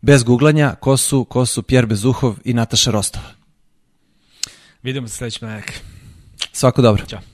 bez 0.00 0.24
guglanja 0.24 0.74
ko 0.80 0.96
su, 0.96 1.24
ko 1.24 1.46
su 1.46 1.62
Pjer 1.62 1.86
Bezuhov 1.86 2.34
i 2.44 2.54
Nataša 2.54 2.90
Rostova. 2.90 3.26
Vidimo 4.82 5.08
se 5.08 5.16
sledeći 5.16 5.40
ponedjeljak. 5.40 5.72
Svako 6.52 6.82
dobro. 6.82 7.06
Ćao. 7.06 7.33